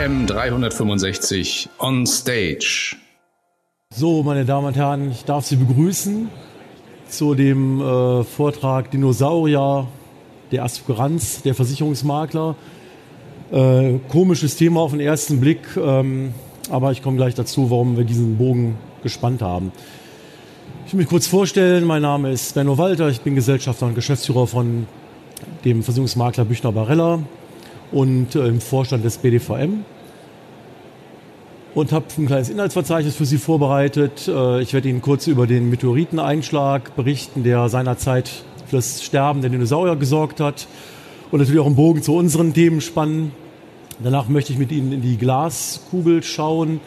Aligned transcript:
AM 0.00 0.26
365 0.26 1.68
on 1.78 2.06
stage. 2.06 2.96
So, 3.90 4.22
meine 4.22 4.46
Damen 4.46 4.68
und 4.68 4.76
Herren, 4.76 5.10
ich 5.10 5.26
darf 5.26 5.44
Sie 5.44 5.56
begrüßen 5.56 6.30
zu 7.06 7.34
dem 7.34 7.82
äh, 7.82 8.24
Vortrag 8.24 8.90
Dinosaurier, 8.92 9.88
der 10.52 10.64
Aspiranz, 10.64 11.42
der 11.42 11.54
Versicherungsmakler. 11.54 12.56
Äh, 13.52 13.98
komisches 14.08 14.56
Thema 14.56 14.80
auf 14.80 14.92
den 14.92 15.00
ersten 15.00 15.38
Blick, 15.38 15.60
ähm, 15.76 16.32
aber 16.70 16.92
ich 16.92 17.02
komme 17.02 17.18
gleich 17.18 17.34
dazu, 17.34 17.70
warum 17.70 17.98
wir 17.98 18.04
diesen 18.04 18.38
Bogen 18.38 18.78
gespannt 19.02 19.42
haben. 19.42 19.70
Ich 20.86 20.94
will 20.94 21.00
mich 21.00 21.08
kurz 21.08 21.26
vorstellen, 21.26 21.84
mein 21.84 22.00
Name 22.00 22.32
ist 22.32 22.54
Benno 22.54 22.78
Walter, 22.78 23.10
ich 23.10 23.20
bin 23.20 23.34
Gesellschafter 23.34 23.84
und 23.84 23.94
Geschäftsführer 23.96 24.46
von 24.46 24.86
dem 25.66 25.82
Versicherungsmakler 25.82 26.46
Büchner 26.46 26.72
Barella 26.72 27.18
und 27.92 28.34
äh, 28.34 28.46
im 28.46 28.60
Vorstand 28.60 29.04
des 29.04 29.18
BDVM 29.18 29.84
und 31.74 31.92
habe 31.92 32.06
ein 32.18 32.26
kleines 32.26 32.48
Inhaltsverzeichnis 32.48 33.16
für 33.16 33.26
Sie 33.26 33.38
vorbereitet. 33.38 34.28
Äh, 34.28 34.62
ich 34.62 34.72
werde 34.72 34.88
Ihnen 34.88 35.00
kurz 35.00 35.26
über 35.26 35.46
den 35.46 35.70
Meteoriteneinschlag 35.70 36.94
berichten, 36.96 37.42
der 37.42 37.68
seinerzeit 37.68 38.28
für 38.66 38.76
das 38.76 39.02
Sterben 39.02 39.40
der 39.40 39.50
Dinosaurier 39.50 39.96
gesorgt 39.96 40.40
hat 40.40 40.68
und 41.30 41.40
natürlich 41.40 41.60
auch 41.60 41.66
einen 41.66 41.76
Bogen 41.76 42.02
zu 42.02 42.14
unseren 42.14 42.54
Themen 42.54 42.80
spannen. 42.80 43.32
Danach 44.02 44.28
möchte 44.28 44.52
ich 44.52 44.58
mit 44.58 44.72
Ihnen 44.72 44.92
in 44.92 45.02
die 45.02 45.18
Glaskugel 45.18 46.22
schauen 46.22 46.80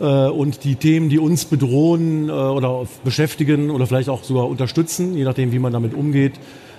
äh, 0.00 0.04
und 0.04 0.64
die 0.64 0.76
Themen, 0.76 1.08
die 1.08 1.18
uns 1.18 1.44
bedrohen 1.44 2.30
oder 2.30 2.86
beschäftigen 3.04 3.70
oder 3.70 3.86
vielleicht 3.86 4.08
auch 4.08 4.24
sogar 4.24 4.48
unterstützen, 4.48 5.16
je 5.16 5.24
nachdem, 5.24 5.52
wie 5.52 5.58
man 5.58 5.72
damit 5.72 5.94
umgeht, 5.94 6.34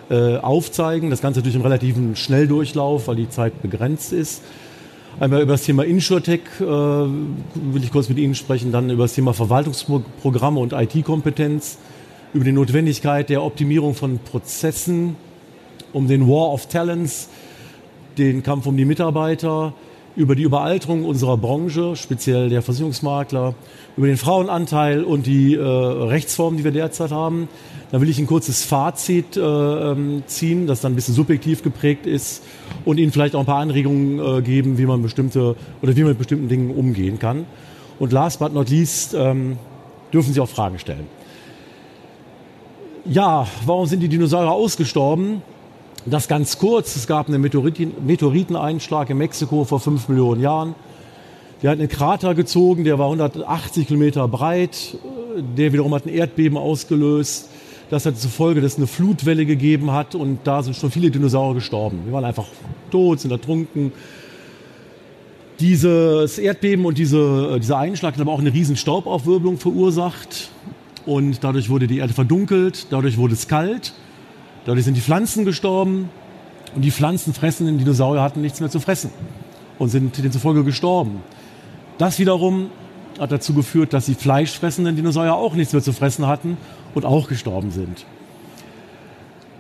äh, 0.10 0.38
aufzeigen. 0.38 1.10
Das 1.10 1.22
Ganze 1.22 1.40
natürlich 1.40 1.56
im 1.56 1.62
relativen 1.62 2.16
Schnelldurchlauf, 2.16 3.08
weil 3.08 3.18
die 3.18 3.30
Zeit 3.30 3.62
begrenzt 3.62 4.14
ist. 4.14 4.42
Einmal 5.20 5.42
über 5.42 5.54
das 5.54 5.64
Thema 5.64 5.84
InsurTech 5.84 6.42
äh, 6.60 6.64
will 6.64 7.84
ich 7.84 7.92
kurz 7.92 8.08
mit 8.08 8.20
Ihnen 8.20 8.36
sprechen, 8.36 8.72
dann 8.72 8.90
über 8.90 9.06
das 9.06 9.16
Thema 9.16 9.34
Verwaltungsprogramme 9.34 10.60
und 10.60 10.74
IT-Kompetenz, 10.74 11.80
über 12.34 12.46
die 12.46 12.52
Notwendigkeit 12.52 13.30
der 13.30 13.42
Optimierung 13.44 13.96
von 13.96 14.20
Prozessen, 14.20 15.16
um 15.92 16.08
den 16.08 16.28
War 16.28 16.54
of 16.54 16.68
Talents, 16.68 17.30
den 18.18 18.44
Kampf 18.44 18.68
um 18.68 18.78
die 18.78 18.86
Mitarbeiter, 18.86 19.74
über 20.18 20.36
die 20.36 20.42
Überalterung 20.42 21.06
unserer 21.06 21.38
Branche, 21.38 21.96
speziell 21.96 22.50
der 22.50 22.64
Versicherungsmakler, 22.64 23.54
über 23.96 24.08
den 24.08 24.18
Frauenanteil 24.18 25.04
und 25.04 25.28
die 25.28 25.54
äh, 25.54 25.62
Rechtsformen, 25.62 26.58
die 26.58 26.64
wir 26.64 26.72
derzeit 26.72 27.12
haben. 27.12 27.48
Dann 27.92 28.02
will 28.02 28.10
ich 28.10 28.18
ein 28.18 28.26
kurzes 28.26 28.66
Fazit 28.66 29.38
äh, 29.38 29.42
ähm, 29.42 30.24
ziehen, 30.26 30.66
das 30.66 30.82
dann 30.82 30.94
ein 30.94 30.96
bisschen 30.96 31.14
subjektiv 31.14 31.62
geprägt 31.62 32.08
ist 32.08 32.44
und 32.84 32.98
Ihnen 32.98 33.12
vielleicht 33.12 33.36
auch 33.36 33.42
ein 33.42 33.46
paar 33.46 33.60
Anregungen 33.60 34.20
äh, 34.20 34.42
geben, 34.42 34.80
wie 34.80 34.88
man 34.88 35.04
bestimmte 35.04 35.56
oder 35.84 35.96
wie 35.96 36.02
man 36.02 36.10
mit 36.10 36.18
bestimmten 36.18 36.50
Dingen 36.50 36.72
umgehen 36.72 37.20
kann. 37.20 37.46
Und 38.00 38.12
last 38.12 38.40
but 38.40 38.54
not 38.54 38.70
least 38.70 39.14
ähm, 39.14 39.58
dürfen 40.12 40.34
Sie 40.34 40.40
auch 40.40 40.50
Fragen 40.50 40.80
stellen. 40.80 41.06
Ja, 43.06 43.48
warum 43.68 43.86
sind 43.86 44.00
die 44.00 44.10
Dinosaurier 44.10 44.52
ausgestorben? 44.52 45.44
Das 46.10 46.30
ganz 46.30 46.58
kurz. 46.58 46.96
Es 46.96 47.06
gab 47.06 47.28
einen 47.28 47.42
Meteoriten, 47.42 47.92
Meteoriteneinschlag 48.06 49.10
in 49.10 49.18
Mexiko 49.18 49.66
vor 49.66 49.82
fünf 49.82 50.08
Millionen 50.08 50.42
Jahren. 50.42 50.74
Der 51.62 51.72
hat 51.72 51.80
einen 51.80 51.90
Krater 51.90 52.34
gezogen, 52.34 52.86
der 52.86 52.98
war 52.98 53.08
180 53.08 53.88
Kilometer 53.88 54.26
breit. 54.30 54.98
Der 55.58 55.74
wiederum 55.74 55.94
hat 55.94 56.06
ein 56.06 56.14
Erdbeben 56.14 56.58
ausgelöst. 56.58 57.50
Das 57.90 58.06
hat 58.06 58.18
zur 58.18 58.32
Folge, 58.32 58.62
dass 58.62 58.74
es 58.74 58.78
eine 58.78 58.88
Flutwelle 58.88 59.46
gegeben 59.46 59.92
hat 59.92 60.16
und 60.16 60.40
da 60.46 60.64
sind 60.64 60.78
schon 60.78 60.92
viele 60.92 61.12
Dinosaurier 61.12 61.56
gestorben. 61.56 62.00
Die 62.08 62.14
waren 62.14 62.24
einfach 62.24 62.46
tot, 62.90 63.20
sind 63.20 63.32
ertrunken. 63.32 63.92
Dieses 65.60 66.38
Erdbeben 66.38 66.86
und 66.86 66.98
diese, 66.98 67.60
dieser 67.60 67.80
Einschlag 67.80 68.14
hat 68.14 68.22
aber 68.22 68.32
auch 68.32 68.40
eine 68.40 68.54
riesen 68.54 68.78
Staubaufwirbelung 68.78 69.58
verursacht 69.58 70.52
und 71.06 71.44
dadurch 71.44 71.70
wurde 71.70 71.88
die 71.88 71.98
Erde 71.98 72.14
verdunkelt, 72.14 72.88
dadurch 72.92 73.18
wurde 73.18 73.34
es 73.34 73.50
kalt 73.50 73.94
Dadurch 74.68 74.84
sind 74.84 74.96
die 74.98 75.02
Pflanzen 75.02 75.46
gestorben 75.46 76.10
und 76.76 76.82
die 76.82 76.92
pflanzenfressenden 76.92 77.78
Dinosaurier 77.78 78.22
hatten 78.22 78.42
nichts 78.42 78.60
mehr 78.60 78.70
zu 78.70 78.82
fressen 78.82 79.12
und 79.80 79.88
sind 79.88 80.22
demzufolge 80.22 80.66
gestorben. 80.66 81.22
Das 81.98 82.20
wiederum 82.20 82.70
hat 83.18 83.32
dazu 83.32 83.54
geführt, 83.54 83.94
dass 83.94 84.08
die 84.08 84.14
fleischfressenden 84.14 84.98
Dinosaurier 84.98 85.36
auch 85.36 85.54
nichts 85.54 85.72
mehr 85.72 85.82
zu 85.82 85.94
fressen 85.94 86.28
hatten 86.28 86.58
und 86.94 87.06
auch 87.06 87.30
gestorben 87.30 87.72
sind. 87.72 88.06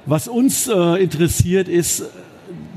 Was 0.06 0.28
uns 0.28 0.67
äh, 0.67 1.01
interessiert, 1.01 1.69
ist 1.69 2.03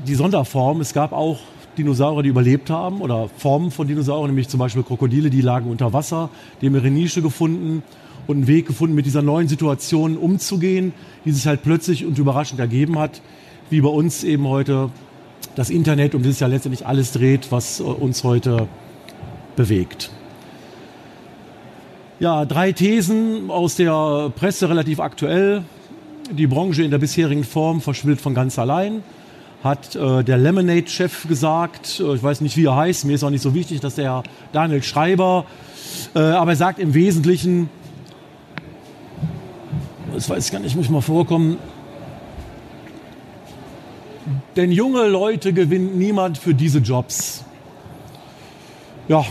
die 0.07 0.15
Sonderform. 0.15 0.79
Es 0.79 0.93
gab 0.93 1.11
auch 1.11 1.39
Dinosaurier, 1.77 2.23
die 2.23 2.29
überlebt 2.29 2.69
haben 2.69 3.01
oder 3.01 3.27
Formen 3.39 3.71
von 3.71 3.87
Dinosauriern, 3.87 4.29
nämlich 4.29 4.47
zum 4.47 4.61
Beispiel 4.61 4.83
Krokodile, 4.83 5.29
die 5.29 5.41
lagen 5.41 5.69
unter 5.69 5.91
Wasser, 5.91 6.29
die 6.61 6.67
haben 6.67 6.75
ihre 6.75 6.91
Nische 6.91 7.21
gefunden 7.21 7.83
und 8.27 8.37
einen 8.37 8.47
Weg 8.47 8.67
gefunden, 8.67 8.95
mit 8.95 9.05
dieser 9.05 9.21
neuen 9.21 9.47
Situation 9.47 10.17
umzugehen, 10.17 10.93
die 11.25 11.31
sich 11.31 11.47
halt 11.47 11.63
plötzlich 11.63 12.05
und 12.05 12.17
überraschend 12.17 12.59
ergeben 12.59 12.97
hat, 12.99 13.21
wie 13.69 13.81
bei 13.81 13.89
uns 13.89 14.23
eben 14.23 14.47
heute 14.47 14.89
das 15.55 15.69
Internet, 15.69 16.15
um 16.15 16.23
das 16.23 16.39
ja 16.39 16.47
letztendlich 16.47 16.85
alles 16.85 17.11
dreht, 17.11 17.51
was 17.51 17.79
äh, 17.79 17.83
uns 17.83 18.23
heute 18.23 18.67
bewegt. 19.55 20.11
Ja, 22.19 22.45
drei 22.45 22.71
Thesen 22.71 23.49
aus 23.49 23.75
der 23.75 24.31
Presse 24.35 24.69
relativ 24.69 24.99
aktuell. 24.99 25.63
Die 26.31 26.47
Branche 26.47 26.83
in 26.83 26.91
der 26.91 26.99
bisherigen 26.99 27.43
Form 27.43 27.81
verschwindet 27.81 28.21
von 28.21 28.35
ganz 28.35 28.59
allein, 28.59 29.01
hat 29.63 29.95
äh, 29.95 30.23
der 30.23 30.37
Lemonade-Chef 30.37 31.27
gesagt. 31.27 31.99
Äh, 31.99 32.13
ich 32.13 32.23
weiß 32.23 32.41
nicht, 32.41 32.55
wie 32.57 32.65
er 32.65 32.75
heißt, 32.75 33.05
mir 33.05 33.15
ist 33.15 33.23
auch 33.23 33.31
nicht 33.31 33.41
so 33.41 33.53
wichtig, 33.53 33.79
dass 33.79 33.95
der 33.95 34.23
Daniel 34.53 34.83
Schreiber, 34.83 35.45
äh, 36.13 36.19
aber 36.19 36.51
er 36.51 36.57
sagt 36.57 36.79
im 36.79 36.93
Wesentlichen, 36.93 37.69
das 40.21 40.29
weiß 40.29 40.45
ich 40.45 40.51
gar 40.51 40.59
nicht, 40.59 40.75
muss 40.75 40.87
mal 40.87 41.01
vorkommen. 41.01 41.57
Denn 44.55 44.71
junge 44.71 45.07
Leute 45.07 45.51
gewinnt 45.51 45.97
niemand 45.97 46.37
für 46.37 46.53
diese 46.53 46.77
Jobs. 46.77 47.43
Ja, 49.07 49.25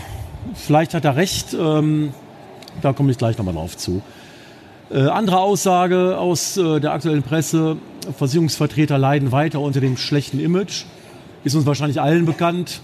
vielleicht 0.53 0.93
hat 0.93 1.05
er 1.05 1.15
recht. 1.15 1.53
Ähm, 1.57 2.11
da 2.81 2.91
komme 2.91 3.09
ich 3.09 3.17
gleich 3.17 3.37
nochmal 3.37 3.53
drauf 3.53 3.77
zu. 3.77 4.01
Äh, 4.89 5.03
andere 5.03 5.39
Aussage 5.39 6.17
aus 6.17 6.57
äh, 6.57 6.81
der 6.81 6.91
aktuellen 6.91 7.23
Presse. 7.23 7.77
Versicherungsvertreter 8.17 8.97
leiden 8.97 9.31
weiter 9.31 9.61
unter 9.61 9.79
dem 9.79 9.95
schlechten 9.95 10.41
Image. 10.41 10.83
Ist 11.45 11.55
uns 11.55 11.65
wahrscheinlich 11.65 12.01
allen 12.01 12.25
bekannt, 12.25 12.81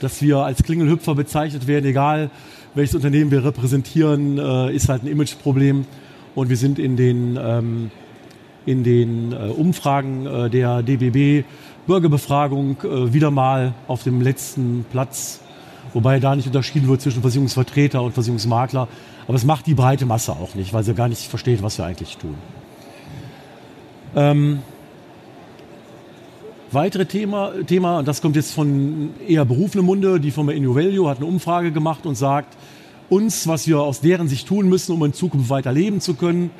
dass 0.00 0.20
wir 0.20 0.40
als 0.40 0.62
Klingelhüpfer 0.62 1.14
bezeichnet 1.14 1.66
werden, 1.66 1.86
egal 1.86 2.30
welches 2.74 2.94
Unternehmen 2.94 3.30
wir 3.30 3.42
repräsentieren, 3.42 4.36
äh, 4.36 4.74
ist 4.74 4.90
halt 4.90 5.02
ein 5.02 5.06
Imageproblem. 5.06 5.86
Und 6.34 6.48
wir 6.48 6.56
sind 6.56 6.78
in 6.78 6.96
den, 6.96 7.38
ähm, 7.40 7.90
in 8.66 8.82
den 8.82 9.32
äh, 9.32 9.36
Umfragen 9.36 10.26
äh, 10.26 10.50
der 10.50 10.82
DBB 10.82 11.44
Bürgerbefragung 11.86 12.78
äh, 12.82 13.12
wieder 13.12 13.30
mal 13.30 13.74
auf 13.88 14.02
dem 14.02 14.20
letzten 14.20 14.84
Platz, 14.90 15.40
wobei 15.92 16.18
da 16.18 16.34
nicht 16.34 16.46
unterschieden 16.46 16.88
wird 16.88 17.02
zwischen 17.02 17.20
Versicherungsvertreter 17.20 18.02
und 18.02 18.12
Versicherungsmakler. 18.12 18.88
Aber 19.26 19.36
es 19.36 19.44
macht 19.44 19.66
die 19.66 19.74
breite 19.74 20.06
Masse 20.06 20.32
auch 20.32 20.54
nicht, 20.54 20.72
weil 20.72 20.82
sie 20.82 20.94
gar 20.94 21.08
nicht 21.08 21.28
versteht, 21.28 21.62
was 21.62 21.78
wir 21.78 21.84
eigentlich 21.84 22.16
tun. 22.16 22.34
Ähm, 24.16 24.60
weitere 26.72 27.06
Thema, 27.06 27.52
Thema, 27.66 27.98
und 27.98 28.08
das 28.08 28.22
kommt 28.22 28.36
jetzt 28.36 28.52
von 28.52 29.10
eher 29.26 29.44
berufenem 29.44 29.86
Munde, 29.86 30.20
die 30.20 30.30
Firma 30.30 30.52
Innovalue 30.52 31.08
hat 31.08 31.18
eine 31.18 31.26
Umfrage 31.26 31.70
gemacht 31.70 32.06
und 32.06 32.14
sagt, 32.16 32.56
uns, 33.14 33.46
was 33.46 33.68
wir 33.68 33.80
aus 33.80 34.00
deren 34.00 34.28
Sicht 34.28 34.48
tun 34.48 34.68
müssen, 34.68 34.92
um 34.92 35.04
in 35.04 35.12
Zukunft 35.12 35.48
weiter 35.48 35.72
leben 35.72 36.00
zu 36.00 36.14
können. 36.14 36.50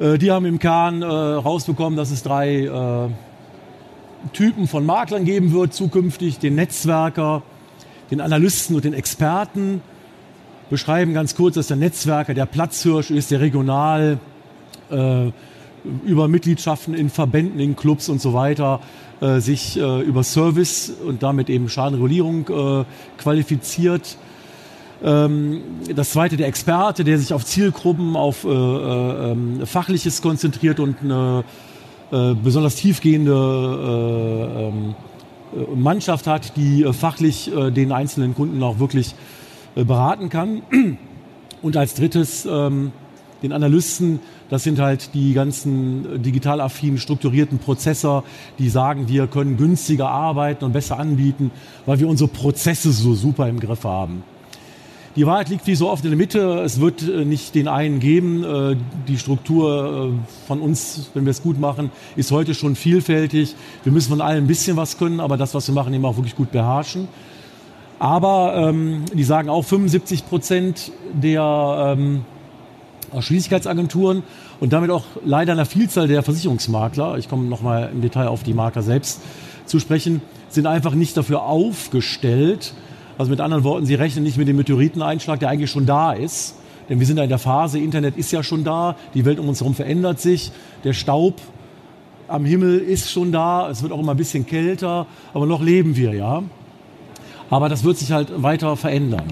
Äh, 0.00 0.18
die 0.18 0.32
haben 0.32 0.46
im 0.46 0.58
Kahn 0.58 1.02
äh, 1.02 1.06
rausbekommen, 1.06 1.96
dass 1.96 2.10
es 2.10 2.22
drei 2.22 2.64
äh, 2.64 3.08
Typen 4.32 4.66
von 4.66 4.84
Maklern 4.84 5.24
geben 5.24 5.52
wird 5.52 5.72
zukünftig, 5.72 6.38
den 6.38 6.56
Netzwerker, 6.56 7.42
den 8.10 8.20
Analysten 8.20 8.74
und 8.74 8.84
den 8.84 8.94
Experten. 8.94 9.80
Beschreiben 10.70 11.14
ganz 11.14 11.36
kurz, 11.36 11.54
dass 11.54 11.68
der 11.68 11.76
Netzwerker 11.76 12.34
der 12.34 12.46
Platzhirsch 12.46 13.10
ist, 13.10 13.30
der 13.30 13.40
regional 13.40 14.18
äh, 14.90 15.30
über 16.04 16.26
Mitgliedschaften 16.26 16.94
in 16.94 17.10
Verbänden, 17.10 17.60
in 17.60 17.76
Clubs 17.76 18.08
und 18.08 18.20
so 18.20 18.32
weiter 18.32 18.80
äh, 19.20 19.38
sich 19.38 19.78
äh, 19.78 20.00
über 20.00 20.24
Service 20.24 20.90
und 21.06 21.22
damit 21.22 21.48
eben 21.48 21.68
Schadenregulierung 21.68 22.86
qualifiziert 23.18 24.16
ähm, 25.04 25.60
das 25.94 26.10
zweite 26.10 26.36
der 26.36 26.48
Experte, 26.48 27.04
der 27.04 27.18
sich 27.18 27.32
auf 27.32 27.44
Zielgruppen, 27.44 28.16
auf 28.16 28.44
äh, 28.44 28.48
äh, 28.48 29.66
Fachliches 29.66 30.22
konzentriert 30.22 30.80
und 30.80 30.96
eine 31.02 31.44
äh, 32.10 32.34
besonders 32.34 32.76
tiefgehende 32.76 33.32
äh, 33.32 34.68
ähm, 34.68 34.94
äh, 35.54 35.76
Mannschaft 35.76 36.26
hat, 36.26 36.56
die 36.56 36.84
fachlich 36.92 37.50
den 37.54 37.92
einzelnen 37.92 38.34
Kunden 38.34 38.62
auch 38.62 38.78
wirklich 38.78 39.14
beraten 39.74 40.28
kann. 40.28 40.62
Und 41.62 41.76
als 41.76 41.94
drittes 41.94 42.46
ähm, 42.50 42.92
den 43.44 43.52
Analysten. 43.52 44.20
Das 44.48 44.64
sind 44.64 44.80
halt 44.80 45.14
die 45.14 45.34
ganzen 45.34 46.22
digital 46.22 46.60
affinen, 46.60 46.98
strukturierten 46.98 47.58
Prozessor, 47.58 48.24
die 48.58 48.68
sagen, 48.68 49.08
wir 49.08 49.26
können 49.26 49.56
günstiger 49.56 50.08
arbeiten 50.08 50.64
und 50.64 50.72
besser 50.72 50.98
anbieten, 50.98 51.50
weil 51.86 52.00
wir 52.00 52.08
unsere 52.08 52.28
Prozesse 52.28 52.90
so 52.90 53.14
super 53.14 53.48
im 53.48 53.60
Griff 53.60 53.84
haben. 53.84 54.22
Die 55.16 55.26
Wahrheit 55.26 55.48
liegt 55.48 55.64
wie 55.68 55.76
so 55.76 55.90
oft 55.90 56.04
in 56.04 56.10
der 56.10 56.18
Mitte. 56.18 56.60
Es 56.64 56.80
wird 56.80 57.02
äh, 57.02 57.24
nicht 57.24 57.54
den 57.54 57.68
einen 57.68 58.00
geben. 58.00 58.42
Äh, 58.42 58.76
die 59.06 59.16
Struktur 59.16 60.12
äh, 60.12 60.46
von 60.48 60.60
uns, 60.60 61.10
wenn 61.14 61.24
wir 61.24 61.30
es 61.30 61.40
gut 61.40 61.60
machen, 61.60 61.92
ist 62.16 62.32
heute 62.32 62.52
schon 62.52 62.74
vielfältig. 62.74 63.54
Wir 63.84 63.92
müssen 63.92 64.08
von 64.08 64.20
allen 64.20 64.44
ein 64.44 64.46
bisschen 64.48 64.76
was 64.76 64.98
können, 64.98 65.20
aber 65.20 65.36
das, 65.36 65.54
was 65.54 65.68
wir 65.68 65.74
machen, 65.74 65.94
eben 65.94 66.04
auch 66.04 66.16
wirklich 66.16 66.34
gut 66.34 66.50
beherrschen. 66.50 67.06
Aber 68.00 68.54
ähm, 68.56 69.04
die 69.12 69.22
sagen 69.22 69.48
auch 69.48 69.62
75 69.62 70.26
Prozent 70.26 70.90
der 71.12 71.96
ähm, 71.96 72.24
Schließlichkeitsagenturen 73.16 74.24
und 74.58 74.72
damit 74.72 74.90
auch 74.90 75.04
leider 75.24 75.52
einer 75.52 75.64
Vielzahl 75.64 76.08
der 76.08 76.24
Versicherungsmakler, 76.24 77.18
ich 77.18 77.28
komme 77.28 77.44
nochmal 77.44 77.90
im 77.92 78.00
Detail 78.00 78.26
auf 78.26 78.42
die 78.42 78.52
Makler 78.52 78.82
selbst 78.82 79.20
zu 79.64 79.78
sprechen, 79.78 80.22
sind 80.48 80.66
einfach 80.66 80.94
nicht 80.94 81.16
dafür 81.16 81.42
aufgestellt, 81.42 82.74
also 83.18 83.30
mit 83.30 83.40
anderen 83.40 83.64
Worten, 83.64 83.86
Sie 83.86 83.94
rechnen 83.94 84.24
nicht 84.24 84.36
mit 84.36 84.48
dem 84.48 84.56
Meteoriteneinschlag, 84.56 85.40
der 85.40 85.48
eigentlich 85.48 85.70
schon 85.70 85.86
da 85.86 86.12
ist. 86.12 86.56
Denn 86.88 87.00
wir 87.00 87.06
sind 87.06 87.16
ja 87.16 87.22
in 87.22 87.28
der 87.28 87.38
Phase, 87.38 87.78
Internet 87.78 88.16
ist 88.16 88.30
ja 88.32 88.42
schon 88.42 88.64
da, 88.64 88.96
die 89.14 89.24
Welt 89.24 89.38
um 89.38 89.48
uns 89.48 89.60
herum 89.60 89.74
verändert 89.74 90.20
sich, 90.20 90.52
der 90.84 90.92
Staub 90.92 91.40
am 92.28 92.44
Himmel 92.44 92.78
ist 92.78 93.10
schon 93.10 93.32
da, 93.32 93.70
es 93.70 93.82
wird 93.82 93.92
auch 93.92 94.00
immer 94.00 94.12
ein 94.12 94.16
bisschen 94.16 94.46
kälter, 94.46 95.06
aber 95.32 95.46
noch 95.46 95.62
leben 95.62 95.96
wir, 95.96 96.14
ja. 96.14 96.42
Aber 97.50 97.68
das 97.68 97.84
wird 97.84 97.98
sich 97.98 98.12
halt 98.12 98.42
weiter 98.42 98.76
verändern. 98.76 99.24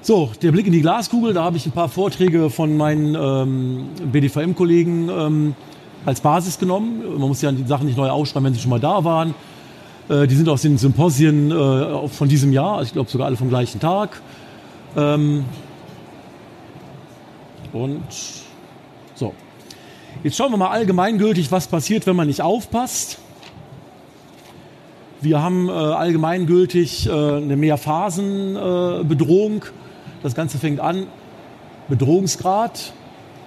So, 0.00 0.30
der 0.40 0.52
Blick 0.52 0.66
in 0.66 0.72
die 0.72 0.80
Glaskugel, 0.80 1.34
da 1.34 1.44
habe 1.44 1.56
ich 1.56 1.66
ein 1.66 1.72
paar 1.72 1.88
Vorträge 1.88 2.50
von 2.50 2.76
meinen 2.76 3.14
ähm, 3.14 3.88
BDVM-Kollegen 4.10 5.08
ähm, 5.10 5.54
als 6.06 6.20
Basis 6.20 6.58
genommen. 6.58 7.02
Man 7.18 7.28
muss 7.28 7.42
ja 7.42 7.52
die 7.52 7.66
Sachen 7.66 7.86
nicht 7.86 7.98
neu 7.98 8.08
ausschreiben, 8.08 8.46
wenn 8.46 8.54
sie 8.54 8.60
schon 8.60 8.70
mal 8.70 8.80
da 8.80 9.04
waren. 9.04 9.34
Äh, 10.08 10.26
die 10.26 10.34
sind 10.34 10.48
aus 10.48 10.62
den 10.62 10.78
Symposien 10.78 11.50
äh, 11.50 12.08
von 12.08 12.28
diesem 12.28 12.50
Jahr, 12.52 12.78
also 12.78 12.86
ich 12.86 12.94
glaube 12.94 13.10
sogar 13.10 13.26
alle 13.26 13.36
vom 13.36 13.50
gleichen 13.50 13.80
Tag. 13.80 14.22
Ähm, 14.96 15.44
und 17.72 18.02
so. 19.14 19.34
Jetzt 20.22 20.36
schauen 20.36 20.50
wir 20.50 20.56
mal 20.56 20.70
allgemeingültig, 20.70 21.52
was 21.52 21.66
passiert, 21.68 22.06
wenn 22.06 22.16
man 22.16 22.26
nicht 22.26 22.40
aufpasst. 22.40 23.18
Wir 25.20 25.42
haben 25.42 25.68
äh, 25.68 25.72
allgemeingültig 25.72 27.10
eine 27.10 27.56
Mehrphasenbedrohung. 27.56 29.64
Das 30.22 30.34
Ganze 30.34 30.56
fängt 30.58 30.80
an, 30.80 31.06
Bedrohungsgrad 31.88 32.94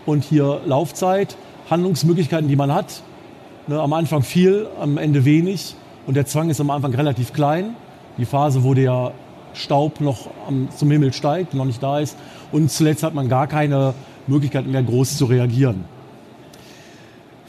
und 0.06 0.24
hier 0.24 0.62
Laufzeit, 0.66 1.36
Handlungsmöglichkeiten, 1.70 2.48
die 2.48 2.56
man 2.56 2.74
hat. 2.74 3.02
Ne, 3.68 3.80
am 3.80 3.94
Anfang 3.94 4.22
viel, 4.22 4.68
am 4.80 4.98
Ende 4.98 5.26
wenig. 5.26 5.76
Und 6.08 6.16
der 6.16 6.26
Zwang 6.26 6.50
ist 6.50 6.60
am 6.60 6.70
Anfang 6.70 6.94
relativ 6.94 7.34
klein. 7.34 7.76
Die 8.18 8.26
Phase, 8.26 8.64
wo 8.64 8.74
der 8.74 9.14
Staub 9.54 10.02
noch 10.02 10.28
zum 10.76 10.92
Himmel 10.92 11.14
steigt, 11.14 11.54
noch 11.54 11.66
nicht 11.66 11.82
da 11.82 12.00
ist. 12.00 12.18
Und 12.52 12.72
zuletzt 12.72 13.04
hat 13.04 13.14
man 13.14 13.30
gar 13.30 13.48
keine 13.48 13.94
Möglichkeit 14.28 14.68
mehr, 14.68 14.84
groß 14.84 15.18
zu 15.18 15.26
reagieren. 15.26 15.86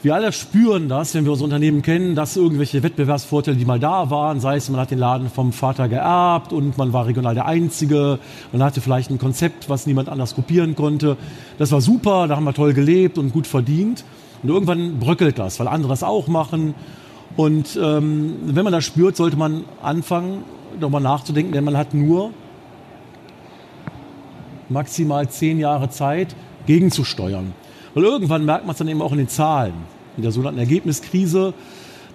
Wir 0.01 0.15
alle 0.15 0.33
spüren 0.33 0.89
das, 0.89 1.13
wenn 1.13 1.23
wir 1.23 1.31
unser 1.31 1.45
Unternehmen 1.45 1.81
kennen, 1.81 2.13
dass 2.13 2.35
irgendwelche 2.35 2.83
Wettbewerbsvorteile, 2.83 3.55
die 3.55 3.63
mal 3.63 3.79
da 3.79 4.09
waren, 4.09 4.41
sei 4.41 4.57
es, 4.57 4.69
man 4.69 4.81
hat 4.81 4.91
den 4.91 4.99
Laden 4.99 5.29
vom 5.29 5.53
Vater 5.53 5.87
geerbt 5.87 6.51
und 6.51 6.77
man 6.77 6.91
war 6.91 7.07
regional 7.07 7.35
der 7.35 7.45
Einzige, 7.45 8.19
man 8.51 8.61
hatte 8.61 8.81
vielleicht 8.81 9.11
ein 9.11 9.17
Konzept, 9.17 9.69
was 9.69 9.87
niemand 9.87 10.09
anders 10.09 10.35
kopieren 10.35 10.75
konnte. 10.75 11.15
Das 11.57 11.71
war 11.71 11.79
super, 11.79 12.27
da 12.27 12.35
haben 12.35 12.43
wir 12.43 12.53
toll 12.53 12.73
gelebt 12.73 13.17
und 13.17 13.31
gut 13.31 13.47
verdient. 13.47 14.03
Und 14.41 14.49
irgendwann 14.49 14.99
bröckelt 14.99 15.39
das, 15.39 15.57
weil 15.61 15.69
andere 15.69 15.91
das 15.91 16.03
auch 16.03 16.27
machen 16.27 16.75
und 17.35 17.79
ähm, 17.81 18.35
wenn 18.43 18.63
man 18.63 18.73
das 18.73 18.85
spürt, 18.85 19.15
sollte 19.15 19.37
man 19.37 19.63
anfangen, 19.81 20.43
darüber 20.79 20.99
nachzudenken, 20.99 21.51
denn 21.51 21.63
man 21.63 21.77
hat 21.77 21.93
nur 21.93 22.31
maximal 24.69 25.29
zehn 25.29 25.59
Jahre 25.59 25.89
Zeit, 25.89 26.35
gegenzusteuern. 26.65 27.53
Weil 27.93 28.03
irgendwann 28.03 28.45
merkt 28.45 28.65
man 28.65 28.71
es 28.71 28.77
dann 28.77 28.87
eben 28.87 29.01
auch 29.01 29.11
in 29.11 29.17
den 29.19 29.27
Zahlen. 29.27 29.73
In 30.17 30.23
der 30.23 30.31
sogenannten 30.31 30.59
Ergebniskrise, 30.59 31.53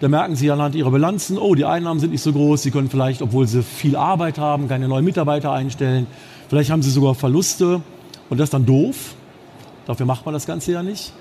da 0.01 0.09
merken 0.09 0.37
Sie 0.37 0.51
anhand 0.51 0.75
Ihrer 0.75 0.91
Bilanzen, 0.91 1.39
oh, 1.39 1.55
die 1.55 1.65
Einnahmen 1.65 1.99
sind 1.99 2.13
nicht 2.13 2.23
so 2.23 2.33
groß, 2.33 2.63
Sie 2.63 2.71
können 2.71 2.89
vielleicht, 2.89 3.23
obwohl 3.23 3.47
Sie 3.47 3.63
viel 3.63 3.97
Arbeit 3.97 4.39
haben, 4.39 4.69
keine 4.69 4.89
neuen 4.89 5.05
Mitarbeiter 5.05 5.53
einstellen. 5.53 6.07
Vielleicht 6.49 6.71
haben 6.71 6.83
Sie 6.83 6.91
sogar 6.91 7.15
Verluste 7.15 7.83
und 8.31 8.39
das 8.39 8.47
ist 8.47 8.55
dann 8.55 8.67
doof. 8.67 9.15
Dafür 9.87 10.07
macht 10.07 10.25
man 10.25 10.35
das 10.35 10.47
Ganze 10.47 10.73
ja 10.73 10.83
nicht. 10.83 11.13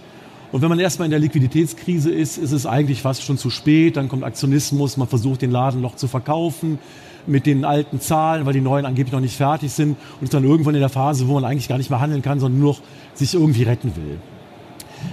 Und 0.52 0.62
wenn 0.62 0.70
man 0.70 0.80
erstmal 0.80 1.06
in 1.06 1.12
der 1.12 1.20
Liquiditätskrise 1.20 2.10
ist, 2.10 2.38
ist 2.38 2.52
es 2.52 2.66
eigentlich 2.66 3.02
fast 3.02 3.24
schon 3.24 3.38
zu 3.38 3.50
spät. 3.50 3.98
Dann 3.98 4.08
kommt 4.08 4.24
Aktionismus, 4.24 4.96
man 4.96 5.08
versucht 5.08 5.42
den 5.42 5.52
Laden 5.52 5.82
noch 5.82 5.96
zu 5.96 6.08
verkaufen 6.08 6.80
mit 7.26 7.46
den 7.46 7.66
alten 7.66 8.00
Zahlen, 8.00 8.46
weil 8.46 8.54
die 8.54 8.62
neuen 8.62 8.86
angeblich 8.86 9.12
noch 9.12 9.20
nicht 9.20 9.36
fertig 9.36 9.74
sind 9.74 9.98
und 10.20 10.24
ist 10.24 10.34
dann 10.34 10.46
irgendwann 10.46 10.76
in 10.76 10.80
der 10.80 10.90
Phase, 10.90 11.28
wo 11.28 11.34
man 11.34 11.44
eigentlich 11.44 11.68
gar 11.68 11.78
nicht 11.78 11.90
mehr 11.90 12.00
handeln 12.00 12.22
kann, 12.22 12.40
sondern 12.40 12.62
nur 12.62 12.74
noch 12.74 12.82
sich 13.16 13.34
irgendwie 13.34 13.64
retten 13.64 13.94
will. 13.98 14.18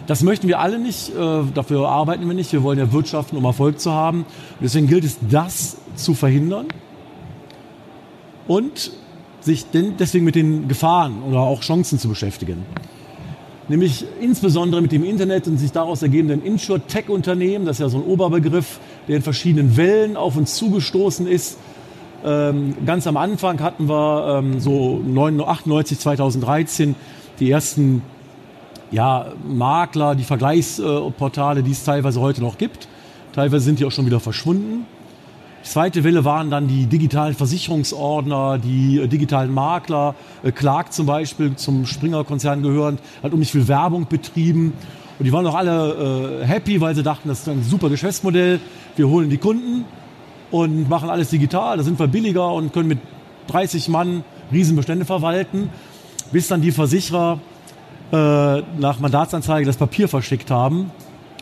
Das 0.07 0.23
möchten 0.23 0.47
wir 0.47 0.61
alle 0.61 0.79
nicht, 0.79 1.11
äh, 1.11 1.43
dafür 1.53 1.89
arbeiten 1.89 2.27
wir 2.27 2.35
nicht. 2.35 2.53
Wir 2.53 2.63
wollen 2.63 2.79
ja 2.79 2.93
wirtschaften, 2.93 3.37
um 3.37 3.45
Erfolg 3.45 3.81
zu 3.81 3.91
haben. 3.91 4.21
Und 4.21 4.63
deswegen 4.63 4.87
gilt 4.87 5.05
es, 5.05 5.19
das 5.29 5.79
zu 5.97 6.15
verhindern 6.15 6.67
und 8.47 8.93
sich 9.41 9.67
deswegen 9.73 10.25
mit 10.25 10.37
den 10.37 10.69
Gefahren 10.69 11.23
oder 11.23 11.41
auch 11.41 11.61
Chancen 11.61 11.99
zu 11.99 12.09
beschäftigen 12.09 12.65
nämlich 13.69 14.05
insbesondere 14.21 14.83
mit 14.83 14.93
dem 14.93 15.05
Internet 15.05 15.47
und 15.47 15.59
sich 15.59 15.73
daraus 15.73 16.03
ergebenden 16.03 16.43
Insure-Tech-Unternehmen. 16.43 17.67
Das 17.67 17.77
ist 17.77 17.81
ja 17.81 17.89
so 17.89 17.99
ein 17.99 18.05
Oberbegriff, 18.05 18.79
der 19.09 19.17
in 19.17 19.23
verschiedenen 19.23 19.77
Wellen 19.77 20.17
auf 20.17 20.37
uns 20.37 20.55
zugestoßen 20.57 21.27
ist. 21.27 21.59
Ähm, 22.25 22.75
ganz 22.87 23.07
am 23.07 23.17
Anfang 23.17 23.61
hatten 23.61 23.89
wir 23.89 24.39
ähm, 24.39 24.61
so 24.61 25.03
98, 25.47 25.99
2013 25.99 26.95
die 27.39 27.51
ersten 27.51 28.03
ja, 28.91 29.33
Makler, 29.47 30.15
die 30.15 30.25
Vergleichsportale, 30.25 31.63
die 31.63 31.73
es 31.73 31.85
teilweise 31.85 32.21
heute 32.21 32.41
noch 32.41 32.59
gibt. 32.59 32.89
Teilweise 33.35 33.65
sind 33.65 33.81
die 33.81 33.85
auch 33.85 33.91
schon 33.91 34.07
wieder 34.07 34.21
verschwunden. 34.21 34.87
Die 35.65 35.71
zweite 35.71 36.05
Welle 36.05 36.27
waren 36.27 36.51
dann 36.51 36.69
die 36.69 36.85
digitalen 36.87 37.35
Versicherungsordner, 37.35 38.59
die 38.59 38.99
äh, 38.99 39.09
digitalen 39.09 39.53
Makler. 39.53 40.15
Äh, 40.43 40.53
Clark 40.53 40.93
zum 40.93 41.07
Beispiel, 41.07 41.57
zum 41.57 41.87
Springer-Konzern 41.87 42.63
gehörend, 42.63 43.01
hat 43.23 43.33
um 43.33 43.39
nicht 43.39 43.51
viel 43.51 43.67
Werbung 43.67 44.07
betrieben. 44.07 44.75
Und 45.19 45.25
die 45.25 45.33
waren 45.33 45.47
auch 45.47 45.55
alle 45.55 46.43
äh, 46.43 46.45
happy, 46.45 46.83
weil 46.83 46.95
sie 46.95 47.03
dachten, 47.03 47.29
das 47.29 47.41
ist 47.41 47.49
ein 47.49 47.63
super 47.63 47.89
Geschäftsmodell. 47.89 48.61
Wir 48.97 49.09
holen 49.09 49.31
die 49.31 49.39
Kunden 49.39 49.87
und 50.51 50.89
machen 50.91 51.09
alles 51.09 51.31
digital. 51.31 51.79
Da 51.79 51.83
sind 51.83 51.99
wir 51.99 52.09
billiger 52.09 52.53
und 52.53 52.75
können 52.75 52.89
mit 52.89 52.99
30 53.47 53.89
Mann 53.89 54.23
Riesenbestände 54.53 55.07
verwalten. 55.07 55.71
Bis 56.31 56.47
dann 56.49 56.61
die 56.61 56.73
Versicherer 56.73 57.41
äh, 58.13 58.17
nach 58.17 59.01
Mandatsanzeige 59.01 59.65
das 59.65 59.79
Papier 59.79 60.09
verschickt 60.09 60.51
haben 60.51 60.91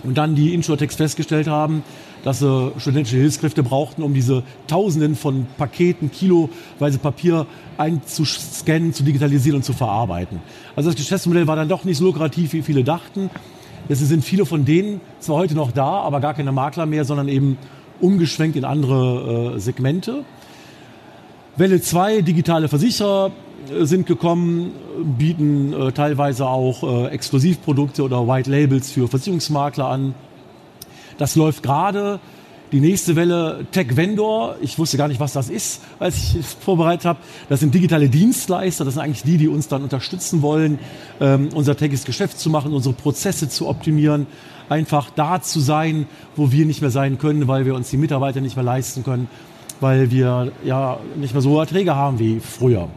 und 0.05 0.17
dann 0.17 0.37
die 0.37 0.55
Insurtex 0.55 0.95
festgestellt 0.95 1.49
haben, 1.49 1.83
dass 2.25 2.39
sie 2.41 2.73
studentische 2.79 3.17
Hilfskräfte 3.17 3.63
brauchten, 3.63 4.03
um 4.03 4.15
diese 4.15 4.43
Tausenden 4.67 5.17
von 5.17 5.47
Paketen, 5.59 6.11
kiloweise 6.11 6.99
Papier 6.99 7.47
einzuscannen, 7.79 8.93
zu 8.93 9.03
digitalisieren 9.03 9.57
und 9.57 9.63
zu 9.65 9.73
verarbeiten. 9.73 10.41
Also 10.77 10.91
das 10.91 10.97
Geschäftsmodell 10.97 11.47
war 11.47 11.57
dann 11.57 11.69
doch 11.69 11.85
nicht 11.85 11.99
so 11.99 12.05
lukrativ, 12.05 12.53
wie 12.53 12.63
viele 12.63 12.85
dachten. 12.85 13.31
Deswegen 13.89 14.09
sind 14.09 14.25
viele 14.25 14.47
von 14.47 14.65
denen 14.65 15.01
zwar 15.21 15.37
heute 15.37 15.55
noch 15.55 15.73
da, 15.73 16.01
aber 16.01 16.21
gar 16.21 16.35
keine 16.35 16.53
Makler 16.53 16.87
mehr, 16.87 17.05
sondern 17.05 17.29
eben 17.29 17.59
umgeschwenkt 18.01 18.57
in 18.57 18.65
andere 18.65 19.55
äh, 19.57 19.59
Segmente. 19.59 20.25
Welle 21.57 21.81
2, 21.81 22.23
digitale 22.23 22.69
Versicherer 22.69 23.31
äh, 23.71 23.85
sind 23.85 24.07
gekommen, 24.07 24.73
bieten 25.19 25.73
äh, 25.73 25.93
teilweise 25.93 26.47
auch 26.47 26.83
äh, 26.83 27.09
Exklusivprodukte 27.09 28.03
oder 28.03 28.27
White 28.27 28.51
Labels 28.51 28.91
für 28.91 29.09
Versicherungsmakler 29.09 29.87
an. 29.87 30.15
Das 31.23 31.37
läuft 31.37 31.63
gerade. 31.63 32.19
Die 32.73 32.81
nächste 32.81 33.15
Welle 33.15 33.65
Tech 33.71 33.95
Vendor, 33.97 34.57
ich 34.61 34.77
wusste 34.77 34.97
gar 34.97 35.07
nicht, 35.07 35.21
was 35.21 35.33
das 35.33 35.51
ist, 35.51 35.81
als 36.01 36.17
ich 36.17 36.35
es 36.35 36.55
vorbereitet 36.55 37.05
habe. 37.05 37.21
Das 37.49 37.61
sind 37.61 37.73
digitale 37.73 38.09
Dienstleister, 38.09 38.85
das 38.85 38.95
sind 38.95 39.05
eigentlich 39.05 39.23
die, 39.23 39.37
die 39.37 39.47
uns 39.47 39.69
dann 39.69 39.85
unterstützen 39.85 40.43
wollen, 40.43 40.81
ähm, 41.21 41.51
unser 41.55 41.77
tägliches 41.77 42.05
Geschäft 42.05 42.41
zu 42.41 42.51
machen, 42.51 42.73
unsere 42.73 42.93
Prozesse 42.93 43.49
zu 43.49 43.69
optimieren, 43.69 44.27
einfach 44.69 45.11
da 45.11 45.41
zu 45.41 45.61
sein, 45.61 46.09
wo 46.35 46.51
wir 46.51 46.67
nicht 46.67 46.81
mehr 46.81 46.91
sein 46.91 47.19
können, 47.19 47.47
weil 47.47 47.67
wir 47.67 47.77
uns 47.77 47.89
die 47.89 47.99
Mitarbeiter 47.99 48.41
nicht 48.41 48.57
mehr 48.57 48.65
leisten 48.65 49.05
können, 49.05 49.29
weil 49.79 50.11
wir 50.11 50.51
ja 50.65 50.99
nicht 51.15 51.35
mehr 51.35 51.43
so 51.43 51.61
Erträge 51.61 51.95
haben 51.95 52.19
wie 52.19 52.41
früher. 52.41 52.89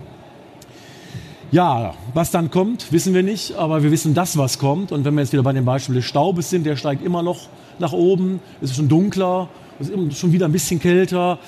Ja, 1.52 1.94
was 2.16 2.32
dann 2.32 2.50
kommt, 2.50 2.92
wissen 2.92 3.14
wir 3.14 3.22
nicht, 3.22 3.54
aber 3.56 3.84
wir 3.84 3.92
wissen 3.92 4.16
das, 4.16 4.36
was 4.36 4.58
kommt. 4.58 4.92
Und 4.92 5.06
wenn 5.06 5.14
wir 5.14 5.22
jetzt 5.22 5.32
wieder 5.32 5.44
bei 5.44 5.54
dem 5.54 5.64
Beispiel 5.64 5.94
des 5.94 6.06
Staubes 6.06 6.50
sind, 6.50 6.66
der 6.66 6.76
steigt 6.76 7.06
immer 7.06 7.22
noch 7.22 7.50
nach 7.80 7.94
oben, 7.94 8.40
es 8.62 8.72
ist 8.72 8.78
schon 8.78 8.90
dunkler, 8.90 9.50
es 9.80 9.90
ist 9.90 10.18
schon 10.18 10.32
wieder 10.32 10.48
ein 10.48 10.52
bisschen 10.52 10.80
kälter. 10.80 11.40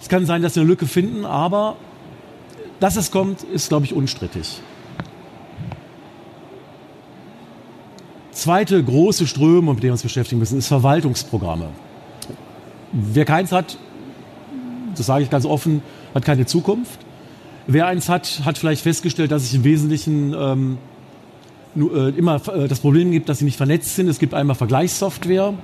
Es 0.00 0.08
kann 0.08 0.26
sein, 0.26 0.42
dass 0.42 0.54
wir 0.56 0.62
eine 0.62 0.70
Lücke 0.70 0.86
finden, 0.86 1.24
aber 1.24 1.76
dass 2.78 2.96
es 2.96 3.10
kommt, 3.10 3.42
ist, 3.42 3.68
glaube 3.68 3.84
ich, 3.84 3.92
unstrittig. 3.92 4.60
zweite 8.40 8.82
große 8.82 9.26
Strömung, 9.26 9.74
mit 9.74 9.82
der 9.82 9.88
wir 9.88 9.92
uns 9.92 10.02
beschäftigen 10.02 10.38
müssen, 10.38 10.58
ist 10.58 10.68
Verwaltungsprogramme. 10.68 11.68
Wer 12.92 13.24
keins 13.24 13.52
hat, 13.52 13.76
das 14.96 15.06
sage 15.06 15.22
ich 15.22 15.30
ganz 15.30 15.44
offen, 15.44 15.82
hat 16.14 16.24
keine 16.24 16.46
Zukunft. 16.46 16.98
Wer 17.66 17.86
eins 17.86 18.08
hat, 18.08 18.40
hat 18.44 18.58
vielleicht 18.58 18.82
festgestellt, 18.82 19.30
dass 19.30 19.42
es 19.42 19.54
im 19.54 19.62
Wesentlichen 19.62 20.34
ähm, 20.36 20.78
äh, 20.78 20.89
immer 21.74 22.40
äh, 22.48 22.68
das 22.68 22.80
Problem 22.80 23.10
gibt, 23.10 23.28
dass 23.28 23.38
sie 23.38 23.44
nicht 23.44 23.56
vernetzt 23.56 23.96
sind. 23.96 24.08
Es 24.08 24.18
gibt 24.18 24.34
einmal 24.34 24.56
Vergleichssoftware, 24.56 25.54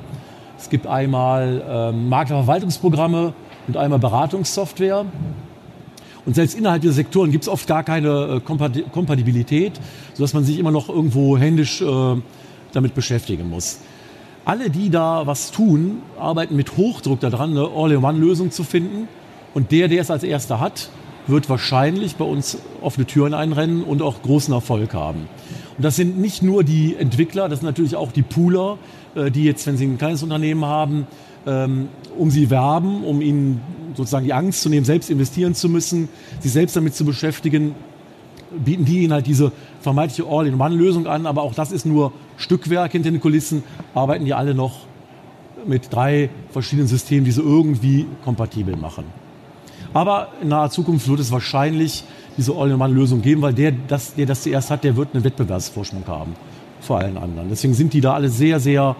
es 0.58 0.70
gibt 0.70 0.86
einmal 0.86 1.62
ähm, 1.68 2.08
Maklerverwaltungsprogramme 2.08 3.34
und 3.66 3.76
einmal 3.76 3.98
Beratungssoftware. 3.98 5.04
Und 6.25 6.34
selbst 6.34 6.58
innerhalb 6.58 6.82
dieser 6.82 6.94
Sektoren 6.94 7.30
gibt 7.30 7.44
es 7.44 7.48
oft 7.48 7.66
gar 7.68 7.84
keine 7.84 8.40
äh, 8.46 8.82
Kompatibilität, 8.92 9.80
sodass 10.14 10.34
man 10.34 10.44
sich 10.44 10.58
immer 10.58 10.72
noch 10.72 10.88
irgendwo 10.88 11.38
händisch 11.38 11.80
äh, 11.82 12.16
damit 12.72 12.94
beschäftigen 12.94 13.48
muss. 13.48 13.78
Alle, 14.44 14.70
die 14.70 14.90
da 14.90 15.26
was 15.26 15.50
tun, 15.50 16.02
arbeiten 16.18 16.56
mit 16.56 16.76
Hochdruck 16.76 17.20
daran, 17.20 17.50
eine 17.50 17.68
All-in-One-Lösung 17.75 18.50
zu 18.50 18.64
finden. 18.64 19.08
Und 19.54 19.72
der, 19.72 19.88
der 19.88 20.02
es 20.02 20.10
als 20.10 20.22
erster 20.22 20.60
hat, 20.60 20.90
wird 21.26 21.48
wahrscheinlich 21.48 22.16
bei 22.16 22.25
uns 22.25 22.58
offene 22.80 23.06
Türen 23.06 23.34
einrennen 23.34 23.82
und 23.82 24.02
auch 24.02 24.22
großen 24.22 24.54
Erfolg 24.54 24.94
haben. 24.94 25.28
Und 25.76 25.85
das 25.85 25.97
sind 25.97 26.18
nicht 26.18 26.42
nur 26.42 26.64
die 26.64 26.97
Entwickler, 26.97 27.49
das 27.49 27.61
sind 27.61 27.66
natürlich 27.66 27.97
auch 27.97 28.12
die 28.12 28.23
Pooler, 28.23 28.78
äh, 29.14 29.30
die 29.30 29.45
jetzt, 29.45 29.66
wenn 29.66 29.76
sie 29.76 29.85
ein 29.87 29.99
kleines 29.99 30.23
Unternehmen 30.23 30.64
haben, 30.64 31.06
ähm, 31.47 31.88
um 32.16 32.30
sie 32.30 32.50
werben, 32.50 33.04
um 33.04 33.21
ihnen 33.21 33.61
sozusagen 33.95 34.25
die 34.25 34.33
Angst 34.33 34.62
zu 34.62 34.68
nehmen, 34.68 34.85
selbst 34.85 35.11
investieren 35.11 35.54
zu 35.54 35.68
müssen, 35.68 36.09
sich 36.40 36.52
selbst 36.52 36.76
damit 36.76 36.95
zu 36.95 37.04
beschäftigen, 37.04 37.75
bieten 38.64 38.85
die 38.85 39.02
ihnen 39.02 39.12
halt 39.12 39.26
diese 39.26 39.52
vermeintliche 39.80 40.28
All-in-One-Lösung 40.28 41.06
an. 41.06 41.26
Aber 41.26 41.42
auch 41.42 41.54
das 41.54 41.73
ist 41.73 41.87
nur 41.87 42.12
Stückwerk 42.37 42.92
hinter 42.92 43.11
den 43.11 43.21
Kulissen, 43.21 43.62
arbeiten 43.95 44.25
die 44.25 44.35
alle 44.35 44.54
noch 44.54 44.87
mit 45.66 45.92
drei 45.92 46.30
verschiedenen 46.50 46.88
Systemen, 46.88 47.25
die 47.25 47.33
sie 47.33 47.42
irgendwie 47.42 48.06
kompatibel 48.25 48.76
machen. 48.76 49.04
Aber 49.95 50.28
in 50.42 50.49
naher 50.49 50.71
Zukunft 50.71 51.09
wird 51.09 51.21
es 51.21 51.33
wahrscheinlich 51.33 52.04
diese 52.36 52.54
All-in-One-Lösung 52.54 53.22
geben, 53.22 53.42
weil 53.42 53.54
der 53.54 53.72
das, 53.72 54.14
der 54.14 54.26
das 54.26 54.42
zuerst 54.42 54.70
hat, 54.70 54.84
der 54.84 54.96
wird 54.96 55.14
einen 55.14 55.24
Wettbewerbsvorsprung 55.24 56.04
haben 56.06 56.34
vor 56.80 56.98
allen 56.98 57.16
anderen. 57.16 57.48
Deswegen 57.48 57.74
sind 57.74 57.92
die 57.92 58.00
da 58.00 58.14
alle 58.14 58.28
sehr, 58.28 58.60
sehr 58.60 58.96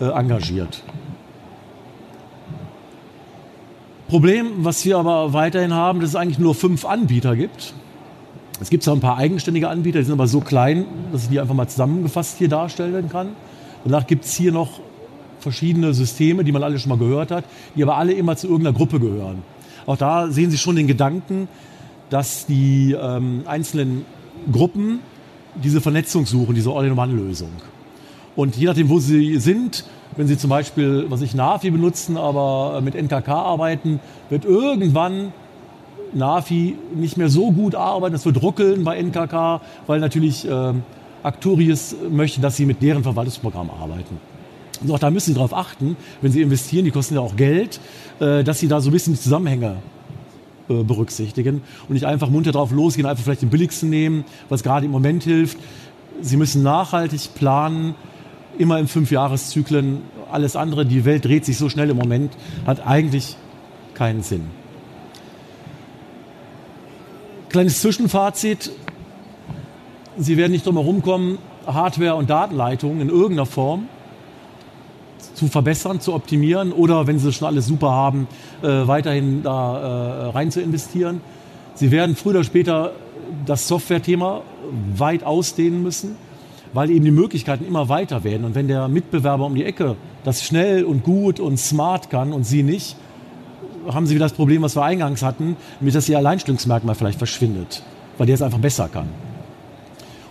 äh, 0.00 0.04
engagiert. 0.06 0.82
Problem, 4.08 4.64
was 4.64 4.84
wir 4.84 4.98
aber 4.98 5.32
weiterhin 5.32 5.72
haben, 5.72 6.00
dass 6.00 6.10
es 6.10 6.16
eigentlich 6.16 6.40
nur 6.40 6.54
fünf 6.54 6.84
Anbieter 6.84 7.36
gibt. 7.36 7.74
Es 8.60 8.68
gibt 8.68 8.82
zwar 8.82 8.96
ein 8.96 9.00
paar 9.00 9.16
eigenständige 9.16 9.68
Anbieter, 9.68 10.00
die 10.00 10.04
sind 10.04 10.14
aber 10.14 10.26
so 10.26 10.40
klein, 10.40 10.84
dass 11.12 11.24
ich 11.24 11.28
die 11.28 11.40
einfach 11.40 11.54
mal 11.54 11.68
zusammengefasst 11.68 12.38
hier 12.38 12.48
darstellen 12.48 13.08
kann. 13.08 13.28
Danach 13.84 14.06
gibt 14.06 14.24
es 14.24 14.34
hier 14.34 14.52
noch 14.52 14.80
verschiedene 15.38 15.94
Systeme, 15.94 16.44
die 16.44 16.52
man 16.52 16.62
alle 16.62 16.78
schon 16.78 16.90
mal 16.90 16.98
gehört 16.98 17.30
hat, 17.30 17.44
die 17.76 17.82
aber 17.82 17.96
alle 17.96 18.12
immer 18.12 18.36
zu 18.36 18.48
irgendeiner 18.48 18.76
Gruppe 18.76 19.00
gehören. 19.00 19.42
Auch 19.86 19.96
da 19.96 20.28
sehen 20.28 20.50
Sie 20.50 20.58
schon 20.58 20.76
den 20.76 20.86
Gedanken, 20.86 21.48
dass 22.10 22.46
die 22.46 22.96
ähm, 23.00 23.42
einzelnen 23.46 24.04
Gruppen 24.52 25.00
diese 25.54 25.80
Vernetzung 25.80 26.26
suchen, 26.26 26.54
diese 26.54 26.70
All-in-One-Lösung. 26.70 27.50
Und 28.36 28.56
je 28.56 28.66
nachdem, 28.66 28.88
wo 28.88 29.00
sie 29.00 29.38
sind, 29.38 29.84
wenn 30.16 30.26
sie 30.26 30.36
zum 30.36 30.50
Beispiel, 30.50 31.06
was 31.08 31.22
ich 31.22 31.34
Navi 31.34 31.70
benutzen, 31.70 32.16
aber 32.16 32.80
mit 32.80 32.94
NKK 32.94 33.28
arbeiten, 33.28 34.00
wird 34.28 34.44
irgendwann 34.44 35.32
Navi 36.12 36.76
nicht 36.94 37.16
mehr 37.16 37.28
so 37.28 37.52
gut 37.52 37.74
arbeiten. 37.74 38.14
Es 38.14 38.24
wird 38.24 38.42
ruckeln 38.42 38.84
bei 38.84 39.00
NKK, 39.00 39.60
weil 39.86 40.00
natürlich 40.00 40.48
äh, 40.48 40.72
Acturius 41.22 41.94
möchte, 42.10 42.40
dass 42.40 42.56
sie 42.56 42.66
mit 42.66 42.82
deren 42.82 43.02
Verwaltungsprogramm 43.02 43.70
arbeiten. 43.70 44.18
Und 44.82 44.90
auch 44.90 44.98
da 44.98 45.10
müssen 45.10 45.30
Sie 45.30 45.34
darauf 45.34 45.54
achten, 45.54 45.96
wenn 46.22 46.32
Sie 46.32 46.40
investieren, 46.40 46.86
die 46.86 46.90
kosten 46.90 47.14
ja 47.14 47.20
auch 47.20 47.36
Geld, 47.36 47.80
äh, 48.18 48.42
dass 48.42 48.60
Sie 48.60 48.68
da 48.68 48.80
so 48.80 48.88
ein 48.88 48.92
bisschen 48.92 49.12
die 49.12 49.20
Zusammenhänge 49.20 49.76
äh, 50.70 50.84
berücksichtigen 50.84 51.62
und 51.88 51.94
nicht 51.94 52.06
einfach 52.06 52.30
munter 52.30 52.52
drauf 52.52 52.70
losgehen, 52.70 53.06
einfach 53.06 53.24
vielleicht 53.24 53.42
den 53.42 53.50
billigsten 53.50 53.90
nehmen, 53.90 54.24
was 54.48 54.62
gerade 54.62 54.86
im 54.86 54.92
Moment 54.92 55.24
hilft. 55.24 55.58
Sie 56.20 56.36
müssen 56.36 56.62
nachhaltig 56.62 57.34
planen, 57.34 57.96
immer 58.56 58.78
in 58.78 58.86
Fünfjahreszyklen. 58.86 60.02
Alles 60.30 60.54
andere, 60.54 60.86
die 60.86 61.04
Welt 61.04 61.24
dreht 61.24 61.44
sich 61.44 61.58
so 61.58 61.68
schnell 61.68 61.90
im 61.90 61.96
Moment, 61.96 62.32
hat 62.66 62.86
eigentlich 62.86 63.36
keinen 63.94 64.22
Sinn. 64.22 64.46
Kleines 67.48 67.80
Zwischenfazit. 67.80 68.70
Sie 70.16 70.36
werden 70.36 70.52
nicht 70.52 70.66
drum 70.66 70.76
herum 70.76 71.02
kommen, 71.02 71.38
Hardware 71.66 72.14
und 72.14 72.30
Datenleitungen 72.30 73.00
in 73.00 73.08
irgendeiner 73.08 73.46
Form 73.46 73.88
zu 75.34 75.48
verbessern, 75.48 76.00
zu 76.00 76.14
optimieren 76.14 76.72
oder 76.72 77.06
wenn 77.06 77.18
sie 77.18 77.32
schon 77.32 77.48
alles 77.48 77.66
super 77.66 77.90
haben, 77.90 78.28
äh, 78.62 78.66
weiterhin 78.66 79.42
da 79.42 80.26
äh, 80.26 80.30
rein 80.30 80.50
zu 80.50 80.60
investieren. 80.60 81.20
Sie 81.74 81.90
werden 81.90 82.16
früher 82.16 82.32
oder 82.32 82.44
später 82.44 82.92
das 83.46 83.68
Software-Thema 83.68 84.42
weit 84.96 85.24
ausdehnen 85.24 85.82
müssen, 85.82 86.16
weil 86.72 86.90
eben 86.90 87.04
die 87.04 87.10
Möglichkeiten 87.10 87.64
immer 87.64 87.88
weiter 87.88 88.24
werden. 88.24 88.44
Und 88.44 88.54
wenn 88.54 88.68
der 88.68 88.88
Mitbewerber 88.88 89.46
um 89.46 89.54
die 89.54 89.64
Ecke 89.64 89.96
das 90.24 90.44
schnell 90.44 90.84
und 90.84 91.04
gut 91.04 91.40
und 91.40 91.58
smart 91.58 92.10
kann 92.10 92.32
und 92.32 92.44
Sie 92.44 92.62
nicht, 92.62 92.96
haben 93.88 94.06
Sie 94.06 94.14
wieder 94.14 94.26
das 94.26 94.34
Problem, 94.34 94.62
was 94.62 94.76
wir 94.76 94.82
eingangs 94.82 95.22
hatten, 95.22 95.56
mit 95.80 95.94
dass 95.94 96.08
Ihr 96.08 96.18
Alleinstellungsmerkmal 96.18 96.94
vielleicht 96.94 97.18
verschwindet, 97.18 97.82
weil 98.18 98.26
der 98.26 98.34
es 98.34 98.42
einfach 98.42 98.58
besser 98.58 98.88
kann. 98.88 99.08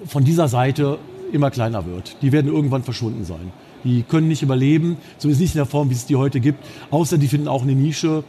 von 0.08 0.24
dieser 0.24 0.48
Seite 0.48 0.98
immer 1.32 1.52
kleiner 1.52 1.86
wird. 1.86 2.18
Die 2.22 2.32
werden 2.32 2.52
irgendwann 2.52 2.84
verschwunden 2.84 3.26
sein. 3.26 3.52
Die 3.84 4.04
können 4.04 4.28
nicht 4.28 4.42
überleben, 4.42 4.98
zumindest 5.18 5.42
nicht 5.42 5.56
in 5.56 5.60
der 5.60 5.66
Form, 5.66 5.90
wie 5.90 5.94
es 5.94 6.06
die 6.06 6.16
heute 6.16 6.40
gibt, 6.40 6.64
außer 6.92 7.18
die 7.18 7.28
finden 7.28 7.48
auch 7.48 7.64
eine 7.64 7.74
Nische, 7.74 8.24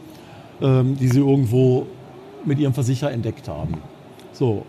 ähm, 0.61 0.97
die 0.97 1.07
sie 1.07 1.19
irgendwo 1.19 1.87
mit 2.45 2.59
ihrem 2.59 2.73
Versicherer 2.73 3.11
entdeckt 3.11 3.47
haben. 3.47 3.77
So, 4.31 4.65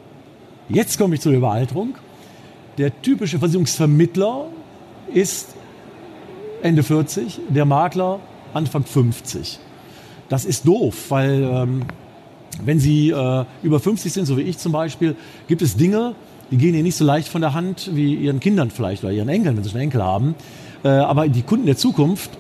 jetzt 0.69 0.99
komme 0.99 1.15
ich 1.15 1.21
zur 1.21 1.33
Überalterung. 1.33 1.95
Der 2.79 3.03
typische 3.03 3.39
Versicherungsvermittler 3.39 4.47
ist 5.13 5.55
Ende 6.63 6.83
40, 6.83 7.41
der 7.49 7.65
Makler 7.65 8.21
Anfang 8.55 8.85
50. 8.85 9.59
Das 10.29 10.45
ist 10.45 10.67
doof, 10.67 11.11
weil 11.11 11.43
ähm, 11.43 11.83
wenn 12.65 12.79
Sie 12.79 13.11
äh, 13.11 13.45
über 13.63 13.81
50 13.81 14.13
sind, 14.13 14.27
so 14.27 14.37
wie 14.37 14.43
ich 14.43 14.59
zum 14.59 14.73
Beispiel, 14.73 15.17
gibt 15.49 15.63
es 15.63 15.77
Dinge, 15.77 16.15
die 16.53 16.59
gehen 16.59 16.75
ihnen 16.75 16.85
nicht 16.85 16.97
so 16.97 17.05
leicht 17.05 17.29
von 17.29 17.41
der 17.41 17.55
Hand 17.55 17.91
wie 17.95 18.15
ihren 18.15 18.39
Kindern 18.39 18.71
vielleicht 18.71 19.03
oder 19.03 19.13
ihren 19.13 19.29
Enkeln, 19.29 19.57
wenn 19.57 19.65
sie 19.65 19.71
schon 19.71 19.81
Enkel 19.81 20.03
haben, 20.03 20.37
Äh, 20.85 20.89
aber 20.89 21.29
die 21.29 21.43
Kunden 21.43 21.67
der 21.67 21.77
Zukunft, 21.77 22.31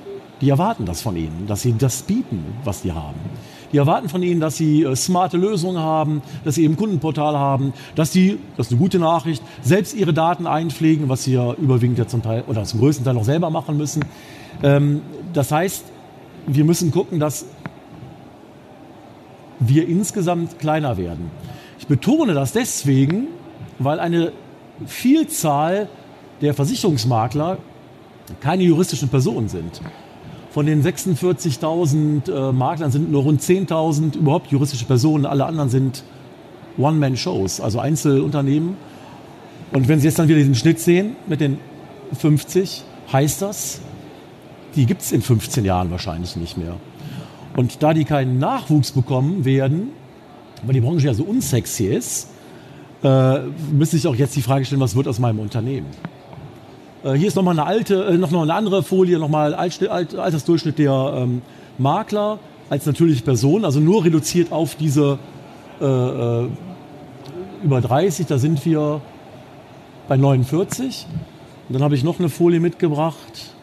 die 0.40 0.50
erwarten 0.50 0.84
das 0.84 1.00
von 1.00 1.16
ihnen, 1.16 1.46
dass 1.46 1.62
sie 1.62 1.74
das 1.78 2.02
bieten, 2.02 2.44
was 2.64 2.82
die 2.82 2.92
haben. 2.92 3.20
Die 3.72 3.76
erwarten 3.76 4.08
von 4.08 4.22
ihnen, 4.22 4.40
dass 4.40 4.56
sie 4.56 4.82
äh, 4.82 4.96
smarte 4.96 5.36
Lösungen 5.36 5.78
haben, 5.80 6.22
dass 6.44 6.56
sie 6.56 6.64
eben 6.64 6.76
Kundenportal 6.76 7.36
haben, 7.36 7.72
dass 7.94 8.12
sie, 8.12 8.38
das 8.56 8.66
ist 8.66 8.72
eine 8.72 8.80
gute 8.80 8.98
Nachricht, 8.98 9.42
selbst 9.62 9.94
ihre 9.94 10.12
Daten 10.12 10.46
einpflegen, 10.46 11.08
was 11.08 11.24
sie 11.24 11.34
ja 11.34 11.54
überwiegend 11.54 11.98
ja 11.98 12.06
zum 12.06 12.22
Teil 12.22 12.44
oder 12.48 12.64
zum 12.64 12.80
größten 12.80 13.04
Teil 13.04 13.14
noch 13.14 13.24
selber 13.24 13.50
machen 13.50 13.76
müssen. 13.76 14.04
Ähm, 14.62 15.02
das 15.32 15.52
heißt, 15.52 15.84
wir 16.48 16.64
müssen 16.64 16.90
gucken, 16.90 17.20
dass 17.20 17.46
wir 19.60 19.86
insgesamt 19.86 20.58
kleiner 20.58 20.96
werden. 20.96 21.30
Ich 21.78 21.86
betone 21.86 22.34
das 22.34 22.52
deswegen, 22.52 23.28
weil 23.78 24.00
eine 24.00 24.32
Vielzahl 24.86 25.88
der 26.40 26.54
Versicherungsmakler 26.54 27.58
keine 28.40 28.62
juristischen 28.62 29.08
Personen 29.08 29.48
sind. 29.48 29.80
Von 30.50 30.66
den 30.66 30.82
46.000 30.82 32.30
äh, 32.30 32.52
Maklern 32.52 32.90
sind 32.90 33.10
nur 33.10 33.22
rund 33.22 33.40
10.000 33.40 34.16
überhaupt 34.16 34.50
juristische 34.50 34.84
Personen. 34.84 35.24
Alle 35.24 35.46
anderen 35.46 35.70
sind 35.70 36.04
One-Man-Shows, 36.76 37.60
also 37.60 37.78
Einzelunternehmen. 37.78 38.76
Und 39.72 39.88
wenn 39.88 40.00
Sie 40.00 40.06
jetzt 40.06 40.18
dann 40.18 40.28
wieder 40.28 40.38
diesen 40.38 40.54
Schnitt 40.54 40.78
sehen 40.78 41.16
mit 41.26 41.40
den 41.40 41.58
50, 42.18 42.84
heißt 43.10 43.40
das, 43.40 43.80
die 44.76 44.84
gibt 44.84 45.02
es 45.02 45.12
in 45.12 45.22
15 45.22 45.64
Jahren 45.64 45.90
wahrscheinlich 45.90 46.36
nicht 46.36 46.58
mehr. 46.58 46.76
Und 47.56 47.82
da 47.82 47.94
die 47.94 48.04
keinen 48.04 48.38
Nachwuchs 48.38 48.92
bekommen 48.92 49.44
werden, 49.44 49.88
weil 50.64 50.74
die 50.74 50.80
Branche 50.80 51.06
ja 51.06 51.14
so 51.14 51.24
unsexy 51.24 51.86
ist, 51.86 52.28
äh, 53.02 53.40
müsste 53.72 53.96
ich 53.96 54.06
auch 54.06 54.14
jetzt 54.14 54.36
die 54.36 54.42
Frage 54.42 54.64
stellen, 54.64 54.80
was 54.80 54.94
wird 54.94 55.08
aus 55.08 55.18
meinem 55.18 55.40
Unternehmen? 55.40 55.86
Äh, 57.04 57.14
hier 57.14 57.28
ist 57.28 57.34
nochmal 57.34 57.58
eine 57.58 57.66
alte, 57.66 58.04
äh, 58.04 58.16
noch, 58.16 58.30
noch 58.30 58.42
eine 58.42 58.54
andere 58.54 58.82
Folie, 58.82 59.18
nochmal 59.18 59.54
Alt, 59.54 59.88
Alt, 59.88 60.14
Altersdurchschnitt 60.14 60.78
der 60.78 61.14
ähm, 61.16 61.42
Makler 61.78 62.38
als 62.70 62.86
natürliche 62.86 63.22
Person, 63.22 63.64
also 63.64 63.80
nur 63.80 64.04
reduziert 64.04 64.52
auf 64.52 64.76
diese 64.76 65.18
äh, 65.80 65.84
äh 65.84 66.48
über 67.62 67.80
30, 67.80 68.26
da 68.26 68.38
sind 68.38 68.64
wir 68.66 69.00
bei 70.08 70.16
49. 70.16 71.06
Und 71.68 71.74
dann 71.74 71.82
habe 71.82 71.94
ich 71.94 72.02
noch 72.02 72.18
eine 72.18 72.28
Folie 72.28 72.58
mitgebracht. 72.58 73.54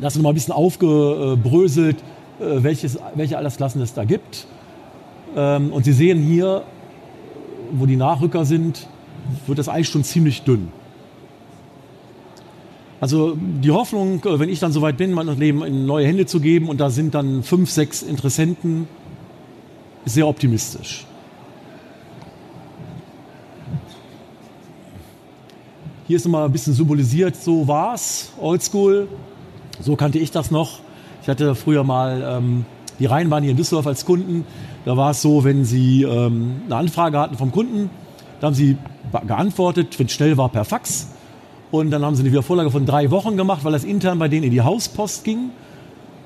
Das 0.00 0.12
ist 0.12 0.18
nochmal 0.18 0.32
ein 0.32 0.36
bisschen 0.36 0.54
aufgebröselt, 0.54 1.96
äh, 2.40 2.62
welches, 2.62 2.98
welche 3.14 3.36
Altersklassen 3.36 3.82
es 3.82 3.94
da 3.94 4.04
gibt. 4.04 4.46
Ähm, 5.36 5.72
und 5.72 5.84
Sie 5.84 5.92
sehen 5.92 6.22
hier, 6.22 6.62
wo 7.72 7.86
die 7.86 7.96
Nachrücker 7.96 8.44
sind, 8.44 8.86
wird 9.46 9.58
das 9.58 9.68
Eis 9.68 9.88
schon 9.88 10.04
ziemlich 10.04 10.42
dünn. 10.42 10.68
Also 13.00 13.36
die 13.36 13.72
Hoffnung, 13.72 14.24
äh, 14.24 14.38
wenn 14.38 14.48
ich 14.48 14.60
dann 14.60 14.70
soweit 14.70 14.96
bin, 14.96 15.12
mein 15.12 15.26
Leben 15.36 15.64
in 15.64 15.86
neue 15.86 16.06
Hände 16.06 16.24
zu 16.26 16.38
geben 16.38 16.68
und 16.68 16.78
da 16.78 16.88
sind 16.88 17.14
dann 17.14 17.42
fünf, 17.42 17.68
sechs 17.68 18.02
Interessenten, 18.02 18.86
ist 20.04 20.14
sehr 20.14 20.28
optimistisch. 20.28 21.04
Hier 26.06 26.16
ist 26.16 26.24
nochmal 26.24 26.44
ein 26.44 26.52
bisschen 26.52 26.74
symbolisiert, 26.74 27.36
so 27.36 27.66
war's, 27.66 28.32
oldschool. 28.40 29.08
So 29.80 29.96
kannte 29.96 30.18
ich 30.18 30.30
das 30.30 30.50
noch. 30.50 30.78
Ich 31.22 31.28
hatte 31.28 31.54
früher 31.54 31.84
mal 31.84 32.38
ähm, 32.38 32.64
die 32.98 33.06
Rheinbahn 33.06 33.42
hier 33.42 33.52
in 33.52 33.56
Düsseldorf 33.56 33.86
als 33.86 34.04
Kunden. 34.04 34.44
Da 34.84 34.96
war 34.96 35.10
es 35.10 35.22
so, 35.22 35.44
wenn 35.44 35.64
Sie 35.64 36.02
ähm, 36.02 36.62
eine 36.66 36.76
Anfrage 36.76 37.18
hatten 37.18 37.36
vom 37.36 37.52
Kunden, 37.52 37.90
da 38.40 38.48
haben 38.48 38.54
Sie 38.54 38.76
geantwortet, 39.26 39.98
wenn 39.98 40.06
es 40.06 40.12
schnell 40.12 40.36
war, 40.36 40.48
per 40.48 40.64
Fax. 40.64 41.08
Und 41.72 41.90
dann 41.90 42.04
haben 42.04 42.14
sie 42.14 42.20
eine 42.20 42.30
Wiedervorlage 42.30 42.70
von 42.70 42.84
drei 42.84 43.10
Wochen 43.10 43.36
gemacht, 43.36 43.64
weil 43.64 43.72
das 43.72 43.82
intern 43.82 44.18
bei 44.18 44.28
denen 44.28 44.44
in 44.44 44.50
die 44.50 44.60
Hauspost 44.60 45.24
ging. 45.24 45.50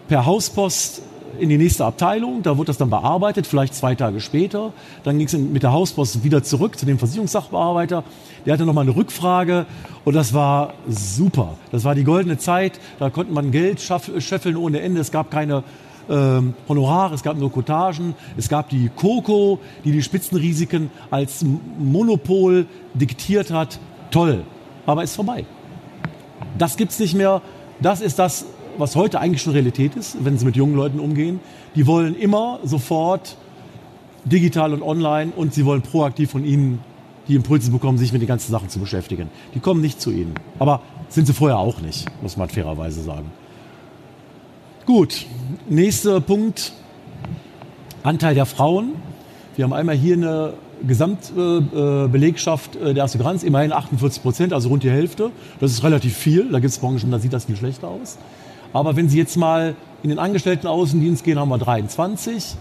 Per 0.08 0.26
Hauspost 0.26 1.02
in 1.38 1.48
die 1.48 1.56
nächste 1.56 1.84
Abteilung, 1.84 2.42
da 2.42 2.56
wurde 2.56 2.66
das 2.68 2.78
dann 2.78 2.90
bearbeitet, 2.90 3.46
vielleicht 3.46 3.74
zwei 3.74 3.94
Tage 3.94 4.20
später. 4.20 4.72
Dann 5.04 5.18
ging 5.18 5.28
es 5.28 5.34
mit 5.34 5.62
der 5.62 5.72
Hauspost 5.72 6.24
wieder 6.24 6.42
zurück 6.42 6.76
zu 6.78 6.84
dem 6.84 6.98
Versicherungssachbearbeiter. 6.98 8.02
Der 8.44 8.54
hatte 8.54 8.66
nochmal 8.66 8.82
eine 8.82 8.96
Rückfrage 8.96 9.66
und 10.04 10.14
das 10.14 10.34
war 10.34 10.74
super. 10.88 11.54
Das 11.70 11.84
war 11.84 11.94
die 11.94 12.04
goldene 12.04 12.38
Zeit, 12.38 12.80
da 12.98 13.10
konnte 13.10 13.32
man 13.32 13.52
Geld 13.52 13.80
scheffeln 13.80 14.56
ohne 14.56 14.80
Ende. 14.80 15.00
Es 15.00 15.12
gab 15.12 15.30
keine 15.30 15.62
ähm, 16.08 16.54
Honorare, 16.68 17.14
es 17.14 17.22
gab 17.22 17.36
nur 17.36 17.50
Kotagen, 17.52 18.14
es 18.36 18.48
gab 18.48 18.68
die 18.68 18.90
Coco, 18.94 19.58
die 19.84 19.92
die 19.92 20.02
Spitzenrisiken 20.02 20.90
als 21.10 21.44
Monopol 21.78 22.66
diktiert 22.94 23.50
hat. 23.50 23.78
Toll 24.10 24.44
aber 24.86 25.02
ist 25.02 25.16
vorbei. 25.16 25.44
Das 26.56 26.76
gibt 26.76 26.92
es 26.92 26.98
nicht 26.98 27.14
mehr. 27.14 27.42
Das 27.80 28.00
ist 28.00 28.18
das, 28.18 28.46
was 28.78 28.96
heute 28.96 29.20
eigentlich 29.20 29.42
schon 29.42 29.52
Realität 29.52 29.96
ist, 29.96 30.24
wenn 30.24 30.38
Sie 30.38 30.46
mit 30.46 30.56
jungen 30.56 30.76
Leuten 30.76 31.00
umgehen. 31.00 31.40
Die 31.74 31.86
wollen 31.86 32.14
immer 32.14 32.60
sofort 32.64 33.36
digital 34.24 34.72
und 34.72 34.82
online 34.82 35.32
und 35.36 35.52
sie 35.52 35.64
wollen 35.64 35.82
proaktiv 35.82 36.30
von 36.30 36.44
Ihnen 36.44 36.80
die 37.28 37.34
Impulse 37.34 37.70
bekommen, 37.70 37.98
sich 37.98 38.12
mit 38.12 38.22
den 38.22 38.28
ganzen 38.28 38.50
Sachen 38.52 38.68
zu 38.68 38.78
beschäftigen. 38.78 39.28
Die 39.54 39.60
kommen 39.60 39.80
nicht 39.80 40.00
zu 40.00 40.10
Ihnen. 40.10 40.34
Aber 40.58 40.80
sind 41.08 41.26
sie 41.26 41.32
vorher 41.32 41.58
auch 41.58 41.80
nicht, 41.80 42.06
muss 42.22 42.36
man 42.36 42.48
fairerweise 42.48 43.02
sagen. 43.02 43.30
Gut, 44.86 45.26
nächster 45.68 46.20
Punkt. 46.20 46.72
Anteil 48.04 48.36
der 48.36 48.46
Frauen. 48.46 48.92
Wir 49.56 49.64
haben 49.64 49.72
einmal 49.72 49.96
hier 49.96 50.14
eine 50.14 50.52
Gesamtbelegschaft 50.86 52.76
äh, 52.76 52.94
der 52.94 53.02
Asseguranz 53.02 53.42
immerhin 53.42 53.72
48 53.72 54.22
Prozent, 54.22 54.52
also 54.52 54.68
rund 54.68 54.84
die 54.84 54.90
Hälfte. 54.90 55.32
Das 55.58 55.72
ist 55.72 55.82
relativ 55.82 56.16
viel. 56.16 56.52
Da 56.52 56.60
gibt 56.60 56.70
es 56.70 56.78
Branchen, 56.78 57.10
da 57.10 57.18
sieht 57.18 57.32
das 57.32 57.46
viel 57.46 57.56
schlechter 57.56 57.88
aus. 57.88 58.16
Aber 58.72 58.94
wenn 58.94 59.08
Sie 59.08 59.18
jetzt 59.18 59.36
mal 59.36 59.74
in 60.04 60.10
den 60.10 60.20
Angestellten-Außendienst 60.20 61.24
gehen, 61.24 61.40
haben 61.40 61.48
wir 61.48 61.58
23. 61.58 62.54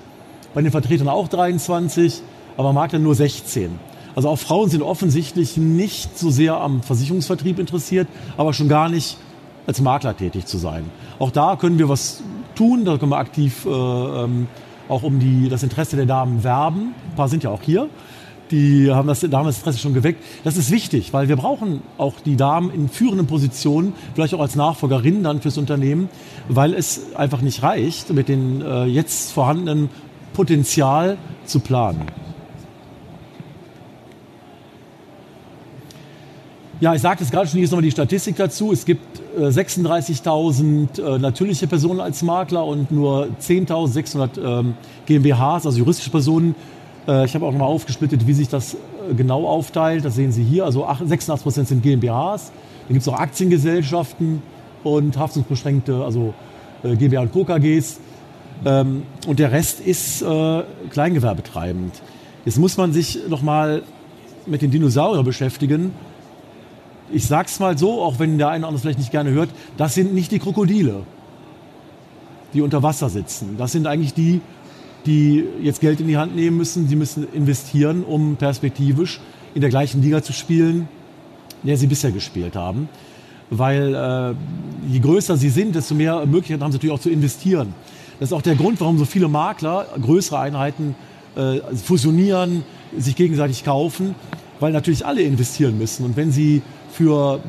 Bei 0.56 0.64
den 0.64 0.72
Vertretern 0.72 1.10
auch 1.10 1.28
23, 1.28 2.24
aber 2.58 2.74
Makler 2.74 2.98
nur 2.98 3.14
16. 3.14 3.70
Also 4.16 4.30
auch 4.30 4.40
Frauen 4.40 4.72
sind 4.72 4.82
offensichtlich 4.82 5.58
nicht 5.58 6.18
so 6.18 6.32
sehr 6.32 6.56
am 6.56 6.82
Versicherungsvertrieb 6.82 7.60
interessiert, 7.60 8.08
aber 8.36 8.52
schon 8.54 8.68
gar 8.68 8.90
nicht 8.90 9.18
als 9.68 9.82
Makler 9.82 10.16
tätig 10.16 10.46
zu 10.46 10.58
sein. 10.58 10.86
Auch 11.20 11.32
da 11.32 11.56
können 11.56 11.80
wir 11.80 11.90
was 11.90 12.22
tun, 12.56 12.86
da 12.86 12.98
können 12.98 13.12
wir 13.12 13.18
aktiv 13.18 13.66
äh, 13.66 13.70
ähm, 13.70 14.48
auch 14.88 15.04
um 15.04 15.20
die, 15.20 15.50
das 15.50 15.64
Interesse 15.64 15.96
der 15.96 16.06
Damen 16.06 16.44
werben. 16.44 16.94
Ein 17.12 17.16
paar 17.16 17.28
sind 17.28 17.44
ja 17.44 17.50
auch 17.50 17.62
hier. 17.62 17.90
Die 18.52 18.92
haben 18.92 19.08
das, 19.08 19.22
da 19.22 19.40
haben 19.40 19.48
das 19.48 19.58
Interesse 19.58 19.80
schon 19.80 19.96
geweckt. 19.96 20.24
Das 20.44 20.56
ist 20.56 20.70
wichtig, 20.70 21.14
weil 21.14 21.28
wir 21.28 21.36
brauchen 21.36 21.82
auch 21.98 22.14
die 22.24 22.36
Damen 22.36 22.70
in 22.70 22.90
führenden 22.90 23.26
Positionen, 23.26 23.94
vielleicht 24.14 24.36
auch 24.36 24.40
als 24.40 24.56
Nachfolgerinnen 24.56 25.24
dann 25.24 25.42
fürs 25.42 25.58
Unternehmen, 25.58 26.10
weil 26.48 26.76
es 26.76 27.16
einfach 27.16 27.42
nicht 27.42 27.64
reicht, 27.64 28.14
mit 28.14 28.30
dem 28.30 28.62
äh, 28.62 28.86
jetzt 28.86 29.32
vorhandenen 29.32 29.90
Potenzial 30.34 31.18
zu 31.46 31.60
planen. 31.60 32.04
Ja, 36.82 36.94
ich 36.94 37.02
sagte 37.02 37.24
es 37.24 37.32
gerade 37.32 37.48
schon, 37.48 37.58
hier 37.58 37.64
ist 37.64 37.72
nochmal 37.72 37.84
die 37.84 37.92
Statistik 37.92 38.36
dazu. 38.36 38.74
Es 38.74 38.84
gibt 38.84 39.22
36.000 39.40 41.00
äh, 41.00 41.16
äh, 41.16 41.20
natürliche 41.20 41.68
Personen 41.68 42.02
als 42.02 42.22
Makler 42.22 42.66
und 42.66 42.92
nur 42.92 43.30
10.600 43.42 44.60
ähm, 44.60 44.74
GmbHs, 45.06 45.66
also 45.66 45.80
juristische 45.80 46.10
Personen. 46.10 46.54
Äh, 47.08 47.24
ich 47.26 47.34
habe 47.34 47.46
auch 47.46 47.54
nochmal 47.54 47.70
aufgesplittet, 47.70 48.28
wie 48.28 48.34
sich 48.34 48.50
das 48.50 48.74
äh, 48.74 49.14
genau 49.16 49.48
aufteilt. 49.48 50.04
Das 50.04 50.16
sehen 50.16 50.34
Sie 50.34 50.44
hier. 50.44 50.66
Also 50.66 50.86
86 50.86 51.44
Prozent 51.44 51.68
sind 51.70 51.82
GmbHs. 51.82 52.52
Dann 52.88 52.94
gibt 52.94 53.02
es 53.02 53.08
auch 53.08 53.20
Aktiengesellschaften 53.20 54.42
und 54.84 55.18
haftungsbeschränkte, 55.18 56.04
also 56.04 56.34
äh, 56.84 56.98
GmbH 56.98 57.22
und 57.22 57.32
Co. 57.32 57.46
KGs. 57.46 58.02
Ähm, 58.66 59.04
und 59.28 59.40
der 59.40 59.54
Rest 59.54 59.80
ist 59.80 60.22
äh, 60.24 60.64
kleingewerbetreibend. 60.90 61.94
Jetzt 62.44 62.60
muss 62.60 62.76
man 62.76 62.92
sich 62.92 63.20
nochmal 63.30 63.84
mit 64.46 64.62
den 64.62 64.72
Dinosauriern 64.72 65.24
beschäftigen 65.24 65.94
ich 67.12 67.26
sag's 67.28 67.60
mal 67.60 67.78
so, 67.78 68.02
auch 68.02 68.20
wenn 68.20 68.38
der 68.38 68.50
eine 68.50 68.60
oder 68.60 68.70
andere 68.70 68.82
vielleicht 68.82 69.00
nicht 69.00 69.12
gerne 69.12 69.32
hört, 69.32 69.50
das 69.78 69.94
sind 69.94 70.14
nicht 70.14 70.32
die 70.32 70.40
Krokodile, 70.40 71.04
die 72.54 72.62
unter 72.62 72.84
Wasser 72.84 73.10
sitzen. 73.10 73.56
Das 73.58 73.72
sind 73.72 73.88
eigentlich 73.88 74.14
die, 74.14 74.42
die 75.06 75.46
jetzt 75.62 75.82
Geld 75.82 76.00
in 76.00 76.08
die 76.08 76.18
Hand 76.18 76.36
nehmen 76.36 76.58
müssen. 76.58 76.88
Sie 76.88 76.96
müssen 76.96 77.28
investieren, 77.34 78.04
um 78.04 78.38
perspektivisch 78.38 79.20
in 79.54 79.62
der 79.62 79.70
gleichen 79.70 80.02
Liga 80.02 80.24
zu 80.24 80.34
spielen, 80.34 80.88
in 81.64 81.68
der 81.68 81.78
sie 81.78 81.88
bisher 81.88 82.12
gespielt 82.12 82.56
haben. 82.56 82.90
Weil 83.50 83.94
äh, 83.94 84.92
je 84.92 85.00
größer 85.00 85.38
sie 85.38 85.50
sind, 85.50 85.76
desto 85.76 85.94
mehr 85.94 86.26
Möglichkeiten 86.26 86.64
haben 86.64 86.72
sie 86.72 86.78
natürlich 86.78 86.96
auch 86.96 87.02
zu 87.02 87.12
investieren. 87.12 87.74
Das 88.20 88.30
ist 88.30 88.34
auch 88.34 88.42
der 88.42 88.56
Grund, 88.56 88.80
warum 88.82 88.98
so 88.98 89.06
viele 89.06 89.28
Makler 89.28 89.88
größere 90.02 90.40
Einheiten 90.40 90.96
äh, 91.36 91.60
fusionieren, 91.76 92.64
sich 92.98 93.16
gegenseitig 93.16 93.64
kaufen, 93.64 94.16
weil 94.60 94.72
natürlich 94.72 95.06
alle 95.06 95.22
investieren 95.22 95.78
müssen. 95.78 96.06
Und 96.06 96.16
wenn 96.16 96.32
sie 96.32 96.62
für 96.96 97.40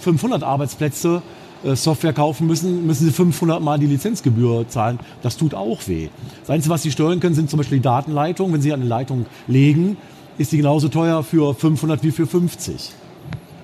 500 0.00 0.42
Arbeitsplätze 0.42 1.22
äh, 1.64 1.74
Software 1.74 2.12
kaufen 2.12 2.46
müssen, 2.46 2.86
müssen 2.86 3.06
sie 3.06 3.12
500 3.12 3.60
Mal 3.60 3.78
die 3.78 3.86
Lizenzgebühr 3.86 4.68
zahlen. 4.68 4.98
Das 5.22 5.36
tut 5.36 5.54
auch 5.54 5.86
weh. 5.88 6.08
Das 6.40 6.50
Einzige, 6.50 6.72
was 6.72 6.82
sie 6.82 6.90
steuern 6.90 7.20
können, 7.20 7.34
sind 7.34 7.50
zum 7.50 7.58
Beispiel 7.58 7.78
die 7.78 7.82
Datenleitungen. 7.82 8.52
Wenn 8.52 8.60
sie 8.60 8.72
eine 8.72 8.84
Leitung 8.84 9.26
legen, 9.46 9.96
ist 10.38 10.52
die 10.52 10.58
genauso 10.58 10.88
teuer 10.88 11.24
für 11.24 11.54
500 11.54 12.02
wie 12.02 12.10
für 12.12 12.26
50. 12.26 12.92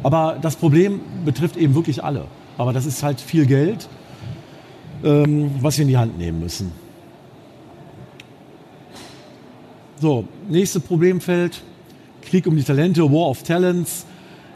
Aber 0.03 0.39
das 0.41 0.57
Problem 0.57 1.01
betrifft 1.25 1.57
eben 1.57 1.75
wirklich 1.75 2.03
alle. 2.03 2.25
Aber 2.59 2.73
das 2.73 2.87
ist 2.87 3.03
halt 3.03 3.21
viel 3.21 3.47
Geld, 3.47 3.89
ähm, 5.05 5.53
was 5.61 5.79
wir 5.79 5.83
in 5.83 5.89
die 5.89 5.97
Hand 5.97 6.19
nehmen 6.19 6.41
müssen. 6.41 6.73
So, 10.01 10.25
nächstes 10.49 10.83
Problemfeld, 10.83 11.63
Krieg 12.23 12.49
um 12.49 12.57
die 12.57 12.65
Talente, 12.65 13.03
War 13.03 13.29
of 13.29 13.45
Talents, 13.45 14.07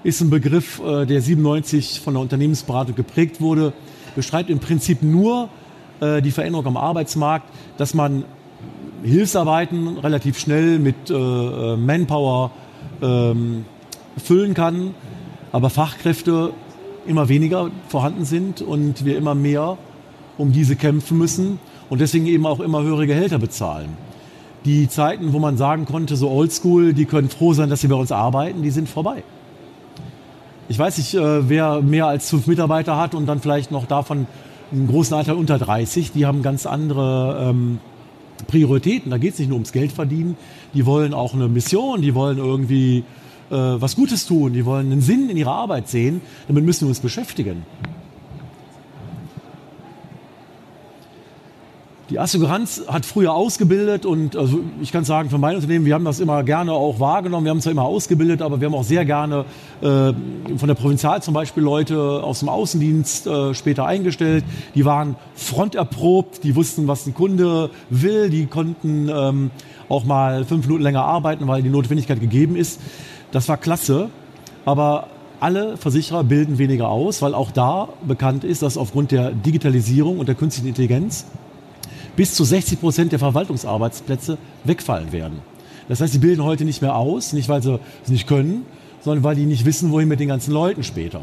ist 0.04 0.20
ein 0.20 0.30
Begriff, 0.30 0.80
äh, 0.80 1.06
der 1.06 1.20
97 1.20 2.00
von 2.00 2.14
der 2.14 2.22
Unternehmensberatung 2.22 2.94
geprägt 2.94 3.40
wurde, 3.40 3.72
beschreibt 4.14 4.50
im 4.50 4.58
Prinzip 4.58 5.02
nur 5.02 5.48
äh, 6.00 6.22
die 6.22 6.30
Veränderung 6.30 6.66
am 6.66 6.76
Arbeitsmarkt, 6.76 7.48
dass 7.76 7.94
man 7.94 8.24
Hilfsarbeiten 9.02 9.98
relativ 9.98 10.38
schnell 10.38 10.78
mit 10.78 11.10
äh, 11.10 11.76
Manpower 11.76 12.50
ähm, 13.02 13.64
füllen 14.16 14.54
kann, 14.54 14.94
aber 15.52 15.70
Fachkräfte 15.70 16.52
immer 17.06 17.28
weniger 17.28 17.70
vorhanden 17.88 18.24
sind 18.24 18.62
und 18.62 19.04
wir 19.04 19.16
immer 19.16 19.34
mehr 19.34 19.78
um 20.38 20.52
diese 20.52 20.76
kämpfen 20.76 21.18
müssen 21.18 21.58
und 21.88 22.00
deswegen 22.00 22.26
eben 22.26 22.46
auch 22.46 22.60
immer 22.60 22.82
höhere 22.82 23.06
Gehälter 23.06 23.38
bezahlen. 23.38 23.96
Die 24.64 24.88
Zeiten, 24.88 25.32
wo 25.32 25.38
man 25.38 25.56
sagen 25.56 25.84
konnte, 25.84 26.16
so 26.16 26.28
oldschool, 26.28 26.92
die 26.92 27.04
können 27.04 27.28
froh 27.28 27.52
sein, 27.52 27.70
dass 27.70 27.82
sie 27.82 27.88
bei 27.88 27.94
uns 27.94 28.10
arbeiten, 28.10 28.62
die 28.62 28.70
sind 28.70 28.88
vorbei. 28.88 29.22
Ich 30.68 30.78
weiß 30.78 30.98
nicht, 30.98 31.14
äh, 31.14 31.48
wer 31.48 31.80
mehr 31.80 32.06
als 32.06 32.28
fünf 32.30 32.46
Mitarbeiter 32.46 32.96
hat 32.96 33.14
und 33.14 33.26
dann 33.26 33.40
vielleicht 33.40 33.70
noch 33.70 33.86
davon 33.86 34.26
einen 34.72 34.88
großen 34.88 35.16
Anteil 35.16 35.36
unter 35.36 35.58
30, 35.58 36.10
die 36.10 36.26
haben 36.26 36.42
ganz 36.42 36.66
andere 36.66 37.50
ähm, 37.50 37.78
Prioritäten. 38.48 39.10
Da 39.10 39.18
geht 39.18 39.34
es 39.34 39.38
nicht 39.38 39.48
nur 39.48 39.56
ums 39.56 39.72
Geld 39.72 39.92
verdienen, 39.92 40.36
die 40.74 40.84
wollen 40.84 41.14
auch 41.14 41.34
eine 41.34 41.48
Mission, 41.48 42.02
die 42.02 42.14
wollen 42.14 42.38
irgendwie 42.38 43.04
äh, 43.50 43.54
was 43.54 43.94
Gutes 43.94 44.26
tun, 44.26 44.54
die 44.54 44.64
wollen 44.64 44.90
einen 44.90 45.02
Sinn 45.02 45.30
in 45.30 45.36
ihrer 45.36 45.52
Arbeit 45.52 45.88
sehen. 45.88 46.20
Damit 46.48 46.64
müssen 46.64 46.82
wir 46.82 46.88
uns 46.88 47.00
beschäftigen. 47.00 47.64
Die 52.08 52.20
Assuranz 52.20 52.82
hat 52.86 53.04
früher 53.04 53.34
ausgebildet 53.34 54.06
und 54.06 54.36
also 54.36 54.60
ich 54.80 54.92
kann 54.92 55.04
sagen, 55.04 55.28
für 55.28 55.38
mein 55.38 55.56
Unternehmen, 55.56 55.84
wir 55.86 55.94
haben 55.94 56.04
das 56.04 56.20
immer 56.20 56.44
gerne 56.44 56.72
auch 56.72 57.00
wahrgenommen. 57.00 57.46
Wir 57.46 57.50
haben 57.50 57.60
zwar 57.60 57.72
immer 57.72 57.82
ausgebildet, 57.82 58.42
aber 58.42 58.60
wir 58.60 58.66
haben 58.66 58.76
auch 58.76 58.84
sehr 58.84 59.04
gerne 59.04 59.44
äh, 59.80 60.12
von 60.56 60.68
der 60.68 60.74
Provinzial 60.74 61.20
zum 61.20 61.34
Beispiel 61.34 61.64
Leute 61.64 61.98
aus 61.98 62.38
dem 62.38 62.48
Außendienst 62.48 63.26
äh, 63.26 63.54
später 63.54 63.86
eingestellt. 63.86 64.44
Die 64.76 64.84
waren 64.84 65.16
fronterprobt, 65.34 66.44
die 66.44 66.54
wussten, 66.54 66.86
was 66.86 67.08
ein 67.08 67.14
Kunde 67.14 67.70
will, 67.90 68.30
die 68.30 68.46
konnten 68.46 69.08
ähm, 69.12 69.50
auch 69.88 70.04
mal 70.04 70.44
fünf 70.44 70.64
Minuten 70.66 70.84
länger 70.84 71.02
arbeiten, 71.02 71.48
weil 71.48 71.62
die 71.62 71.70
Notwendigkeit 71.70 72.20
gegeben 72.20 72.54
ist. 72.54 72.80
Das 73.32 73.48
war 73.48 73.56
klasse, 73.56 74.10
aber 74.64 75.08
alle 75.40 75.76
Versicherer 75.76 76.22
bilden 76.22 76.58
weniger 76.58 76.88
aus, 76.88 77.20
weil 77.20 77.34
auch 77.34 77.50
da 77.50 77.88
bekannt 78.06 78.44
ist, 78.44 78.62
dass 78.62 78.76
aufgrund 78.78 79.10
der 79.10 79.32
Digitalisierung 79.32 80.20
und 80.20 80.28
der 80.28 80.36
künstlichen 80.36 80.68
Intelligenz 80.68 81.26
bis 82.16 82.34
zu 82.34 82.44
60 82.44 82.80
Prozent 82.80 83.12
der 83.12 83.18
Verwaltungsarbeitsplätze 83.18 84.38
wegfallen 84.64 85.12
werden. 85.12 85.40
Das 85.88 86.00
heißt, 86.00 86.12
sie 86.12 86.18
bilden 86.18 86.42
heute 86.42 86.64
nicht 86.64 86.82
mehr 86.82 86.96
aus, 86.96 87.32
nicht 87.32 87.48
weil 87.48 87.62
sie 87.62 87.78
es 88.02 88.10
nicht 88.10 88.26
können, 88.26 88.64
sondern 89.00 89.22
weil 89.22 89.36
die 89.36 89.46
nicht 89.46 89.64
wissen, 89.64 89.92
wohin 89.92 90.08
mit 90.08 90.18
den 90.18 90.28
ganzen 90.28 90.52
Leuten 90.52 90.82
später. 90.82 91.22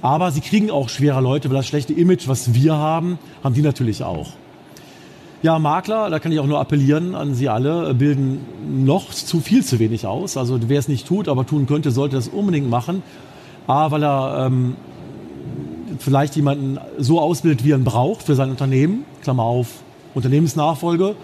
Aber 0.00 0.32
sie 0.32 0.40
kriegen 0.40 0.70
auch 0.70 0.88
schwerer 0.88 1.20
Leute, 1.20 1.48
weil 1.48 1.56
das 1.56 1.68
schlechte 1.68 1.92
Image, 1.92 2.26
was 2.26 2.54
wir 2.54 2.74
haben, 2.74 3.18
haben 3.44 3.54
die 3.54 3.62
natürlich 3.62 4.02
auch. 4.02 4.30
Ja, 5.42 5.58
Makler, 5.58 6.08
da 6.10 6.18
kann 6.18 6.30
ich 6.32 6.40
auch 6.40 6.46
nur 6.46 6.60
appellieren 6.60 7.16
an 7.16 7.34
Sie 7.34 7.48
alle, 7.48 7.94
bilden 7.94 8.84
noch 8.84 9.10
zu 9.10 9.40
viel 9.40 9.64
zu 9.64 9.80
wenig 9.80 10.06
aus. 10.06 10.36
Also 10.36 10.58
wer 10.68 10.78
es 10.78 10.86
nicht 10.86 11.06
tut, 11.06 11.28
aber 11.28 11.46
tun 11.46 11.66
könnte, 11.66 11.90
sollte 11.90 12.14
das 12.16 12.28
unbedingt 12.28 12.70
machen. 12.70 13.02
A, 13.66 13.90
weil 13.90 14.04
er 14.04 14.46
ähm, 14.46 14.76
vielleicht 15.98 16.36
jemanden 16.36 16.78
so 16.98 17.20
ausbildet, 17.20 17.64
wie 17.64 17.72
er 17.72 17.78
ihn 17.78 17.84
braucht 17.84 18.22
für 18.22 18.34
sein 18.34 18.50
Unternehmen, 18.50 19.04
Klammer 19.22 19.44
auf, 19.44 19.68
Unternehmensnachfolge, 20.14 21.14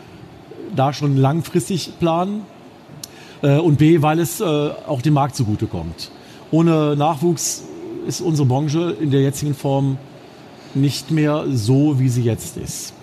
da 0.75 0.93
schon 0.93 1.17
langfristig 1.17 1.93
planen. 1.99 2.43
Äh, 3.43 3.59
und 3.59 3.79
B, 3.79 4.03
weil 4.03 4.19
es 4.19 4.41
äh, 4.41 4.45
auch 4.45 5.03
dem 5.03 5.15
Markt 5.15 5.37
zugutekommt. 5.37 6.11
Ohne 6.51 6.97
Nachwuchs 6.97 7.65
ist 8.07 8.21
unsere 8.21 8.47
Branche 8.47 8.97
in 9.01 9.11
der 9.11 9.21
jetzigen 9.21 9.55
Form 9.55 9.99
nicht 10.75 11.11
mehr 11.11 11.45
so, 11.51 11.99
wie 11.99 12.09
sie 12.09 12.23
jetzt 12.23 12.57
ist. 12.57 12.95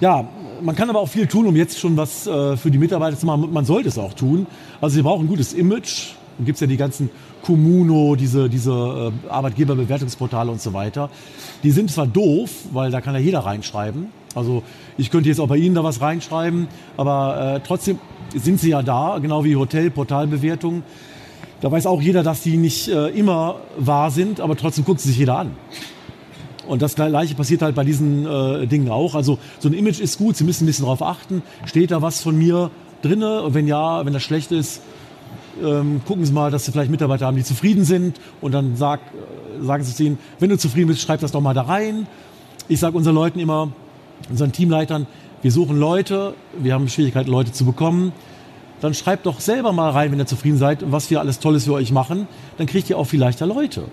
Ja, 0.00 0.28
man 0.62 0.76
kann 0.76 0.90
aber 0.90 1.00
auch 1.00 1.08
viel 1.08 1.26
tun, 1.26 1.46
um 1.46 1.56
jetzt 1.56 1.78
schon 1.78 1.96
was 1.96 2.26
äh, 2.26 2.56
für 2.56 2.70
die 2.70 2.78
Mitarbeiter 2.78 3.18
zu 3.18 3.26
machen. 3.26 3.52
Man 3.52 3.64
sollte 3.64 3.88
es 3.88 3.98
auch 3.98 4.14
tun. 4.14 4.46
Also 4.80 4.96
sie 4.96 5.02
brauchen 5.02 5.24
ein 5.24 5.28
gutes 5.28 5.52
Image. 5.52 6.10
Da 6.38 6.44
gibt 6.44 6.56
es 6.56 6.60
ja 6.60 6.66
die 6.66 6.76
ganzen 6.76 7.10
Kommuno, 7.42 8.16
diese, 8.16 8.48
diese 8.48 9.12
äh, 9.26 9.28
Arbeitgeberbewertungsportale 9.30 10.50
und 10.50 10.60
so 10.60 10.72
weiter. 10.72 11.10
Die 11.62 11.70
sind 11.70 11.90
zwar 11.90 12.06
doof, 12.06 12.50
weil 12.72 12.90
da 12.90 13.00
kann 13.00 13.14
ja 13.14 13.20
jeder 13.20 13.40
reinschreiben. 13.40 14.08
Also 14.34 14.62
ich 14.96 15.10
könnte 15.10 15.28
jetzt 15.28 15.40
auch 15.40 15.48
bei 15.48 15.56
Ihnen 15.56 15.74
da 15.74 15.82
was 15.82 16.00
reinschreiben, 16.00 16.68
aber 16.96 17.56
äh, 17.56 17.60
trotzdem 17.66 17.98
sind 18.34 18.60
sie 18.60 18.70
ja 18.70 18.82
da, 18.82 19.18
genau 19.20 19.44
wie 19.44 19.56
Hotel, 19.56 19.90
Portalbewertungen. 19.90 20.84
Da 21.60 21.70
weiß 21.70 21.86
auch 21.86 22.00
jeder, 22.00 22.22
dass 22.22 22.42
die 22.42 22.56
nicht 22.56 22.88
äh, 22.88 23.08
immer 23.08 23.56
wahr 23.76 24.10
sind, 24.10 24.40
aber 24.40 24.56
trotzdem 24.56 24.84
guckt 24.84 25.00
sie 25.00 25.08
sich 25.08 25.18
jeder 25.18 25.38
an. 25.38 25.50
Und 26.66 26.82
das 26.82 26.94
Gleiche 26.94 27.34
passiert 27.34 27.62
halt 27.62 27.74
bei 27.74 27.84
diesen 27.84 28.26
äh, 28.26 28.66
Dingen 28.66 28.90
auch. 28.90 29.14
Also 29.14 29.38
so 29.58 29.68
ein 29.68 29.74
Image 29.74 30.00
ist 30.00 30.18
gut, 30.18 30.36
Sie 30.36 30.44
müssen 30.44 30.64
ein 30.64 30.66
bisschen 30.66 30.84
darauf 30.84 31.02
achten. 31.02 31.42
Steht 31.64 31.90
da 31.90 32.00
was 32.00 32.22
von 32.22 32.38
mir 32.38 32.70
drinne? 33.02 33.42
Und 33.42 33.54
wenn 33.54 33.66
ja, 33.66 34.06
wenn 34.06 34.12
das 34.12 34.22
schlecht 34.22 34.52
ist, 34.52 34.80
ähm, 35.62 36.00
gucken 36.06 36.24
Sie 36.24 36.32
mal, 36.32 36.50
dass 36.50 36.64
Sie 36.64 36.72
vielleicht 36.72 36.90
Mitarbeiter 36.90 37.26
haben, 37.26 37.36
die 37.36 37.44
zufrieden 37.44 37.84
sind 37.84 38.20
und 38.40 38.52
dann 38.52 38.76
sag, 38.76 39.00
äh, 39.00 39.64
sagen 39.64 39.84
Sie 39.84 39.94
zu 39.94 40.04
ihnen, 40.04 40.18
wenn 40.38 40.50
du 40.50 40.58
zufrieden 40.58 40.88
bist, 40.88 41.00
schreib 41.00 41.20
das 41.20 41.32
doch 41.32 41.40
mal 41.40 41.54
da 41.54 41.62
rein. 41.62 42.06
Ich 42.68 42.80
sage 42.80 42.96
unseren 42.96 43.14
Leuten 43.14 43.38
immer, 43.38 43.72
unseren 44.28 44.52
Teamleitern, 44.52 45.06
wir 45.42 45.52
suchen 45.52 45.78
Leute, 45.78 46.34
wir 46.58 46.74
haben 46.74 46.88
Schwierigkeiten, 46.88 47.30
Leute 47.30 47.52
zu 47.52 47.64
bekommen. 47.64 48.12
Dann 48.80 48.94
schreibt 48.94 49.26
doch 49.26 49.40
selber 49.40 49.72
mal 49.72 49.90
rein, 49.90 50.12
wenn 50.12 50.18
ihr 50.18 50.26
zufrieden 50.26 50.58
seid, 50.58 50.90
was 50.90 51.10
wir 51.10 51.20
alles 51.20 51.38
Tolles 51.38 51.64
für 51.64 51.72
euch 51.74 51.92
machen. 51.92 52.28
Dann 52.58 52.66
kriegt 52.66 52.88
ihr 52.90 52.98
auch 52.98 53.04
viel 53.04 53.20
leichter 53.20 53.46
Leute. 53.46 53.84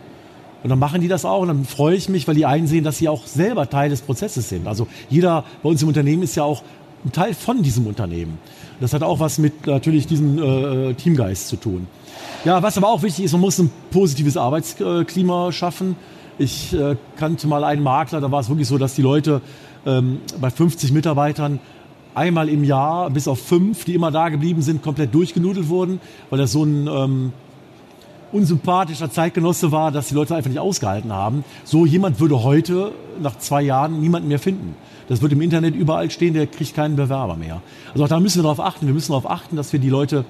Und 0.64 0.70
dann 0.70 0.80
machen 0.80 1.02
die 1.02 1.08
das 1.08 1.24
auch 1.24 1.42
und 1.42 1.50
dann 1.50 1.66
freue 1.66 1.96
ich 1.96 2.10
mich, 2.10 2.28
weil 2.28 2.36
die 2.36 2.46
einsehen, 2.46 2.84
dass 2.84 2.98
sie 2.98 3.08
auch 3.08 3.26
selber 3.26 3.70
Teil 3.70 3.90
des 3.90 4.02
Prozesses 4.02 4.50
sind. 4.50 4.68
Also 4.68 4.88
jeder 5.10 5.46
bei 5.62 5.70
uns 5.70 5.82
im 5.82 5.88
Unternehmen 5.88 6.24
ist 6.24 6.36
ja 6.36 6.44
auch 6.44 6.64
ein 7.06 7.12
Teil 7.12 7.34
von 7.34 7.62
diesem 7.64 7.88
Unternehmen. 7.88 8.40
Das 8.80 8.94
hat 8.94 9.04
auch 9.04 9.20
was 9.20 9.38
mit 9.38 9.66
natürlich 9.68 10.08
diesem 10.08 10.38
äh, 10.38 10.94
Teamgeist 10.94 11.48
zu 11.48 11.56
tun. 11.56 11.88
Ja, 12.46 12.62
was 12.62 12.78
aber 12.78 12.90
auch 12.90 13.04
wichtig 13.04 13.26
ist, 13.26 13.32
man 13.32 13.42
muss 13.42 13.58
ein 13.60 13.72
positives 13.92 14.38
Arbeitsklima 14.38 15.52
schaffen. 15.52 15.96
Ich 16.38 16.74
äh, 16.74 16.96
kannte 17.18 17.48
mal 17.48 17.64
einen 17.64 17.82
Makler, 17.82 18.22
da 18.22 18.32
war 18.32 18.40
es 18.40 18.50
wirklich 18.50 18.68
so, 18.68 18.78
dass 18.78 18.94
die 18.94 19.02
Leute 19.02 19.42
ähm, 19.86 20.20
bei 20.40 20.50
50 20.50 20.92
Mitarbeitern 20.92 21.60
einmal 22.14 22.50
im 22.50 22.64
Jahr 22.64 23.10
bis 23.10 23.28
auf 23.28 23.40
fünf, 23.40 23.86
die 23.86 23.96
immer 23.96 24.12
da 24.12 24.30
geblieben 24.30 24.62
sind, 24.62 24.82
komplett 24.82 25.14
durchgenudelt 25.14 25.70
wurden, 25.70 26.00
weil 26.30 26.40
das 26.40 26.52
so 26.52 26.64
ein 26.64 26.88
ähm, 26.88 27.34
unsympathischer 28.32 29.10
Zeitgenosse 29.10 29.72
war, 29.72 29.92
dass 29.92 30.10
die 30.10 30.16
Leute 30.16 30.36
einfach 30.36 30.50
nicht 30.50 30.60
ausgehalten 30.60 31.14
haben. 31.14 31.44
So 31.64 31.86
jemand 31.86 32.20
würde 32.20 32.44
heute 32.44 32.92
nach 33.22 33.38
zwei 33.38 33.62
Jahren 33.62 34.02
niemanden 34.02 34.28
mehr 34.28 34.40
finden. 34.40 34.76
Das 35.08 35.22
wird 35.22 35.32
im 35.32 35.42
Internet 35.42 35.76
überall 35.76 36.12
stehen, 36.12 36.34
der 36.34 36.48
kriegt 36.48 36.76
keinen 36.76 36.96
Bewerber 36.96 37.36
mehr. 37.36 37.62
Also 37.94 38.04
auch 38.04 38.10
da 38.10 38.20
müssen 38.20 38.40
wir 38.40 38.44
darauf 38.44 38.60
achten. 38.60 38.88
Wir 38.88 38.94
müssen 38.94 39.12
darauf 39.12 39.30
achten, 39.30 39.56
dass 39.56 39.72
wir 39.72 39.80
die 39.80 39.90
Leute 39.90 40.26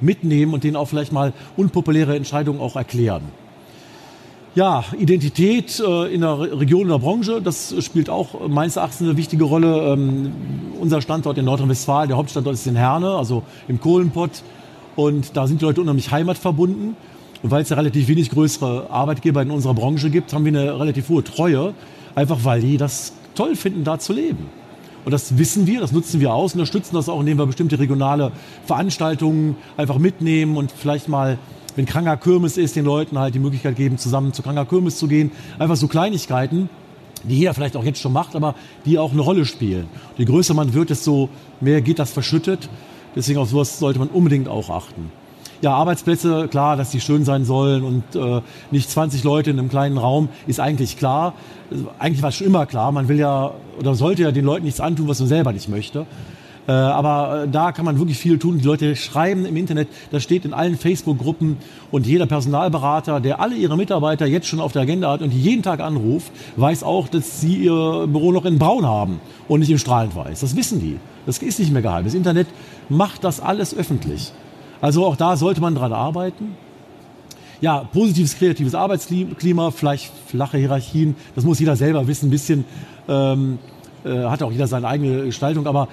mitnehmen 0.00 0.54
und 0.54 0.64
denen 0.64 0.76
auch 0.76 0.88
vielleicht 0.88 1.12
mal 1.12 1.32
unpopuläre 1.56 2.14
Entscheidungen 2.14 2.60
auch 2.60 2.76
erklären. 2.76 3.22
Ja, 4.54 4.84
Identität 4.98 5.80
äh, 5.80 6.12
in 6.12 6.22
der 6.22 6.40
Region, 6.58 6.82
in 6.82 6.88
der 6.88 6.98
Branche, 6.98 7.40
das 7.40 7.74
spielt 7.84 8.10
auch 8.10 8.48
meines 8.48 8.76
Erachtens 8.76 9.06
eine 9.06 9.16
wichtige 9.16 9.44
Rolle. 9.44 9.92
Ähm, 9.92 10.32
unser 10.80 11.00
Standort 11.00 11.38
in 11.38 11.44
Nordrhein-Westfalen, 11.44 12.08
der 12.08 12.16
Hauptstandort 12.16 12.54
ist 12.54 12.66
in 12.66 12.76
Herne, 12.76 13.10
also 13.10 13.42
im 13.68 13.80
Kohlenpott. 13.80 14.42
Und 14.96 15.36
da 15.36 15.46
sind 15.46 15.60
die 15.60 15.64
Leute 15.64 15.80
unheimlich 15.80 16.10
heimatverbunden. 16.10 16.96
Und 17.42 17.50
weil 17.50 17.62
es 17.62 17.68
ja 17.68 17.76
relativ 17.76 18.08
wenig 18.08 18.30
größere 18.30 18.90
Arbeitgeber 18.90 19.42
in 19.42 19.50
unserer 19.50 19.74
Branche 19.74 20.10
gibt, 20.10 20.32
haben 20.32 20.44
wir 20.44 20.58
eine 20.58 20.80
relativ 20.80 21.08
hohe 21.08 21.22
Treue. 21.22 21.72
Einfach 22.16 22.38
weil 22.42 22.60
die 22.60 22.78
das 22.78 23.12
toll 23.38 23.56
finden, 23.56 23.84
da 23.84 23.98
zu 23.98 24.12
leben. 24.12 24.46
Und 25.04 25.12
das 25.12 25.38
wissen 25.38 25.66
wir, 25.66 25.80
das 25.80 25.92
nutzen 25.92 26.20
wir 26.20 26.34
aus, 26.34 26.54
unterstützen 26.54 26.94
das 26.94 27.08
auch, 27.08 27.20
indem 27.20 27.38
wir 27.38 27.46
bestimmte 27.46 27.78
regionale 27.78 28.32
Veranstaltungen 28.66 29.56
einfach 29.76 29.98
mitnehmen 29.98 30.56
und 30.56 30.72
vielleicht 30.72 31.08
mal, 31.08 31.38
wenn 31.76 31.86
kranker 31.86 32.16
Kirmes 32.16 32.56
ist, 32.56 32.74
den 32.74 32.84
Leuten 32.84 33.16
halt 33.18 33.34
die 33.34 33.38
Möglichkeit 33.38 33.76
geben, 33.76 33.96
zusammen 33.96 34.32
zu 34.32 34.42
kranker 34.42 34.66
Kirmes 34.66 34.98
zu 34.98 35.06
gehen. 35.06 35.30
Einfach 35.58 35.76
so 35.76 35.86
Kleinigkeiten, 35.86 36.68
die 37.22 37.38
jeder 37.38 37.54
vielleicht 37.54 37.76
auch 37.76 37.84
jetzt 37.84 38.00
schon 38.00 38.12
macht, 38.12 38.34
aber 38.34 38.56
die 38.84 38.98
auch 38.98 39.12
eine 39.12 39.22
Rolle 39.22 39.44
spielen. 39.44 39.86
Je 40.16 40.24
größer 40.24 40.54
man 40.54 40.74
wird, 40.74 40.90
desto 40.90 41.28
mehr 41.60 41.80
geht 41.80 42.00
das 42.00 42.10
verschüttet. 42.10 42.68
Deswegen 43.14 43.38
auf 43.38 43.48
sowas 43.48 43.78
sollte 43.78 44.00
man 44.00 44.08
unbedingt 44.08 44.48
auch 44.48 44.68
achten 44.68 45.12
ja, 45.60 45.74
Arbeitsplätze, 45.74 46.48
klar, 46.48 46.76
dass 46.76 46.90
die 46.90 47.00
schön 47.00 47.24
sein 47.24 47.44
sollen 47.44 47.82
und 47.82 48.14
äh, 48.14 48.40
nicht 48.70 48.90
20 48.90 49.24
Leute 49.24 49.50
in 49.50 49.58
einem 49.58 49.68
kleinen 49.68 49.98
Raum, 49.98 50.28
ist 50.46 50.60
eigentlich 50.60 50.96
klar. 50.96 51.34
Eigentlich 51.98 52.22
war 52.22 52.30
es 52.30 52.36
schon 52.36 52.46
immer 52.46 52.66
klar, 52.66 52.92
man 52.92 53.08
will 53.08 53.18
ja 53.18 53.52
oder 53.78 53.94
sollte 53.94 54.22
ja 54.22 54.32
den 54.32 54.44
Leuten 54.44 54.64
nichts 54.64 54.80
antun, 54.80 55.08
was 55.08 55.20
man 55.20 55.28
selber 55.28 55.52
nicht 55.52 55.68
möchte. 55.68 56.06
Äh, 56.68 56.72
aber 56.72 57.44
äh, 57.44 57.48
da 57.48 57.72
kann 57.72 57.86
man 57.86 57.98
wirklich 57.98 58.18
viel 58.18 58.38
tun. 58.38 58.58
Die 58.58 58.64
Leute 58.64 58.94
schreiben 58.94 59.46
im 59.46 59.56
Internet, 59.56 59.88
das 60.10 60.22
steht 60.22 60.44
in 60.44 60.52
allen 60.52 60.76
Facebook-Gruppen 60.76 61.56
und 61.90 62.06
jeder 62.06 62.26
Personalberater, 62.26 63.20
der 63.20 63.40
alle 63.40 63.56
ihre 63.56 63.76
Mitarbeiter 63.76 64.26
jetzt 64.26 64.46
schon 64.46 64.60
auf 64.60 64.72
der 64.72 64.82
Agenda 64.82 65.10
hat 65.10 65.22
und 65.22 65.30
die 65.30 65.40
jeden 65.40 65.62
Tag 65.62 65.80
anruft, 65.80 66.30
weiß 66.56 66.82
auch, 66.82 67.08
dass 67.08 67.40
sie 67.40 67.56
ihr 67.56 68.06
Büro 68.06 68.32
noch 68.32 68.44
in 68.44 68.58
Braun 68.58 68.84
haben 68.84 69.20
und 69.48 69.60
nicht 69.60 69.70
in 69.70 69.78
strahlend 69.78 70.14
weiß. 70.14 70.40
Das 70.40 70.56
wissen 70.56 70.80
die. 70.80 70.98
Das 71.24 71.38
ist 71.38 71.58
nicht 71.58 71.72
mehr 71.72 71.82
geheim. 71.82 72.04
Das 72.04 72.14
Internet 72.14 72.48
macht 72.90 73.24
das 73.24 73.40
alles 73.40 73.74
öffentlich. 73.74 74.32
Also 74.80 75.04
auch 75.04 75.16
da 75.16 75.36
sollte 75.36 75.60
man 75.60 75.74
dran 75.74 75.92
arbeiten. 75.92 76.56
Ja, 77.60 77.80
positives, 77.92 78.38
kreatives 78.38 78.74
Arbeitsklima, 78.74 79.72
vielleicht 79.72 80.12
flache 80.26 80.58
Hierarchien, 80.58 81.16
das 81.34 81.44
muss 81.44 81.58
jeder 81.58 81.74
selber 81.74 82.06
wissen. 82.06 82.28
Ein 82.28 82.30
bisschen 82.30 82.64
ähm, 83.08 83.58
äh, 84.04 84.24
hat 84.24 84.42
auch 84.42 84.52
jeder 84.52 84.68
seine 84.68 84.86
eigene 84.86 85.24
Gestaltung, 85.24 85.66
aber 85.66 85.88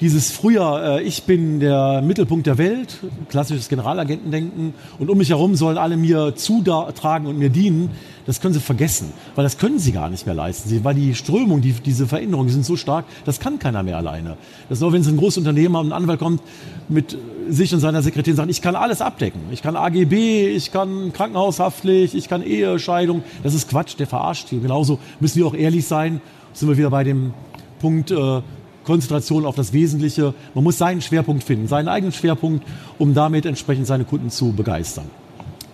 dieses 0.00 0.30
früher, 0.30 0.98
äh, 0.98 1.02
ich 1.02 1.22
bin 1.22 1.60
der 1.60 2.02
Mittelpunkt 2.02 2.46
der 2.46 2.58
Welt, 2.58 2.98
klassisches 3.28 3.68
Generalagentendenken 3.68 4.74
und 4.98 5.10
um 5.10 5.18
mich 5.18 5.30
herum 5.30 5.54
sollen 5.56 5.78
alle 5.78 5.96
mir 5.96 6.34
zutragen 6.36 7.26
und 7.26 7.38
mir 7.38 7.48
dienen, 7.48 7.90
das 8.26 8.40
können 8.40 8.54
sie 8.54 8.60
vergessen, 8.60 9.12
weil 9.36 9.44
das 9.44 9.56
können 9.56 9.78
sie 9.78 9.92
gar 9.92 10.10
nicht 10.10 10.26
mehr 10.26 10.34
leisten, 10.34 10.84
weil 10.84 10.94
die 10.94 11.14
Strömung, 11.14 11.60
die, 11.60 11.72
diese 11.72 12.06
Veränderungen 12.06 12.48
sind 12.48 12.64
so 12.64 12.76
stark, 12.76 13.04
das 13.24 13.40
kann 13.40 13.58
keiner 13.58 13.82
mehr 13.82 13.96
alleine. 13.96 14.36
Das 14.68 14.78
ist 14.78 14.82
nur, 14.82 14.92
wenn 14.92 15.00
es 15.00 15.08
ein 15.08 15.16
großes 15.16 15.38
Unternehmen 15.38 15.76
und 15.76 15.88
ein 15.88 15.92
Anwalt 15.92 16.18
kommt 16.18 16.42
mit 16.88 17.16
sich 17.48 17.72
und 17.72 17.80
seiner 17.80 18.02
Sekretärin 18.02 18.36
sagt, 18.36 18.50
ich 18.50 18.60
kann 18.62 18.74
alles 18.74 19.00
abdecken. 19.00 19.40
Ich 19.52 19.62
kann 19.62 19.76
AGB, 19.76 20.48
ich 20.48 20.72
kann 20.72 21.12
Krankenhaushaftpflicht, 21.12 22.14
ich 22.14 22.28
kann 22.28 22.42
Ehe, 22.42 22.78
Scheidung. 22.80 23.22
Das 23.44 23.54
ist 23.54 23.68
Quatsch, 23.68 23.94
der 23.98 24.08
verarscht. 24.08 24.50
Genauso 24.50 24.98
müssen 25.20 25.38
wir 25.38 25.46
auch 25.46 25.54
ehrlich 25.54 25.86
sein. 25.86 26.20
Sind 26.52 26.68
wir 26.68 26.76
wieder 26.76 26.90
bei 26.90 27.04
dem 27.04 27.34
Punkt, 27.78 28.10
äh, 28.10 28.40
Konzentration 28.86 29.44
auf 29.44 29.56
das 29.56 29.72
Wesentliche. 29.72 30.32
Man 30.54 30.64
muss 30.64 30.78
seinen 30.78 31.02
Schwerpunkt 31.02 31.44
finden, 31.44 31.68
seinen 31.68 31.88
eigenen 31.88 32.12
Schwerpunkt, 32.12 32.64
um 32.98 33.12
damit 33.12 33.44
entsprechend 33.44 33.86
seine 33.86 34.04
Kunden 34.04 34.30
zu 34.30 34.52
begeistern. 34.52 35.10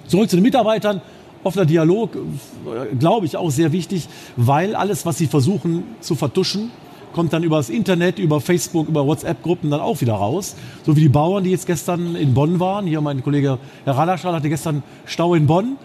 Zurück 0.08 0.28
zu 0.28 0.36
den 0.36 0.42
Mitarbeitern. 0.42 1.00
Offener 1.44 1.64
Dialog, 1.64 2.14
äh, 2.14 2.94
glaube 2.94 3.26
ich, 3.26 3.36
auch 3.36 3.50
sehr 3.50 3.72
wichtig, 3.72 4.08
weil 4.36 4.76
alles, 4.76 5.04
was 5.06 5.18
sie 5.18 5.26
versuchen 5.26 5.84
zu 6.00 6.14
vertuschen, 6.14 6.70
kommt 7.12 7.32
dann 7.32 7.42
über 7.42 7.56
das 7.56 7.68
Internet, 7.68 8.18
über 8.18 8.40
Facebook, 8.40 8.88
über 8.88 9.06
WhatsApp-Gruppen 9.06 9.70
dann 9.70 9.80
auch 9.80 10.00
wieder 10.00 10.14
raus. 10.14 10.56
So 10.84 10.96
wie 10.96 11.00
die 11.00 11.08
Bauern, 11.08 11.44
die 11.44 11.50
jetzt 11.50 11.66
gestern 11.66 12.14
in 12.14 12.32
Bonn 12.32 12.60
waren. 12.60 12.86
Hier 12.86 13.00
mein 13.00 13.22
Kollege 13.22 13.58
Herr 13.84 13.96
Radaschal 13.96 14.34
hatte 14.34 14.48
gestern 14.48 14.82
Stau 15.04 15.34
in 15.34 15.46
Bonn, 15.46 15.76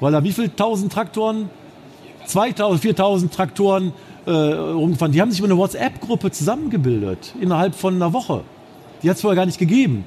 weil 0.00 0.12
da 0.12 0.22
wie 0.22 0.32
viel 0.32 0.50
tausend 0.50 0.92
Traktoren? 0.92 1.48
2000, 2.26 2.80
4000 2.80 3.32
Traktoren 3.32 3.92
äh, 4.26 4.30
rumgefahren. 4.30 5.12
Die 5.12 5.20
haben 5.20 5.30
sich 5.30 5.40
über 5.40 5.48
eine 5.48 5.56
WhatsApp-Gruppe 5.56 6.30
zusammengebildet 6.30 7.34
innerhalb 7.40 7.74
von 7.74 7.94
einer 7.94 8.12
Woche. 8.12 8.42
Die 9.02 9.10
hat 9.10 9.16
es 9.16 9.22
vorher 9.22 9.36
gar 9.36 9.46
nicht 9.46 9.58
gegeben. 9.58 10.04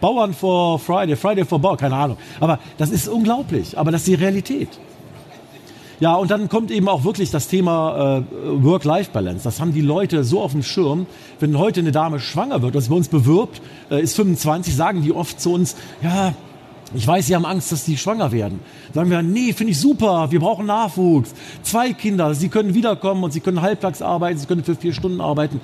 Bauern 0.00 0.32
for 0.32 0.78
Friday, 0.78 1.16
Friday 1.16 1.44
for 1.44 1.58
Bauern, 1.58 1.76
keine 1.76 1.96
Ahnung. 1.96 2.16
Aber 2.40 2.58
das 2.78 2.90
ist 2.90 3.08
unglaublich. 3.08 3.76
Aber 3.76 3.90
das 3.90 4.02
ist 4.02 4.08
die 4.08 4.14
Realität. 4.14 4.68
Ja, 6.00 6.14
und 6.14 6.30
dann 6.30 6.48
kommt 6.48 6.70
eben 6.70 6.88
auch 6.88 7.02
wirklich 7.02 7.32
das 7.32 7.48
Thema 7.48 8.18
äh, 8.18 8.64
Work-Life-Balance. 8.64 9.42
Das 9.42 9.60
haben 9.60 9.72
die 9.72 9.80
Leute 9.80 10.22
so 10.22 10.40
auf 10.40 10.52
dem 10.52 10.62
Schirm. 10.62 11.06
Wenn 11.40 11.58
heute 11.58 11.80
eine 11.80 11.90
Dame 11.90 12.20
schwanger 12.20 12.62
wird, 12.62 12.76
also 12.76 12.90
bei 12.90 12.96
uns 12.96 13.08
bewirbt, 13.08 13.60
äh, 13.90 14.00
ist 14.00 14.14
25, 14.14 14.76
sagen 14.76 15.02
die 15.02 15.12
oft 15.12 15.40
zu 15.40 15.52
uns, 15.52 15.74
ja, 16.00 16.34
ich 16.94 17.06
weiß, 17.06 17.26
Sie 17.26 17.34
haben 17.34 17.44
Angst, 17.44 17.70
dass 17.70 17.84
Sie 17.84 17.96
schwanger 17.96 18.32
werden. 18.32 18.60
Sagen 18.94 19.10
wir, 19.10 19.20
nee, 19.22 19.52
finde 19.52 19.72
ich 19.72 19.80
super, 19.80 20.30
wir 20.30 20.40
brauchen 20.40 20.66
Nachwuchs. 20.66 21.34
Zwei 21.62 21.92
Kinder, 21.92 22.34
Sie 22.34 22.48
können 22.48 22.74
wiederkommen 22.74 23.22
und 23.24 23.32
Sie 23.32 23.40
können 23.40 23.60
halbtags 23.60 24.00
arbeiten, 24.00 24.38
Sie 24.38 24.46
können 24.46 24.64
für 24.64 24.74
vier 24.74 24.94
Stunden 24.94 25.20
arbeiten. 25.20 25.60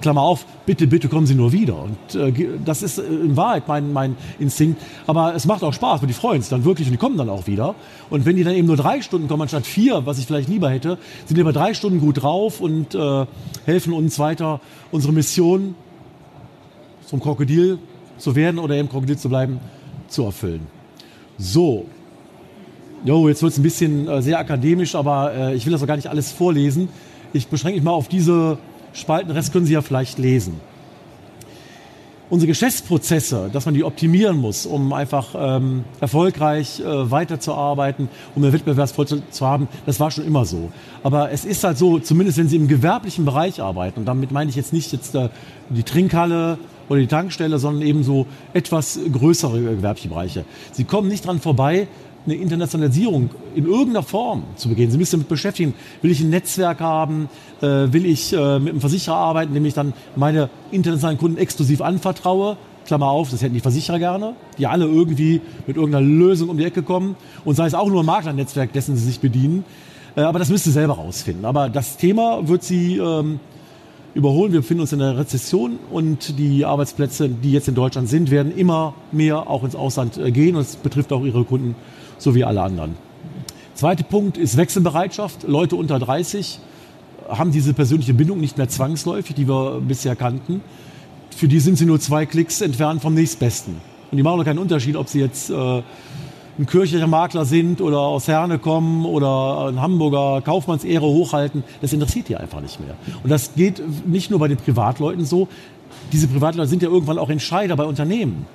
Klammer 0.00 0.22
auf, 0.22 0.46
bitte, 0.64 0.86
bitte 0.86 1.08
kommen 1.08 1.26
Sie 1.26 1.34
nur 1.34 1.52
wieder. 1.52 1.82
Und 1.82 2.14
äh, 2.14 2.32
das 2.64 2.82
ist 2.82 2.98
äh, 2.98 3.02
in 3.02 3.36
Wahrheit 3.36 3.66
mein, 3.66 3.92
mein 3.92 4.16
Instinkt. 4.38 4.80
Aber 5.08 5.34
es 5.34 5.46
macht 5.46 5.64
auch 5.64 5.72
Spaß, 5.72 6.00
weil 6.00 6.06
die 6.06 6.14
freuen 6.14 6.40
sich 6.40 6.50
dann 6.50 6.64
wirklich 6.64 6.86
und 6.86 6.92
die 6.92 6.98
kommen 6.98 7.16
dann 7.16 7.28
auch 7.28 7.48
wieder. 7.48 7.74
Und 8.08 8.24
wenn 8.24 8.36
die 8.36 8.44
dann 8.44 8.54
eben 8.54 8.68
nur 8.68 8.76
drei 8.76 9.02
Stunden 9.02 9.26
kommen, 9.26 9.42
anstatt 9.42 9.66
vier, 9.66 10.06
was 10.06 10.18
ich 10.18 10.26
vielleicht 10.26 10.48
lieber 10.48 10.70
hätte, 10.70 10.98
sind 11.26 11.36
die 11.36 11.40
aber 11.40 11.52
drei 11.52 11.74
Stunden 11.74 11.98
gut 11.98 12.22
drauf 12.22 12.60
und 12.60 12.94
äh, 12.94 13.26
helfen 13.64 13.92
uns 13.92 14.18
weiter, 14.20 14.60
unsere 14.92 15.12
Mission 15.12 15.74
zum 17.04 17.20
Krokodil 17.20 17.78
zu 18.18 18.36
werden 18.36 18.58
oder 18.58 18.76
eben 18.76 18.88
Krokodil 18.88 19.18
zu 19.18 19.28
bleiben, 19.28 19.60
zu 20.08 20.24
erfüllen. 20.24 20.66
So. 21.38 21.86
Jo, 23.04 23.28
jetzt 23.28 23.42
wird 23.42 23.52
es 23.52 23.58
ein 23.58 23.62
bisschen 23.62 24.08
äh, 24.08 24.20
sehr 24.22 24.38
akademisch, 24.38 24.94
aber 24.94 25.32
äh, 25.32 25.54
ich 25.54 25.64
will 25.66 25.72
das 25.72 25.82
auch 25.82 25.86
gar 25.86 25.96
nicht 25.96 26.08
alles 26.08 26.32
vorlesen. 26.32 26.88
Ich 27.32 27.46
beschränke 27.46 27.76
mich 27.76 27.84
mal 27.84 27.92
auf 27.92 28.08
diese 28.08 28.58
Spalten, 28.92 29.30
Rest 29.30 29.52
können 29.52 29.66
Sie 29.66 29.74
ja 29.74 29.82
vielleicht 29.82 30.18
lesen. 30.18 30.60
Unsere 32.30 32.48
Geschäftsprozesse, 32.48 33.48
dass 33.50 33.64
man 33.64 33.74
die 33.74 33.84
optimieren 33.84 34.36
muss, 34.36 34.66
um 34.66 34.92
einfach 34.92 35.34
ähm, 35.34 35.84
erfolgreich 35.98 36.80
äh, 36.80 37.10
weiterzuarbeiten, 37.10 38.08
um 38.34 38.42
einen 38.42 38.52
Wettbewerbsvorteil 38.52 39.22
zu 39.30 39.46
haben, 39.46 39.66
das 39.86 39.98
war 39.98 40.10
schon 40.10 40.26
immer 40.26 40.44
so. 40.44 40.70
Aber 41.02 41.30
es 41.30 41.46
ist 41.46 41.64
halt 41.64 41.78
so, 41.78 41.98
zumindest 42.00 42.36
wenn 42.36 42.48
Sie 42.48 42.56
im 42.56 42.68
gewerblichen 42.68 43.24
Bereich 43.24 43.62
arbeiten, 43.62 44.00
und 44.00 44.06
damit 44.06 44.30
meine 44.30 44.50
ich 44.50 44.56
jetzt 44.56 44.74
nicht 44.74 44.92
jetzt 44.92 45.14
äh, 45.14 45.30
die 45.70 45.84
Trinkhalle 45.84 46.58
oder 46.88 47.00
die 47.00 47.06
Tankstelle, 47.06 47.58
sondern 47.58 47.86
eben 47.86 48.02
so 48.02 48.26
etwas 48.52 48.98
größere 49.12 49.60
gewerbliche 49.60 50.08
Bereiche. 50.08 50.44
Sie 50.72 50.84
kommen 50.84 51.08
nicht 51.08 51.26
dran 51.26 51.40
vorbei, 51.40 51.88
eine 52.26 52.34
Internationalisierung 52.34 53.30
in 53.54 53.66
irgendeiner 53.66 54.02
Form 54.02 54.42
zu 54.56 54.68
begehen. 54.68 54.90
Sie 54.90 54.98
müssen 54.98 55.12
damit 55.12 55.28
beschäftigen, 55.28 55.74
will 56.02 56.10
ich 56.10 56.20
ein 56.20 56.30
Netzwerk 56.30 56.80
haben, 56.80 57.28
äh, 57.60 57.66
will 57.66 58.04
ich 58.04 58.32
äh, 58.32 58.58
mit 58.58 58.70
einem 58.70 58.80
Versicherer 58.80 59.16
arbeiten, 59.16 59.54
dem 59.54 59.64
ich 59.64 59.74
dann 59.74 59.94
meine 60.14 60.50
internationalen 60.70 61.18
Kunden 61.18 61.38
exklusiv 61.38 61.80
anvertraue. 61.80 62.56
Klammer 62.86 63.08
auf, 63.08 63.30
das 63.30 63.42
hätten 63.42 63.54
die 63.54 63.60
Versicherer 63.60 63.98
gerne, 63.98 64.34
die 64.56 64.66
alle 64.66 64.86
irgendwie 64.86 65.42
mit 65.66 65.76
irgendeiner 65.76 66.06
Lösung 66.06 66.48
um 66.48 66.56
die 66.56 66.64
Ecke 66.64 66.82
kommen 66.82 67.16
und 67.44 67.54
sei 67.54 67.66
es 67.66 67.74
auch 67.74 67.88
nur 67.88 68.02
ein 68.02 68.06
Maklernetzwerk, 68.06 68.72
dessen 68.72 68.96
sie 68.96 69.04
sich 69.04 69.20
bedienen. 69.20 69.64
Äh, 70.16 70.22
aber 70.22 70.38
das 70.38 70.48
müsst 70.48 70.66
ihr 70.66 70.72
selber 70.72 70.94
rausfinden. 70.94 71.44
Aber 71.44 71.68
das 71.68 71.96
Thema 71.96 72.48
wird 72.48 72.62
sie 72.62 72.96
ähm, 72.96 73.40
überholen. 74.18 74.52
Wir 74.52 74.60
befinden 74.60 74.80
uns 74.80 74.92
in 74.92 75.00
einer 75.00 75.16
Rezession 75.16 75.78
und 75.90 76.38
die 76.38 76.64
Arbeitsplätze, 76.64 77.28
die 77.28 77.52
jetzt 77.52 77.68
in 77.68 77.76
Deutschland 77.76 78.08
sind, 78.08 78.30
werden 78.30 78.54
immer 78.56 78.94
mehr 79.12 79.48
auch 79.48 79.62
ins 79.62 79.76
Ausland 79.76 80.18
äh, 80.18 80.32
gehen 80.32 80.56
und 80.56 80.62
es 80.62 80.76
betrifft 80.76 81.12
auch 81.12 81.24
ihre 81.24 81.44
Kunden 81.44 81.76
so 82.18 82.34
wie 82.34 82.44
alle 82.44 82.60
anderen. 82.60 82.96
Zweiter 83.74 84.02
Punkt 84.02 84.36
ist 84.36 84.56
Wechselbereitschaft. 84.56 85.44
Leute 85.44 85.76
unter 85.76 86.00
30 86.00 86.58
haben 87.28 87.52
diese 87.52 87.74
persönliche 87.74 88.12
Bindung 88.12 88.40
nicht 88.40 88.58
mehr 88.58 88.68
zwangsläufig, 88.68 89.36
die 89.36 89.48
wir 89.48 89.80
bisher 89.80 90.16
kannten. 90.16 90.62
Für 91.36 91.46
die 91.46 91.60
sind 91.60 91.78
sie 91.78 91.86
nur 91.86 92.00
zwei 92.00 92.26
Klicks 92.26 92.60
entfernt 92.60 93.00
vom 93.00 93.14
nächstbesten. 93.14 93.76
Und 94.10 94.16
die 94.16 94.24
machen 94.24 94.40
auch 94.40 94.44
keinen 94.44 94.58
Unterschied, 94.58 94.96
ob 94.96 95.08
sie 95.08 95.20
jetzt 95.20 95.50
äh, 95.50 95.82
ein 96.58 96.66
kirchlicher 96.66 97.06
Makler 97.06 97.44
sind 97.44 97.80
oder 97.80 98.00
aus 98.00 98.26
Herne 98.26 98.58
kommen 98.58 99.06
oder 99.06 99.68
ein 99.68 99.80
Hamburger 99.80 100.42
Kaufmannsehre 100.42 101.06
hochhalten, 101.06 101.62
das 101.80 101.92
interessiert 101.92 102.28
die 102.28 102.36
einfach 102.36 102.60
nicht 102.60 102.80
mehr. 102.80 102.94
Und 103.22 103.30
das 103.30 103.54
geht 103.54 103.82
nicht 104.06 104.30
nur 104.30 104.40
bei 104.40 104.48
den 104.48 104.56
Privatleuten 104.56 105.24
so. 105.24 105.48
Diese 106.12 106.26
Privatleute 106.26 106.68
sind 106.68 106.82
ja 106.82 106.88
irgendwann 106.88 107.18
auch 107.18 107.30
Entscheider 107.30 107.76
bei 107.76 107.84
Unternehmen. 107.84 108.46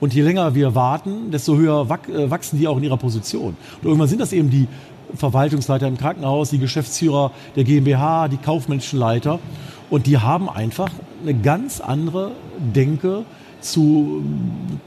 Und 0.00 0.14
je 0.14 0.22
länger 0.22 0.56
wir 0.56 0.74
warten, 0.74 1.30
desto 1.30 1.56
höher 1.56 1.86
äh, 2.08 2.28
wachsen 2.28 2.58
die 2.58 2.66
auch 2.66 2.76
in 2.76 2.82
ihrer 2.82 2.96
Position. 2.96 3.56
Und 3.80 3.84
irgendwann 3.84 4.08
sind 4.08 4.20
das 4.20 4.32
eben 4.32 4.50
die 4.50 4.66
Verwaltungsleiter 5.14 5.86
im 5.86 5.96
Krankenhaus, 5.96 6.50
die 6.50 6.58
Geschäftsführer 6.58 7.30
der 7.54 7.62
GmbH, 7.62 8.26
die 8.26 8.38
kaufmännischen 8.38 8.98
Leiter. 8.98 9.38
Und 9.90 10.06
die 10.06 10.18
haben 10.18 10.48
einfach 10.48 10.90
eine 11.22 11.34
ganz 11.34 11.80
andere 11.80 12.32
Denke 12.58 13.24
zu 13.60 14.24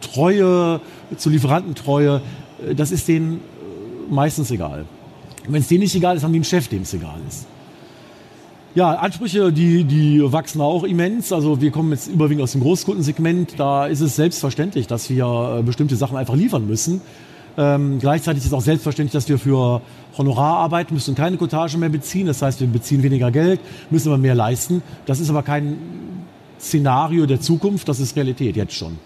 Treue, 0.01 0.81
zu 1.15 1.29
Lieferantentreue, 1.29 2.21
das 2.75 2.91
ist 2.91 3.07
denen 3.07 3.35
äh, 3.35 4.13
meistens 4.13 4.51
egal. 4.51 4.85
Wenn 5.47 5.61
es 5.61 5.67
denen 5.67 5.81
nicht 5.81 5.95
egal 5.95 6.15
ist, 6.17 6.23
haben 6.23 6.33
die 6.33 6.37
einen 6.37 6.45
Chef, 6.45 6.67
dem 6.67 6.83
es 6.83 6.93
egal 6.93 7.19
ist. 7.27 7.45
Ja, 8.73 8.91
Ansprüche, 8.95 9.53
die, 9.53 9.85
die 9.85 10.21
wachsen 10.33 10.59
auch 10.59 10.83
immens. 10.83 11.31
Also 11.31 11.61
wir 11.61 11.71
kommen 11.71 11.91
jetzt 11.91 12.07
überwiegend 12.07 12.43
aus 12.43 12.51
dem 12.51 12.61
Großkundensegment. 12.61 13.57
Da 13.57 13.85
ist 13.85 14.01
es 14.01 14.17
selbstverständlich, 14.17 14.87
dass 14.87 15.09
wir 15.09 15.59
äh, 15.59 15.63
bestimmte 15.63 15.95
Sachen 15.95 16.17
einfach 16.17 16.35
liefern 16.35 16.67
müssen. 16.67 17.01
Ähm, 17.57 17.99
gleichzeitig 17.99 18.39
ist 18.39 18.47
es 18.47 18.53
auch 18.53 18.61
selbstverständlich, 18.61 19.13
dass 19.13 19.29
wir 19.29 19.39
für 19.39 19.81
Honorar 20.17 20.57
arbeiten 20.57 20.93
müssen, 20.93 21.15
keine 21.15 21.37
Cottage 21.37 21.77
mehr 21.77 21.87
beziehen. 21.87 22.27
Das 22.27 22.41
heißt, 22.41 22.59
wir 22.59 22.67
beziehen 22.67 23.01
weniger 23.01 23.31
Geld, 23.31 23.61
müssen 23.91 24.09
aber 24.09 24.17
mehr 24.17 24.35
leisten. 24.35 24.83
Das 25.05 25.21
ist 25.21 25.29
aber 25.29 25.43
kein 25.43 25.77
Szenario 26.59 27.25
der 27.25 27.39
Zukunft, 27.39 27.87
das 27.87 27.99
ist 27.99 28.15
Realität 28.17 28.57
jetzt 28.57 28.73
schon. 28.73 28.97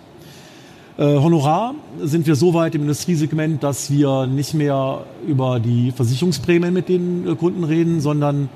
Äh, 1.00 1.18
Honorar 1.18 1.76
sind 2.02 2.28
wir 2.28 2.36
so 2.36 2.54
weit 2.54 2.76
im 2.76 2.82
Industriesegment, 2.82 3.64
dass 3.64 3.90
wir 3.90 4.28
nicht 4.28 4.54
mehr 4.54 5.06
über 5.26 5.62
die 5.62 5.94
Versicherungsprämien 5.94 6.74
mit 6.74 6.90
den 6.90 7.26
äh, 7.26 7.36
Kunden 7.36 7.64
reden, 7.64 8.02
sondern 8.02 8.50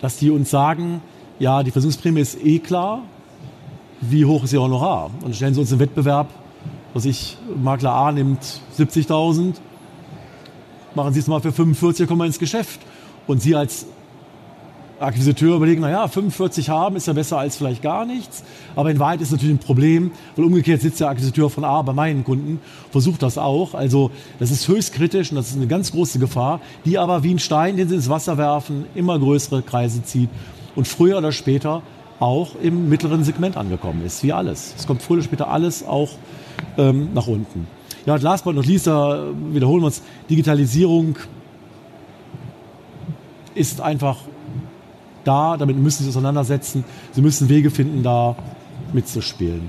dass 0.00 0.16
die 0.16 0.30
uns 0.30 0.48
sagen, 0.48 1.02
ja, 1.38 1.62
die 1.62 1.72
Versicherungsprämie 1.72 2.20
ist 2.22 2.42
eh 2.42 2.58
klar, 2.58 3.02
wie 4.00 4.24
hoch 4.24 4.44
ist 4.44 4.54
ihr 4.54 4.62
Honorar? 4.62 5.10
Und 5.22 5.36
stellen 5.36 5.52
sie 5.52 5.60
uns 5.60 5.70
einen 5.72 5.80
Wettbewerb, 5.80 6.30
was 6.94 7.04
ich, 7.04 7.36
Makler 7.62 7.92
A 7.92 8.12
nimmt 8.12 8.62
70.000, 8.78 9.56
machen 10.94 11.12
Sie 11.12 11.20
es 11.20 11.26
mal 11.26 11.42
für 11.42 11.52
45, 11.52 12.08
kommen 12.08 12.26
ins 12.26 12.38
Geschäft. 12.38 12.80
Und 13.26 13.42
Sie 13.42 13.54
als 13.54 13.84
Akquisiteur 14.98 15.56
überlegen, 15.56 15.82
naja, 15.82 16.08
45 16.08 16.70
haben 16.70 16.96
ist 16.96 17.06
ja 17.06 17.12
besser 17.12 17.38
als 17.38 17.56
vielleicht 17.56 17.82
gar 17.82 18.06
nichts. 18.06 18.42
Aber 18.74 18.90
in 18.90 18.98
Wahrheit 18.98 19.20
ist 19.20 19.30
natürlich 19.30 19.54
ein 19.54 19.58
Problem, 19.58 20.10
weil 20.36 20.44
umgekehrt 20.46 20.80
sitzt 20.80 21.00
der 21.00 21.08
Akquisiteur 21.08 21.50
von 21.50 21.64
A 21.64 21.82
bei 21.82 21.92
meinen 21.92 22.24
Kunden, 22.24 22.60
versucht 22.90 23.22
das 23.22 23.36
auch. 23.36 23.74
Also 23.74 24.10
das 24.38 24.50
ist 24.50 24.68
höchst 24.68 24.94
kritisch 24.94 25.30
und 25.30 25.36
das 25.36 25.48
ist 25.50 25.56
eine 25.56 25.66
ganz 25.66 25.92
große 25.92 26.18
Gefahr, 26.18 26.60
die 26.84 26.98
aber 26.98 27.22
wie 27.22 27.34
ein 27.34 27.38
Stein, 27.38 27.76
den 27.76 27.88
sie 27.88 27.94
ins 27.96 28.08
Wasser 28.08 28.38
werfen, 28.38 28.86
immer 28.94 29.18
größere 29.18 29.62
Kreise 29.62 30.02
zieht 30.02 30.30
und 30.74 30.88
früher 30.88 31.18
oder 31.18 31.32
später 31.32 31.82
auch 32.18 32.54
im 32.62 32.88
mittleren 32.88 33.24
Segment 33.24 33.56
angekommen 33.56 34.02
ist, 34.04 34.22
wie 34.22 34.32
alles. 34.32 34.74
Es 34.78 34.86
kommt 34.86 35.02
früher 35.02 35.18
oder 35.18 35.24
später 35.24 35.48
alles 35.48 35.86
auch 35.86 36.10
ähm, 36.78 37.10
nach 37.12 37.26
unten. 37.26 37.66
Ja, 38.06 38.16
last 38.16 38.44
but 38.44 38.54
not 38.54 38.66
least, 38.66 38.86
da 38.86 39.26
wiederholen 39.52 39.82
wir 39.82 39.86
uns, 39.86 40.02
Digitalisierung 40.30 41.16
ist 43.54 43.80
einfach 43.80 44.18
da, 45.26 45.56
damit 45.56 45.76
müssen 45.76 45.98
sie 45.98 46.04
sich 46.04 46.16
auseinandersetzen. 46.16 46.84
Sie 47.12 47.22
müssen 47.22 47.48
Wege 47.48 47.70
finden, 47.70 48.02
da 48.02 48.36
mitzuspielen. 48.92 49.68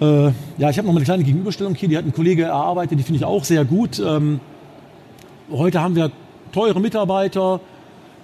Äh, 0.00 0.26
ja, 0.58 0.70
ich 0.70 0.78
habe 0.78 0.86
noch 0.86 0.92
mal 0.92 0.98
eine 0.98 1.04
kleine 1.04 1.24
Gegenüberstellung 1.24 1.74
hier, 1.74 1.88
die 1.88 1.96
hat 1.96 2.04
ein 2.04 2.12
Kollege 2.12 2.44
erarbeitet, 2.44 2.98
die 2.98 3.02
finde 3.02 3.18
ich 3.18 3.24
auch 3.24 3.44
sehr 3.44 3.64
gut. 3.64 3.98
Ähm, 3.98 4.40
heute 5.50 5.80
haben 5.80 5.96
wir 5.96 6.10
teure 6.52 6.80
Mitarbeiter, 6.80 7.60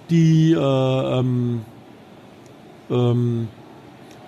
die 0.09 0.51
äh, 0.53 0.57
ähm, 0.57 1.61
ähm, 2.91 3.47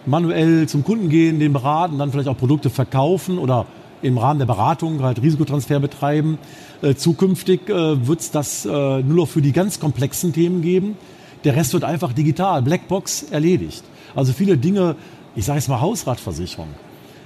manuell 0.06 0.68
zum 0.68 0.84
Kunden 0.84 1.10
gehen, 1.10 1.40
den 1.40 1.54
beraten, 1.54 2.00
dann 2.00 2.12
vielleicht 2.12 2.30
auch 2.30 2.38
Produkte 2.38 2.70
verkaufen 2.70 3.38
oder 3.38 3.68
im 4.06 4.18
Rahmen 4.18 4.40
der 4.40 4.46
Beratung 4.46 5.02
halt 5.02 5.22
Risikotransfer 5.22 5.80
betreiben. 5.80 6.38
Äh, 6.82 6.96
zukünftig 6.96 7.70
äh, 7.70 8.08
wird 8.08 8.20
es 8.20 8.32
das 8.32 8.66
äh, 8.66 8.70
nur 8.70 9.16
noch 9.16 9.28
für 9.28 9.42
die 9.42 9.52
ganz 9.52 9.80
komplexen 9.80 10.32
Themen 10.32 10.62
geben. 10.62 10.98
Der 11.44 11.56
Rest 11.56 11.74
wird 11.74 11.84
einfach 11.84 12.14
digital, 12.14 12.62
Blackbox 12.62 13.24
erledigt. 13.32 13.84
Also 14.16 14.32
viele 14.34 14.58
Dinge, 14.58 14.96
ich 15.36 15.46
sage 15.46 15.60
jetzt 15.60 15.70
mal 15.70 15.82
Hausratversicherung, 15.82 16.70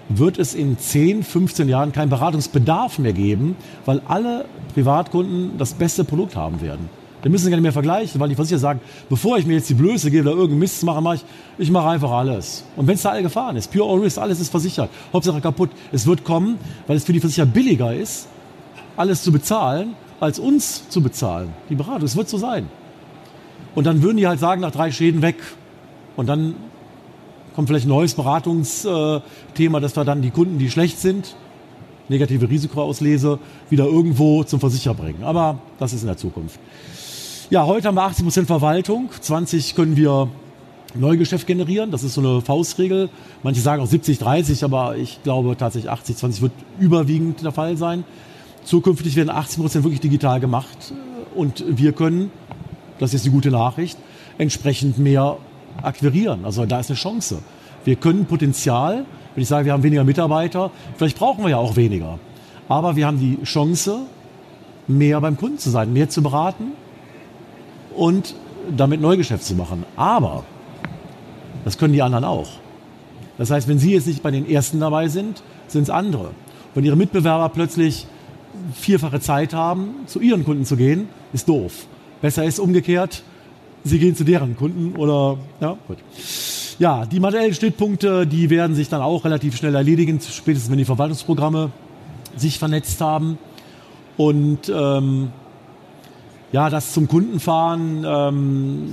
wird 0.09 0.39
es 0.39 0.55
in 0.55 0.77
10, 0.77 1.23
15 1.23 1.69
Jahren 1.69 1.91
keinen 1.91 2.09
Beratungsbedarf 2.09 2.97
mehr 2.97 3.13
geben, 3.13 3.55
weil 3.85 4.01
alle 4.07 4.45
Privatkunden 4.73 5.57
das 5.57 5.73
beste 5.73 6.03
Produkt 6.03 6.35
haben 6.35 6.61
werden. 6.61 6.89
Wir 7.21 7.29
müssen 7.29 7.49
gar 7.49 7.57
nicht 7.57 7.63
mehr 7.63 7.73
vergleichen, 7.73 8.19
weil 8.21 8.29
die 8.29 8.35
Versicherer 8.35 8.59
sagen, 8.59 8.81
bevor 9.09 9.37
ich 9.37 9.45
mir 9.45 9.55
jetzt 9.55 9.69
die 9.69 9.73
Blöße 9.73 10.09
gebe 10.09 10.29
oder 10.29 10.31
irgendeinen 10.37 10.59
Mist 10.59 10.83
mache, 10.83 11.01
mache 11.01 11.15
ich, 11.15 11.25
ich 11.57 11.71
mache 11.71 11.89
einfach 11.89 12.11
alles. 12.11 12.63
Und 12.77 12.87
wenn 12.87 12.95
es 12.95 13.01
da 13.01 13.09
alle 13.09 13.23
gefahren 13.23 13.57
ist, 13.57 13.71
Pure 13.71 13.91
All 13.91 13.99
Risk, 13.99 14.17
alles 14.17 14.39
ist 14.39 14.49
versichert, 14.49 14.89
Hauptsache 15.11 15.41
kaputt. 15.41 15.69
Es 15.91 16.07
wird 16.07 16.23
kommen, 16.23 16.57
weil 16.87 16.95
es 16.95 17.03
für 17.03 17.11
die 17.11 17.19
Versicherer 17.19 17.45
billiger 17.45 17.93
ist, 17.93 18.27
alles 18.95 19.21
zu 19.23 19.31
bezahlen, 19.31 19.95
als 20.19 20.39
uns 20.39 20.87
zu 20.89 21.01
bezahlen. 21.01 21.49
Die 21.69 21.75
Beratung, 21.75 22.03
es 22.03 22.15
wird 22.15 22.29
so 22.29 22.37
sein. 22.37 22.67
Und 23.75 23.85
dann 23.85 24.01
würden 24.01 24.17
die 24.17 24.27
halt 24.27 24.39
sagen, 24.39 24.61
nach 24.61 24.71
drei 24.71 24.91
Schäden 24.91 25.21
weg. 25.21 25.37
Und 26.15 26.27
dann 26.27 26.55
kommt 27.55 27.67
vielleicht 27.67 27.85
ein 27.85 27.89
neues 27.89 28.13
Beratungsthema, 28.13 29.79
dass 29.79 29.95
wir 29.95 30.05
dann 30.05 30.21
die 30.21 30.31
Kunden, 30.31 30.57
die 30.57 30.69
schlecht 30.69 30.99
sind, 30.99 31.35
negative 32.07 32.49
Risikoauslese, 32.49 33.39
wieder 33.69 33.85
irgendwo 33.85 34.43
zum 34.43 34.59
Versicherer 34.59 34.95
bringen. 34.95 35.23
Aber 35.23 35.59
das 35.77 35.93
ist 35.93 36.01
in 36.01 36.07
der 36.07 36.17
Zukunft. 36.17 36.59
Ja, 37.51 37.65
heute 37.65 37.87
haben 37.87 37.95
wir 37.95 38.03
80 38.03 38.25
Prozent 38.25 38.45
Verwaltung, 38.45 39.09
20 39.21 39.73
können 39.73 39.97
wir 39.97 40.27
Neugeschäft 40.93 41.47
generieren. 41.47 41.89
Das 41.89 42.03
ist 42.03 42.13
so 42.13 42.21
eine 42.21 42.41
Faustregel. 42.41 43.09
Manche 43.41 43.59
sagen 43.59 43.81
auch 43.81 43.87
70, 43.87 44.19
30, 44.19 44.63
aber 44.63 44.97
ich 44.97 45.23
glaube 45.23 45.57
tatsächlich 45.57 45.89
80, 45.89 46.17
20 46.17 46.41
wird 46.43 46.51
überwiegend 46.79 47.43
der 47.43 47.51
Fall 47.51 47.75
sein. 47.75 48.03
Zukünftig 48.65 49.15
werden 49.15 49.31
80 49.31 49.61
Prozent 49.61 49.83
wirklich 49.83 49.99
digital 49.99 50.39
gemacht 50.39 50.93
und 51.33 51.63
wir 51.67 51.93
können, 51.93 52.29
das 52.99 53.15
ist 53.15 53.25
die 53.25 53.31
gute 53.31 53.49
Nachricht, 53.49 53.97
entsprechend 54.37 54.99
mehr 54.99 55.37
akquirieren. 55.81 56.45
Also 56.45 56.67
da 56.67 56.79
ist 56.79 56.91
eine 56.91 56.99
Chance. 56.99 57.39
Wir 57.83 57.95
können 57.95 58.25
Potenzial, 58.25 59.05
wenn 59.33 59.41
ich 59.41 59.47
sage, 59.47 59.65
wir 59.65 59.73
haben 59.73 59.81
weniger 59.81 60.03
Mitarbeiter, 60.03 60.69
vielleicht 60.97 61.17
brauchen 61.17 61.43
wir 61.43 61.49
ja 61.49 61.57
auch 61.57 61.75
weniger. 61.75 62.19
Aber 62.67 62.95
wir 62.95 63.07
haben 63.07 63.17
die 63.17 63.43
Chance, 63.43 64.01
mehr 64.87 65.19
beim 65.19 65.35
Kunden 65.35 65.57
zu 65.57 65.71
sein, 65.71 65.91
mehr 65.91 66.09
zu 66.09 66.21
beraten, 66.21 66.73
und 67.99 68.33
damit 68.75 69.01
Neugeschäft 69.01 69.43
zu 69.43 69.55
machen. 69.55 69.83
Aber 69.97 70.45
das 71.65 71.77
können 71.77 71.93
die 71.93 72.01
anderen 72.01 72.23
auch. 72.23 72.47
Das 73.37 73.51
heißt, 73.51 73.67
wenn 73.67 73.77
Sie 73.77 73.93
jetzt 73.93 74.07
nicht 74.07 74.23
bei 74.23 74.31
den 74.31 74.49
Ersten 74.49 74.79
dabei 74.79 75.09
sind, 75.09 75.43
sind 75.67 75.83
es 75.83 75.89
andere. 75.89 76.31
Wenn 76.73 76.85
Ihre 76.85 76.95
Mitbewerber 76.95 77.49
plötzlich 77.49 78.07
vierfache 78.73 79.19
Zeit 79.19 79.53
haben, 79.53 79.95
zu 80.05 80.21
Ihren 80.21 80.45
Kunden 80.45 80.65
zu 80.65 80.77
gehen, 80.77 81.09
ist 81.33 81.49
doof. 81.49 81.87
Besser 82.21 82.45
ist 82.45 82.59
umgekehrt, 82.59 83.23
Sie 83.83 83.99
gehen 83.99 84.15
zu 84.15 84.23
deren 84.23 84.55
Kunden 84.55 84.95
oder, 84.95 85.37
ja, 85.59 85.77
gut. 85.87 85.97
Ja, 86.79 87.05
die 87.05 87.19
manuellen 87.19 87.53
Schnittpunkte, 87.53 88.25
die 88.25 88.49
werden 88.49 88.75
sich 88.75 88.87
dann 88.87 89.01
auch 89.01 89.25
relativ 89.25 89.57
schnell 89.57 89.75
erledigen, 89.75 90.21
spätestens 90.21 90.71
wenn 90.71 90.77
die 90.77 90.85
Verwaltungsprogramme 90.85 91.71
sich 92.37 92.59
vernetzt 92.59 93.01
haben. 93.01 93.37
Und 94.15 94.71
ähm, 94.73 95.31
ja, 96.51 96.69
das 96.69 96.93
zum 96.93 97.07
Kunden 97.07 97.39
fahren, 97.39 98.05
ähm, 98.07 98.83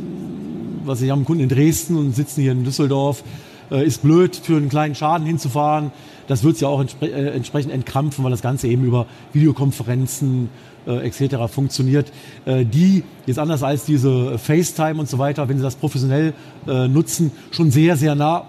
was 0.85 1.03
ich 1.03 1.11
haben 1.11 1.25
Kunden 1.25 1.43
in 1.45 1.49
Dresden 1.49 1.97
und 1.97 2.15
sitzen 2.15 2.43
hier 2.43 2.53
in 2.53 2.65
Düsseldorf, 2.65 3.23
äh, 3.71 3.85
ist 3.85 4.03
blöd, 4.03 4.37
für 4.37 4.57
einen 4.57 4.69
kleinen 4.69 4.95
Schaden 4.95 5.27
hinzufahren. 5.27 5.91
Das 6.29 6.45
wird 6.45 6.61
ja 6.61 6.69
auch 6.69 6.81
entspre 6.81 7.07
äh, 7.07 7.31
entsprechend 7.31 7.73
entkrampfen, 7.73 8.25
weil 8.25 8.31
das 8.31 8.43
Ganze 8.43 8.69
eben 8.69 8.85
über 8.85 9.07
Videokonferenzen 9.33 10.49
äh, 10.87 11.07
etc. 11.07 11.53
funktioniert. 11.53 12.13
Äh, 12.45 12.65
die 12.65 13.05
jetzt 13.27 13.39
anders 13.39 13.63
als 13.63 13.85
diese 13.85 14.39
FaceTime 14.39 15.01
und 15.01 15.09
so 15.09 15.19
weiter, 15.19 15.49
wenn 15.49 15.57
sie 15.57 15.63
das 15.63 15.77
professionell 15.77 16.35
äh, 16.67 16.89
nutzen, 16.89 17.33
schon 17.51 17.71
sehr, 17.71 17.97
sehr 17.97 18.15
nah 18.15 18.45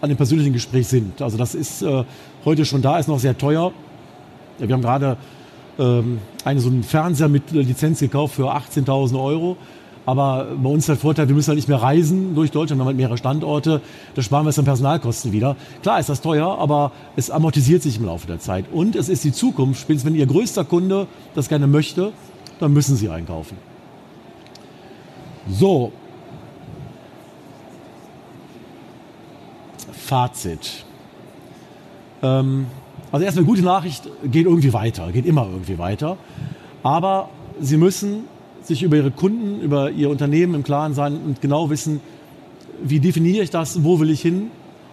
an 0.00 0.08
dem 0.08 0.16
persönlichen 0.16 0.52
Gespräch 0.52 0.86
sind. 0.88 1.20
Also 1.22 1.36
das 1.36 1.54
ist 1.54 1.82
äh, 1.82 2.04
heute 2.44 2.64
schon 2.64 2.82
da, 2.82 2.98
ist 2.98 3.08
noch 3.08 3.18
sehr 3.18 3.36
teuer. 3.36 3.72
Wir 4.58 4.72
haben 4.72 4.82
gerade 4.82 5.16
ähm, 5.78 6.18
einen 6.44 6.60
so 6.60 6.68
einen 6.68 6.82
Fernseher 6.82 7.28
mit 7.28 7.50
Lizenz 7.52 8.00
gekauft 8.00 8.34
für 8.34 8.54
18.000 8.54 9.22
Euro. 9.22 9.56
Aber 10.08 10.46
bei 10.56 10.70
uns 10.70 10.84
ist 10.84 10.88
der 10.88 10.96
Vorteil, 10.96 11.28
wir 11.28 11.34
müssen 11.34 11.48
halt 11.48 11.56
nicht 11.56 11.68
mehr 11.68 11.82
reisen 11.82 12.34
durch 12.34 12.50
Deutschland, 12.50 12.78
wir 12.78 12.84
haben 12.84 12.86
halt 12.86 12.96
mehrere 12.96 13.18
Standorte, 13.18 13.82
da 14.14 14.22
sparen 14.22 14.46
wir 14.46 14.48
es 14.48 14.58
an 14.58 14.64
Personalkosten 14.64 15.32
wieder. 15.32 15.54
Klar 15.82 16.00
ist 16.00 16.08
das 16.08 16.22
teuer, 16.22 16.58
aber 16.58 16.92
es 17.16 17.30
amortisiert 17.30 17.82
sich 17.82 17.98
im 17.98 18.06
Laufe 18.06 18.26
der 18.26 18.38
Zeit. 18.38 18.64
Und 18.72 18.96
es 18.96 19.10
ist 19.10 19.22
die 19.24 19.32
Zukunft, 19.32 19.82
spätestens 19.82 20.10
wenn 20.10 20.18
Ihr 20.18 20.24
größter 20.24 20.64
Kunde 20.64 21.08
das 21.34 21.50
gerne 21.50 21.66
möchte, 21.66 22.12
dann 22.58 22.72
müssen 22.72 22.96
Sie 22.96 23.10
einkaufen. 23.10 23.58
So. 25.50 25.92
Fazit. 29.92 30.86
Ähm, 32.22 32.66
also 33.10 33.24
erstmal 33.24 33.44
gute 33.44 33.62
Nachricht, 33.62 34.08
geht 34.24 34.46
irgendwie 34.46 34.72
weiter, 34.72 35.10
geht 35.12 35.26
immer 35.26 35.48
irgendwie 35.50 35.78
weiter. 35.78 36.16
Aber 36.82 37.30
Sie 37.60 37.76
müssen 37.76 38.24
sich 38.62 38.82
über 38.82 38.96
Ihre 38.96 39.10
Kunden, 39.10 39.60
über 39.60 39.90
Ihr 39.90 40.10
Unternehmen 40.10 40.54
im 40.54 40.62
Klaren 40.62 40.94
sein 40.94 41.16
und 41.24 41.40
genau 41.40 41.70
wissen, 41.70 42.00
wie 42.82 43.00
definiere 43.00 43.42
ich 43.42 43.50
das, 43.50 43.82
wo 43.82 43.98
will 43.98 44.10
ich 44.10 44.20
hin 44.20 44.50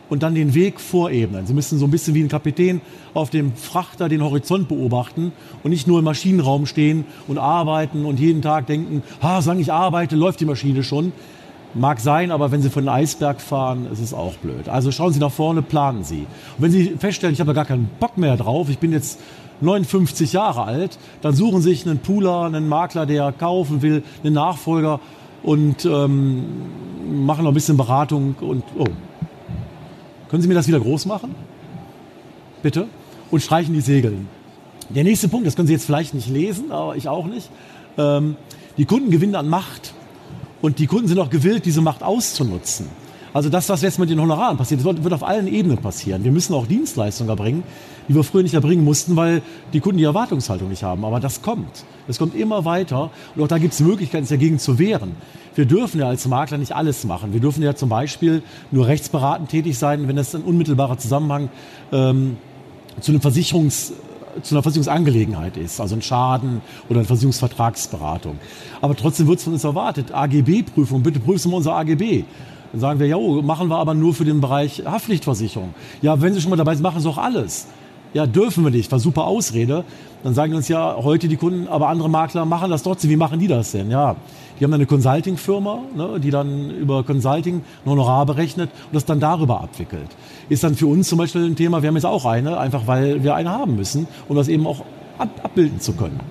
und 0.09 0.23
dann 0.23 0.35
den 0.35 0.53
Weg 0.53 0.79
vorebnen. 0.79 1.45
Sie 1.45 1.53
müssen 1.53 1.77
so 1.77 1.85
ein 1.85 1.91
bisschen 1.91 2.13
wie 2.13 2.23
ein 2.23 2.29
Kapitän 2.29 2.81
auf 3.13 3.29
dem 3.29 3.53
Frachter 3.55 4.09
den 4.09 4.23
Horizont 4.23 4.67
beobachten 4.67 5.31
und 5.63 5.71
nicht 5.71 5.87
nur 5.87 5.99
im 5.99 6.05
Maschinenraum 6.05 6.65
stehen 6.65 7.05
und 7.27 7.37
arbeiten 7.37 8.05
und 8.05 8.19
jeden 8.19 8.41
Tag 8.41 8.67
denken, 8.67 9.03
ha, 9.21 9.41
solange 9.41 9.61
ich 9.61 9.71
arbeite, 9.71 10.15
läuft 10.15 10.39
die 10.39 10.45
Maschine 10.45 10.83
schon. 10.83 11.11
Mag 11.77 11.99
sein, 11.99 12.31
aber 12.31 12.51
wenn 12.51 12.61
Sie 12.61 12.69
von 12.69 12.87
einem 12.87 13.03
Eisberg 13.03 13.41
fahren, 13.41 13.87
ist 13.91 13.99
es 13.99 14.13
auch 14.13 14.35
blöd. 14.35 14.69
Also 14.69 14.91
schauen 14.91 15.11
Sie 15.11 15.19
nach 15.19 15.31
vorne, 15.31 15.61
planen 15.61 16.05
Sie. 16.05 16.25
Und 16.57 16.63
wenn 16.63 16.71
Sie 16.71 16.95
feststellen, 16.97 17.33
ich 17.33 17.41
habe 17.41 17.53
gar 17.53 17.65
keinen 17.65 17.89
Bock 17.99 18.17
mehr 18.17 18.37
drauf, 18.37 18.69
ich 18.69 18.79
bin 18.79 18.93
jetzt 18.93 19.19
59 19.59 20.31
Jahre 20.31 20.63
alt, 20.63 20.97
dann 21.21 21.35
suchen 21.35 21.61
Sie 21.61 21.71
sich 21.71 21.85
einen 21.85 21.99
Pooler, 21.99 22.43
einen 22.43 22.69
Makler, 22.69 23.05
der 23.05 23.33
kaufen 23.33 23.81
will, 23.81 24.03
einen 24.23 24.33
Nachfolger 24.33 25.01
und 25.43 25.83
ähm, 25.83 26.45
machen 27.25 27.43
noch 27.43 27.51
ein 27.51 27.53
bisschen 27.53 27.75
Beratung 27.75 28.35
und 28.39 28.63
oh. 28.77 28.85
Können 30.29 30.41
Sie 30.41 30.47
mir 30.47 30.55
das 30.55 30.67
wieder 30.67 30.79
groß 30.79 31.05
machen? 31.05 31.35
Bitte? 32.63 32.87
Und 33.31 33.41
streichen 33.41 33.73
die 33.73 33.81
Segeln. 33.81 34.27
Der 34.89 35.03
nächste 35.03 35.27
Punkt, 35.27 35.45
das 35.45 35.55
können 35.55 35.67
Sie 35.67 35.73
jetzt 35.73 35.85
vielleicht 35.85 36.13
nicht 36.13 36.29
lesen, 36.29 36.71
aber 36.71 36.95
ich 36.95 37.09
auch 37.09 37.25
nicht. 37.25 37.49
Ähm, 37.97 38.37
die 38.77 38.85
Kunden 38.85 39.11
gewinnen 39.11 39.35
an 39.35 39.49
Macht. 39.49 39.93
Und 40.61 40.79
die 40.79 40.87
Kunden 40.87 41.07
sind 41.07 41.19
auch 41.19 41.29
gewillt, 41.29 41.65
diese 41.65 41.81
Macht 41.81 42.03
auszunutzen. 42.03 42.87
Also 43.35 43.49
das, 43.49 43.67
was 43.67 43.81
jetzt 43.81 43.99
mit 43.99 44.09
den 44.09 44.21
Honoraren 44.21 44.55
passiert, 44.55 44.79
das 44.79 45.03
wird 45.03 45.13
auf 45.13 45.23
allen 45.23 45.47
Ebenen 45.47 45.77
passieren. 45.77 46.23
Wir 46.23 46.31
müssen 46.31 46.53
auch 46.53 46.67
Dienstleistungen 46.67 47.29
erbringen, 47.29 47.63
die 48.07 48.15
wir 48.15 48.23
früher 48.23 48.43
nicht 48.43 48.53
erbringen 48.53 48.85
mussten, 48.85 49.17
weil 49.17 49.41
die 49.73 49.81
Kunden 49.81 49.97
die 49.97 50.05
Erwartungshaltung 50.05 50.69
nicht 50.69 50.83
haben. 50.83 51.03
Aber 51.03 51.19
das 51.19 51.41
kommt. 51.41 51.83
Es 52.07 52.17
kommt 52.17 52.33
immer 52.33 52.63
weiter. 52.63 53.11
Und 53.35 53.43
auch 53.43 53.47
da 53.49 53.57
gibt 53.57 53.73
es 53.73 53.81
Möglichkeiten, 53.81 54.25
sich 54.25 54.37
dagegen 54.37 54.57
zu 54.57 54.79
wehren. 54.79 55.17
Wir 55.53 55.65
dürfen 55.65 55.99
ja 55.99 56.07
als 56.07 56.25
Makler 56.27 56.57
nicht 56.57 56.73
alles 56.73 57.03
machen. 57.03 57.33
Wir 57.33 57.41
dürfen 57.41 57.61
ja 57.61 57.75
zum 57.75 57.89
Beispiel 57.89 58.41
nur 58.71 58.87
rechtsberatend 58.87 59.49
tätig 59.49 59.77
sein, 59.77 60.07
wenn 60.07 60.17
es 60.17 60.33
ein 60.33 60.43
unmittelbarer 60.43 60.97
Zusammenhang 60.97 61.49
ähm, 61.91 62.37
zu 63.01 63.11
einem 63.11 63.19
Versicherungs 63.19 63.91
zu 64.41 64.55
einer 64.55 64.63
Versicherungsangelegenheit 64.63 65.57
ist, 65.57 65.79
also 65.79 65.95
ein 65.95 66.01
Schaden 66.01 66.61
oder 66.89 66.99
eine 66.99 67.07
Versicherungsvertragsberatung. 67.07 68.37
Aber 68.81 68.95
trotzdem 68.95 69.27
wird 69.27 69.39
es 69.39 69.43
von 69.43 69.53
uns 69.53 69.63
erwartet, 69.63 70.13
AGB-Prüfung, 70.13 71.03
bitte 71.03 71.19
prüfen 71.19 71.51
wir 71.51 71.57
unser 71.57 71.75
AGB. 71.75 72.23
Dann 72.71 72.81
sagen 72.81 72.99
wir, 72.99 73.07
ja, 73.07 73.17
machen 73.17 73.69
wir 73.69 73.77
aber 73.77 73.93
nur 73.93 74.13
für 74.13 74.25
den 74.25 74.41
Bereich 74.41 74.83
Haftpflichtversicherung. 74.85 75.73
Ja, 76.01 76.19
wenn 76.21 76.33
Sie 76.33 76.41
schon 76.41 76.49
mal 76.49 76.57
dabei 76.57 76.75
sind, 76.75 76.83
machen 76.83 76.99
Sie 76.99 77.07
auch 77.07 77.17
alles. 77.17 77.67
Ja, 78.15 78.25
dürfen 78.25 78.63
wir 78.63 78.71
nicht, 78.71 78.89
war 78.93 78.99
super 78.99 79.25
Ausrede. 79.25 79.83
Dann 80.23 80.33
sagen 80.33 80.55
uns 80.55 80.69
ja 80.69 80.95
heute 81.03 81.27
die 81.27 81.35
Kunden, 81.35 81.67
aber 81.67 81.89
andere 81.89 82.09
Makler 82.09 82.45
machen 82.45 82.71
das 82.71 82.81
trotzdem. 82.81 83.09
Wie 83.09 83.17
machen 83.17 83.41
die 83.41 83.47
das 83.47 83.73
denn? 83.73 83.91
Ja, 83.91 84.15
die 84.57 84.63
haben 84.63 84.73
eine 84.73 84.85
Consulting-Firma, 84.85 85.79
ne, 85.93 86.19
die 86.21 86.29
dann 86.29 86.71
über 86.71 87.03
Consulting 87.03 87.57
ein 87.57 87.89
Honorar 87.91 88.25
berechnet 88.25 88.69
und 88.85 88.95
das 88.95 89.03
dann 89.03 89.19
darüber 89.19 89.59
abwickelt. 89.59 90.07
Ist 90.47 90.63
dann 90.63 90.75
für 90.75 90.87
uns 90.87 91.09
zum 91.09 91.17
Beispiel 91.17 91.43
ein 91.43 91.57
Thema, 91.57 91.81
wir 91.81 91.89
haben 91.89 91.95
jetzt 91.95 92.05
auch 92.05 92.23
eine, 92.23 92.57
einfach 92.57 92.87
weil 92.87 93.21
wir 93.21 93.35
eine 93.35 93.49
haben 93.49 93.75
müssen, 93.75 94.07
um 94.29 94.37
das 94.37 94.47
eben 94.47 94.65
auch 94.65 94.85
ab 95.17 95.27
abbilden 95.43 95.81
zu 95.81 95.91
können. 95.91 96.21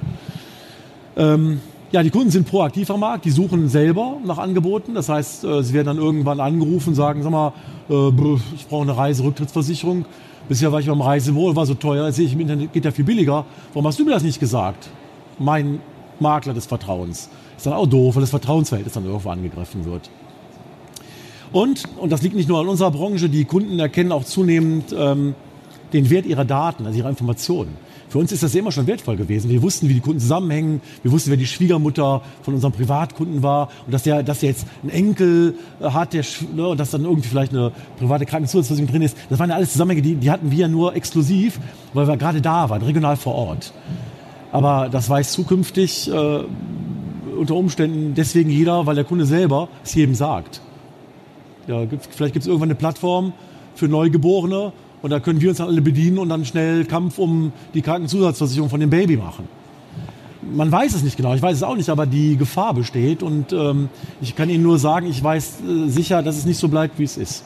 Ähm, 1.19 1.61
ja, 1.93 2.03
die 2.03 2.09
Kunden 2.09 2.31
sind 2.31 2.49
proaktiv 2.49 2.91
am 2.91 3.01
Markt, 3.01 3.27
die 3.27 3.31
suchen 3.31 3.69
selber 3.69 4.17
nach 4.25 4.39
Angeboten. 4.39 4.95
Das 4.95 5.11
heißt, 5.11 5.45
äh, 5.45 5.63
sie 5.63 5.75
werden 5.75 5.89
dann 5.89 5.99
irgendwann 5.99 6.41
angerufen 6.41 6.95
sagen, 6.95 7.23
sag 7.23 7.31
mal, 7.31 7.53
äh, 7.91 8.09
ich 8.57 8.69
brauche 8.69 8.85
eine 8.85 8.97
Reiserücktrittsversicherung. 8.97 10.07
Bisher 10.49 10.71
war 10.71 10.81
ich 10.81 10.87
beim 10.87 11.01
Reisewohl, 11.01 11.57
war 11.57 11.67
so 11.67 11.75
teuer, 11.75 12.11
sehe 12.13 12.27
ich 12.27 12.35
im 12.35 12.41
Internet, 12.41 12.73
geht 12.73 12.85
ja 12.85 12.91
viel 12.91 13.05
billiger. 13.05 13.47
Warum 13.73 13.87
hast 13.87 13.99
du 13.99 14.05
mir 14.05 14.11
das 14.11 14.23
nicht 14.23 14.41
gesagt? 14.41 14.91
Mein 15.39 15.81
Makler 16.21 16.55
des 16.55 16.67
Vertrauens. 16.67 17.31
Ist 17.57 17.67
dann 17.67 17.73
auch 17.73 17.87
doof, 17.87 18.17
weil 18.17 18.21
das 18.21 18.31
Vertrauensverhältnis 18.31 18.95
dann 18.95 19.05
irgendwo 19.05 19.31
angegriffen 19.31 19.85
wird. 19.85 20.11
Und, 21.53 21.85
und 21.99 22.11
das 22.11 22.23
liegt 22.23 22.35
nicht 22.35 22.49
nur 22.49 22.61
an 22.61 22.69
unserer 22.69 22.91
Branche, 22.91 23.29
die 23.29 23.45
Kunden 23.45 23.79
erkennen 23.79 24.13
auch 24.13 24.25
zunehmend 24.25 24.95
ähm, 24.97 25.35
den 25.93 26.11
Wert 26.11 26.27
ihrer 26.27 26.45
Daten, 26.45 26.85
also 26.85 26.99
ihrer 26.99 27.11
Informationen. 27.11 27.77
Für 28.15 28.21
uns 28.21 28.31
ist 28.31 28.45
das 28.45 28.55
immer 28.55 28.71
schon 28.71 28.87
wertvoll 28.87 29.17
gewesen. 29.17 29.51
Wir 29.51 29.61
wussten, 29.61 29.89
wie 29.89 29.95
die 29.95 30.01
Kunden 30.01 30.21
zusammenhängen. 30.21 30.81
Wir 31.03 31.11
wussten, 31.11 31.31
wer 31.31 31.37
die 31.37 31.49
Schwiegermutter 31.49 32.23
von 32.43 32.55
unserem 32.55 32.73
Privatkunden 32.73 33.43
war. 33.43 33.71
Und 33.87 33.93
dass 33.93 34.05
der, 34.05 34.23
dass 34.23 34.39
der 34.39 34.51
jetzt 34.51 34.67
einen 34.83 34.93
Enkel 34.93 35.57
äh, 35.81 35.91
hat, 35.91 36.13
der, 36.13 36.25
ne, 36.55 36.69
und 36.69 36.79
dass 36.79 36.93
dann 36.93 37.03
irgendwie 37.03 37.29
vielleicht 37.29 37.51
eine 37.51 37.73
private 37.99 38.25
Krankenzusatzversicherung 38.25 38.93
drin 38.93 39.03
ist. 39.03 39.17
Das 39.31 39.41
waren 39.41 39.51
ja 39.51 39.57
alles 39.57 39.73
Zusammenhänge, 39.73 40.03
die, 40.03 40.15
die 40.15 40.31
hatten 40.31 40.53
wir 40.53 40.59
ja 40.59 40.69
nur 40.69 40.95
exklusiv, 40.95 41.59
weil 41.93 42.07
wir 42.07 42.17
gerade 42.17 42.41
da 42.41 42.71
waren, 42.71 42.83
regional 42.83 43.17
vor 43.17 43.35
Ort. 43.35 43.73
Aber 44.53 44.89
das 44.89 45.11
weiß 45.11 45.33
zukünftig 45.33 46.09
äh, 46.09 46.45
unter 47.37 47.57
Umständen 47.57 48.15
deswegen 48.15 48.49
jeder, 48.49 48.87
weil 48.87 48.95
der 48.95 49.03
Kunde 49.03 49.27
selber 49.27 49.69
es 49.83 49.93
jedem 49.93 50.15
sagt. 50.15 50.61
Ja, 51.67 51.85
gibt, 51.85 52.07
vielleicht 52.15 52.35
gibt 52.35 52.45
es 52.45 52.47
irgendwann 52.47 52.69
eine 52.69 52.77
Plattform 52.77 53.33
für 53.75 53.89
Neugeborene 53.89 54.73
und 55.05 55.11
da 55.11 55.21
können 55.21 55.39
wir 55.43 55.51
uns 55.51 55.59
dann 55.59 55.69
alle 55.69 55.83
bedienen 55.83 56.17
und 56.17 56.31
dann 56.31 56.47
schnell 56.47 56.87
Kampf 56.87 57.19
um 57.19 57.53
die 57.75 57.83
Krankenzusatzversicherung 57.83 58.71
von 58.71 58.81
dem 58.81 58.89
Baby 58.89 59.19
machen. 59.19 59.47
Man 60.41 60.73
weiß 60.73 60.95
es 60.95 61.03
nicht 61.03 61.19
genau, 61.19 61.35
ich 61.35 61.43
weiß 61.43 61.59
es 61.59 61.63
auch 61.63 61.77
nicht, 61.77 61.91
aber 61.91 62.07
die 62.07 62.39
Gefahr 62.39 62.73
besteht 62.73 63.23
und 63.23 63.53
ähm, 63.53 63.91
ich 64.23 64.35
kann 64.35 64.49
Ihnen 64.49 64.63
nur 64.63 64.79
sagen, 64.79 65.07
ich 65.07 65.23
weiß 65.23 65.59
äh, 65.61 65.89
sicher, 65.91 66.23
dass 66.23 66.39
es 66.39 66.47
nicht 66.47 66.57
so 66.57 66.69
bleibt, 66.69 66.99
wie 66.99 67.05
es 67.05 67.19
ist. 67.19 67.45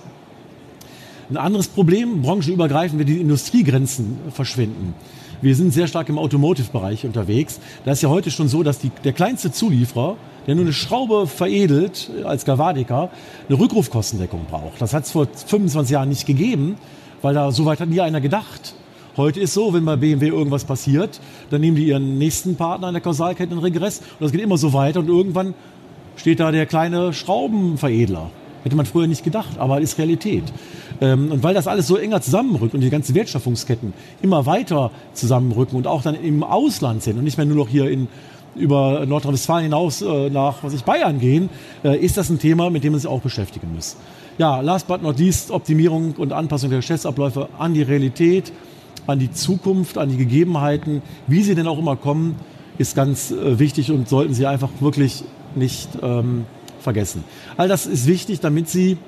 Ein 1.31 1.37
anderes 1.37 1.67
Problem, 1.67 2.23
branchenübergreifend, 2.23 3.01
wird 3.01 3.09
die 3.09 3.21
Industriegrenzen 3.21 4.19
verschwinden. 4.33 4.95
Wir 5.43 5.57
sind 5.57 5.73
sehr 5.73 5.89
stark 5.89 6.09
im 6.11 6.19
Automotive-Bereich 6.19 7.07
unterwegs. 7.07 7.59
Da 7.85 7.91
ist 7.91 8.03
ja 8.03 8.09
heute 8.09 8.31
schon 8.31 8.47
so, 8.47 8.63
dass 8.63 8.79
die, 8.79 8.93
der 9.03 9.15
kleinste 9.15 9.51
Zulieferer, 9.51 10.17
der 10.47 10.55
nur 10.55 10.65
eine 10.65 10.73
Schraube 10.73 11.27
veredelt 11.27 12.09
als 12.23 12.45
Galvadiker, 12.45 13.11
eine 13.49 13.59
Rückrufkostendeckung 13.59 14.47
braucht. 14.49 14.81
Das 14.81 14.95
hat 14.95 15.07
es 15.07 15.11
vor 15.11 15.27
25 15.27 15.93
Jahren 15.93 16.09
nicht 16.09 16.25
gegeben 16.25 16.77
weil 17.23 17.35
da 17.35 17.51
so 17.53 17.65
weit 17.65 17.81
hat 17.81 17.89
nie 17.89 18.01
einer 18.01 18.21
gedacht. 18.21 18.75
Heute 19.17 19.41
ist 19.41 19.53
so, 19.53 19.73
wenn 19.75 19.85
bei 19.85 19.97
BMW 19.97 20.29
irgendwas 20.29 20.65
passiert, 20.65 21.21
dann 21.51 21.61
nehmen 21.61 21.77
die 21.77 21.89
ihren 21.89 22.19
nächsten 22.19 22.55
Partner 22.55 22.89
in 22.89 22.95
der 22.95 23.03
Kausalkette 23.03 23.53
in 23.53 23.59
Regress 23.59 23.99
und 23.99 24.21
das 24.21 24.33
geht 24.33 24.41
immer 24.41 24.59
so 24.59 24.73
weiter 24.73 25.01
und 25.01 25.09
irgendwann 25.09 25.55
steht 26.17 26.41
da 26.41 26.53
der 26.53 26.67
kleine 26.67 27.13
Schraubenveredler. 27.13 28.31
Hätte 28.65 28.77
man 28.77 28.87
früher 28.87 29.07
nicht 29.07 29.25
gedacht, 29.25 29.59
aber 29.59 29.81
ist 29.81 29.99
Realität. 29.99 30.45
Ähm, 31.01 31.33
und 31.33 31.43
weil 31.43 31.55
das 31.55 31.67
alles 31.67 31.87
so 31.87 31.97
enger 31.97 32.21
zusammenrückt 32.21 32.75
und 32.75 32.81
die 32.81 32.91
ganzen 32.91 33.15
Wertschöpfungsketten 33.15 33.93
immer 34.21 34.47
weiter 34.47 34.91
zusammenrücken 35.15 35.77
und 35.77 35.87
auch 35.87 36.03
dann 36.03 36.15
im 36.15 36.43
Ausland 36.43 37.03
sind 37.03 37.19
und 37.19 37.25
nicht 37.25 37.39
mehr 37.39 37.47
nur 37.47 37.57
noch 37.57 37.69
hier 37.69 37.91
in, 37.91 38.09
über 38.57 39.07
Nordrhein-Westfalen 39.07 39.65
hinaus 39.65 40.03
äh, 40.03 40.31
nach 40.31 40.63
was 40.63 40.75
ich 40.75 40.85
Bayern 40.85 41.21
gehen, 41.21 41.51
äh, 41.85 41.97
ist 41.99 42.17
das 42.17 42.31
ein 42.31 42.39
Thema, 42.39 42.71
mit 42.71 42.85
dem 42.85 42.93
man 42.93 43.01
sich 43.01 43.09
auch 43.09 43.21
beschäftigen 43.21 43.73
muss. 43.75 43.97
Ja, 44.39 44.61
last 44.61 44.87
but 44.87 45.03
not 45.03 45.19
least, 45.19 45.51
Optimierung 45.51 46.15
und 46.17 46.33
Anpassung 46.33 46.71
der 46.71 46.79
Geschäftsabläufe 46.79 47.49
an 47.59 47.75
die 47.75 47.83
Realität, 47.83 48.53
an 49.09 49.19
die 49.19 49.33
Zukunft, 49.33 49.99
an 49.99 50.11
die 50.11 50.17
Gegebenheiten, 50.17 51.03
wie 51.27 51.43
sie 51.43 51.57
denn 51.57 51.67
auch 51.67 51.81
immer 51.81 51.97
kommen, 51.97 52.37
ist 52.79 52.95
ganz 52.95 53.33
äh, 53.33 53.59
wichtig 53.59 53.91
und 53.91 54.09
sollten 54.09 54.35
Sie 54.35 54.47
einfach 54.47 54.69
wirklich 54.79 55.25
nicht 55.57 55.89
ähm, 56.01 56.45
vergessen. 56.79 57.25
All 57.57 57.67
das 57.67 57.87
ist 57.87 58.07
wichtig, 58.07 58.39
damit 58.39 58.69
Sie 58.69 58.99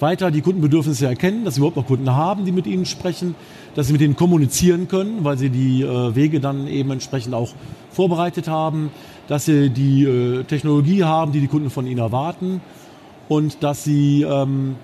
weiter 0.00 0.32
die 0.32 0.40
Kundenbedürfnisse 0.40 1.06
erkennen, 1.06 1.44
dass 1.44 1.54
Sie 1.54 1.60
überhaupt 1.60 1.76
noch 1.76 1.86
Kunden 1.86 2.10
haben, 2.10 2.44
die 2.44 2.50
mit 2.50 2.66
Ihnen 2.66 2.86
sprechen, 2.86 3.36
dass 3.76 3.86
Sie 3.86 3.92
mit 3.92 4.02
ihnen 4.02 4.16
kommunizieren 4.16 4.88
können, 4.88 5.22
weil 5.22 5.38
Sie 5.38 5.48
die 5.48 5.82
äh, 5.82 6.16
Wege 6.16 6.40
dann 6.40 6.66
eben 6.66 6.90
entsprechend 6.90 7.34
auch 7.34 7.50
vorbereitet 7.92 8.48
haben, 8.48 8.90
dass 9.28 9.44
Sie 9.44 9.70
die 9.70 10.02
äh, 10.02 10.42
Technologie 10.42 11.04
haben, 11.04 11.30
die 11.30 11.38
die 11.38 11.46
Kunden 11.46 11.70
von 11.70 11.86
Ihnen 11.86 12.00
erwarten 12.00 12.60
und 13.28 13.62
dass 13.62 13.84
sie 13.84 14.22
ähm, 14.22 14.76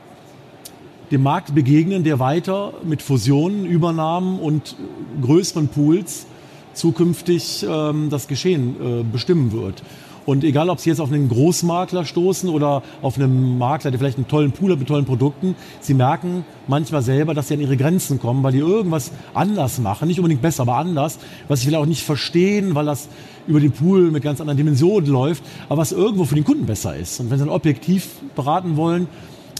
dem 1.11 1.23
Markt 1.23 1.55
begegnen, 1.55 2.05
der 2.05 2.19
weiter 2.19 2.75
mit 2.85 3.03
Fusionen, 3.03 3.65
Übernahmen 3.65 4.39
und 4.39 4.77
größeren 5.23 5.69
Pools 5.69 6.27
zukünftig 6.75 7.67
ähm, 7.69 8.09
das 8.11 8.29
Geschehen 8.29 8.77
äh, 8.81 9.05
bestimmen 9.05 9.53
wird. 9.53 9.83
Und 10.29 10.45
egal, 10.45 10.69
ob 10.69 10.79
Sie 10.79 10.91
jetzt 10.91 11.01
auf 11.01 11.11
einen 11.11 11.31
Großmakler 11.31 12.05
stoßen 12.05 12.51
oder 12.51 12.83
auf 13.01 13.17
einen 13.17 13.57
Makler, 13.57 13.91
der 13.91 13.99
vielleicht 13.99 14.19
einen 14.19 14.29
tollen 14.29 14.53
Pool 14.53 14.73
hat 14.73 14.79
mit 14.79 14.87
tollen 14.87 15.07
Produkten, 15.07 15.57
Sie 15.81 15.95
merken 15.95 16.45
manchmal 16.67 17.01
selber, 17.01 17.33
dass 17.33 17.49
Sie 17.49 17.55
an 17.55 17.61
Ihre 17.61 17.79
Grenzen 17.79 18.21
kommen, 18.21 18.43
weil 18.43 18.53
die 18.53 18.59
irgendwas 18.59 19.11
anders 19.33 19.79
machen, 19.79 20.07
nicht 20.07 20.19
unbedingt 20.19 20.43
besser, 20.43 20.65
aber 20.65 20.77
anders, 20.77 21.19
was 21.49 21.61
Sie 21.61 21.69
vielleicht 21.69 21.83
auch 21.83 21.87
nicht 21.87 22.05
verstehen, 22.05 22.75
weil 22.75 22.85
das 22.85 23.09
über 23.47 23.59
den 23.59 23.73
Pool 23.73 24.11
mit 24.11 24.23
ganz 24.23 24.39
anderen 24.43 24.59
Dimensionen 24.59 25.09
läuft, 25.09 25.43
aber 25.71 25.81
was 25.81 25.93
irgendwo 25.93 26.27
für 26.27 26.35
den 26.35 26.45
Kunden 26.45 26.67
besser 26.67 26.95
ist. 26.95 27.21
Und 27.21 27.31
wenn 27.31 27.39
Sie 27.39 27.47
dann 27.47 27.55
objektiv 27.55 28.09
beraten 28.37 28.77
wollen, 28.77 29.09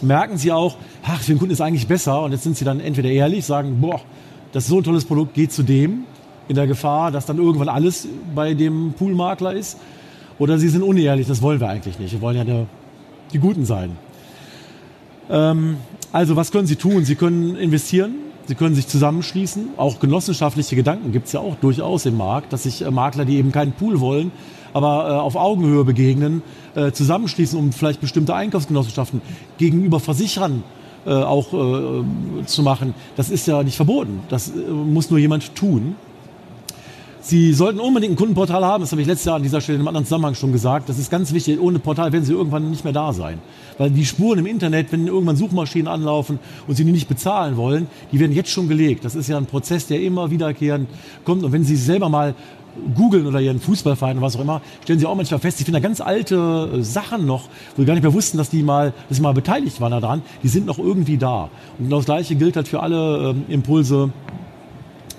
merken 0.03 0.37
Sie 0.37 0.53
auch, 0.53 0.77
ach, 1.03 1.23
für 1.23 1.33
den 1.33 1.39
Kunden 1.39 1.55
ist 1.55 1.63
eigentlich 1.63 1.87
besser. 1.87 2.25
Und 2.25 2.33
jetzt 2.33 2.43
sind 2.43 2.59
Sie 2.59 2.67
dann 2.67 2.81
entweder 2.81 3.09
ehrlich, 3.09 3.47
sagen, 3.47 3.79
boah, 3.81 4.03
das 4.53 4.65
ist 4.65 4.69
so 4.69 4.77
ein 4.77 4.85
tolles 4.85 5.07
Produkt, 5.07 5.33
geht 5.33 5.51
zu 5.51 5.63
dem, 5.63 6.05
in 6.47 6.57
der 6.57 6.67
Gefahr, 6.67 7.11
dass 7.11 7.25
dann 7.25 7.39
irgendwann 7.39 7.71
alles 7.71 8.07
bei 8.35 8.53
dem 8.53 8.93
Poolmakler 8.93 9.55
ist. 9.55 9.79
Oder 10.39 10.59
sie 10.59 10.69
sind 10.69 10.83
unehrlich, 10.83 11.27
das 11.27 11.43
wollen 11.43 11.61
wir 11.61 11.69
eigentlich 11.69 11.99
nicht. 11.99 12.13
Wir 12.13 12.21
wollen 12.21 12.37
ja 12.37 12.45
der, 12.45 12.67
die 13.33 13.39
Guten 13.39 13.65
sein. 13.65 13.97
Ähm, 15.31 15.77
also 16.13 16.37
was 16.37 16.53
können 16.53 16.67
Sie 16.67 16.77
tun? 16.77 17.05
Sie 17.05 17.17
können 17.17 17.57
investieren, 17.57 18.15
Sie 18.47 18.55
können 18.55 18.75
sich 18.75 18.87
zusammenschließen. 18.87 19.71
Auch 19.77 20.01
genossenschaftliche 20.01 20.75
Gedanken 20.75 21.13
gibt 21.13 21.27
es 21.27 21.33
ja 21.33 21.41
auch 21.41 21.57
durchaus 21.57 22.07
im 22.07 22.17
Markt, 22.17 22.53
dass 22.53 22.63
sich 22.63 22.83
äh, 22.83 22.91
Makler, 22.91 23.25
die 23.25 23.37
eben 23.37 23.53
keinen 23.53 23.73
Pool 23.73 24.01
wollen, 24.01 24.33
aber 24.73 25.09
äh, 25.09 25.13
auf 25.13 25.37
Augenhöhe 25.37 25.85
begegnen, 25.85 26.43
äh, 26.75 26.93
zusammenschließen, 26.93 27.59
um 27.59 27.73
vielleicht 27.73 28.01
bestimmte 28.01 28.35
Einkaufsgenossenschaften 28.35 29.21
gegenüber 29.59 30.01
Versicherern 30.01 30.63
äh, 31.05 31.11
auch 31.11 31.53
äh, 31.53 32.45
zu 32.47 32.63
machen. 32.63 32.95
Das 33.17 33.31
ist 33.31 33.47
ja 33.47 33.63
nicht 33.63 33.77
verboten. 33.77 34.21
Das 34.29 34.49
äh, 34.49 34.71
muss 34.71 35.11
nur 35.11 35.19
jemand 35.19 35.55
tun. 35.55 35.97
Sie 37.29 37.53
sollten 37.53 37.79
unbedingt 37.79 38.15
ein 38.15 38.17
Kundenportal 38.17 38.65
haben, 38.65 38.81
das 38.81 38.91
habe 38.91 39.03
ich 39.03 39.07
letztes 39.07 39.27
Jahr 39.27 39.37
an 39.37 39.43
dieser 39.43 39.61
Stelle 39.61 39.77
in 39.77 39.81
einem 39.83 39.89
anderen 39.89 40.07
Zusammenhang 40.07 40.35
schon 40.35 40.51
gesagt. 40.51 40.89
Das 40.89 40.99
ist 40.99 41.11
ganz 41.11 41.35
wichtig. 41.35 41.61
Ohne 41.61 41.79
Portal 41.79 42.11
werden 42.11 42.25
Sie 42.25 42.33
irgendwann 42.33 42.71
nicht 42.71 42.85
mehr 42.85 42.95
da 42.95 43.13
sein. 43.13 43.39
Weil 43.77 43.91
die 43.91 44.07
Spuren 44.07 44.39
im 44.39 44.47
Internet, 44.47 44.91
wenn 44.93 45.07
irgendwann 45.07 45.37
Suchmaschinen 45.37 45.89
anlaufen 45.89 46.39
und 46.67 46.77
Sie 46.77 46.87
die 46.87 46.91
nicht 46.91 47.07
bezahlen 47.07 47.59
wollen, 47.59 47.87
die 48.13 48.19
werden 48.19 48.33
jetzt 48.33 48.49
schon 48.49 48.67
gelegt. 48.67 49.05
Das 49.05 49.15
ist 49.15 49.29
ja 49.29 49.37
ein 49.37 49.45
Prozess, 49.45 49.87
der 49.87 50.01
immer 50.01 50.31
wiederkehrend 50.31 50.89
kommt. 51.27 51.45
Und 51.45 51.53
wenn 51.53 51.65
Sie 51.65 51.77
selber 51.77 52.09
mal 52.09 52.35
googeln 52.95 53.27
oder 53.27 53.43
ihren 53.43 53.61
Fußballverein 53.61 54.17
oder 54.17 54.27
was 54.27 54.37
auch 54.37 54.41
immer, 54.41 54.63
stellen 54.85 54.99
sie 54.99 55.05
auch 55.05 55.15
manchmal 55.15 55.41
fest, 55.41 55.59
sie 55.59 55.65
finden 55.65 55.83
da 55.83 55.87
ganz 55.87 56.01
alte 56.01 56.71
äh, 56.73 56.83
Sachen 56.83 57.27
noch, 57.27 57.49
wo 57.77 57.83
sie 57.83 57.87
gar 57.87 57.93
nicht 57.93 58.05
mehr 58.05 58.15
wussten, 58.15 58.39
dass 58.39 58.49
die 58.49 58.63
mal, 58.63 58.95
dass 59.09 59.19
sie 59.19 59.23
mal 59.23 59.35
beteiligt 59.35 59.83
waren 59.83 59.91
daran, 59.91 60.23
die 60.43 60.49
sind 60.49 60.65
noch 60.65 60.79
irgendwie 60.79 61.19
da. 61.19 61.51
Und 61.79 61.87
genau 61.87 61.97
das 61.97 62.07
Gleiche 62.07 62.37
gilt 62.37 62.57
halt 62.57 62.69
für 62.69 62.81
alle 62.81 63.35
äh, 63.49 63.53
Impulse 63.53 64.13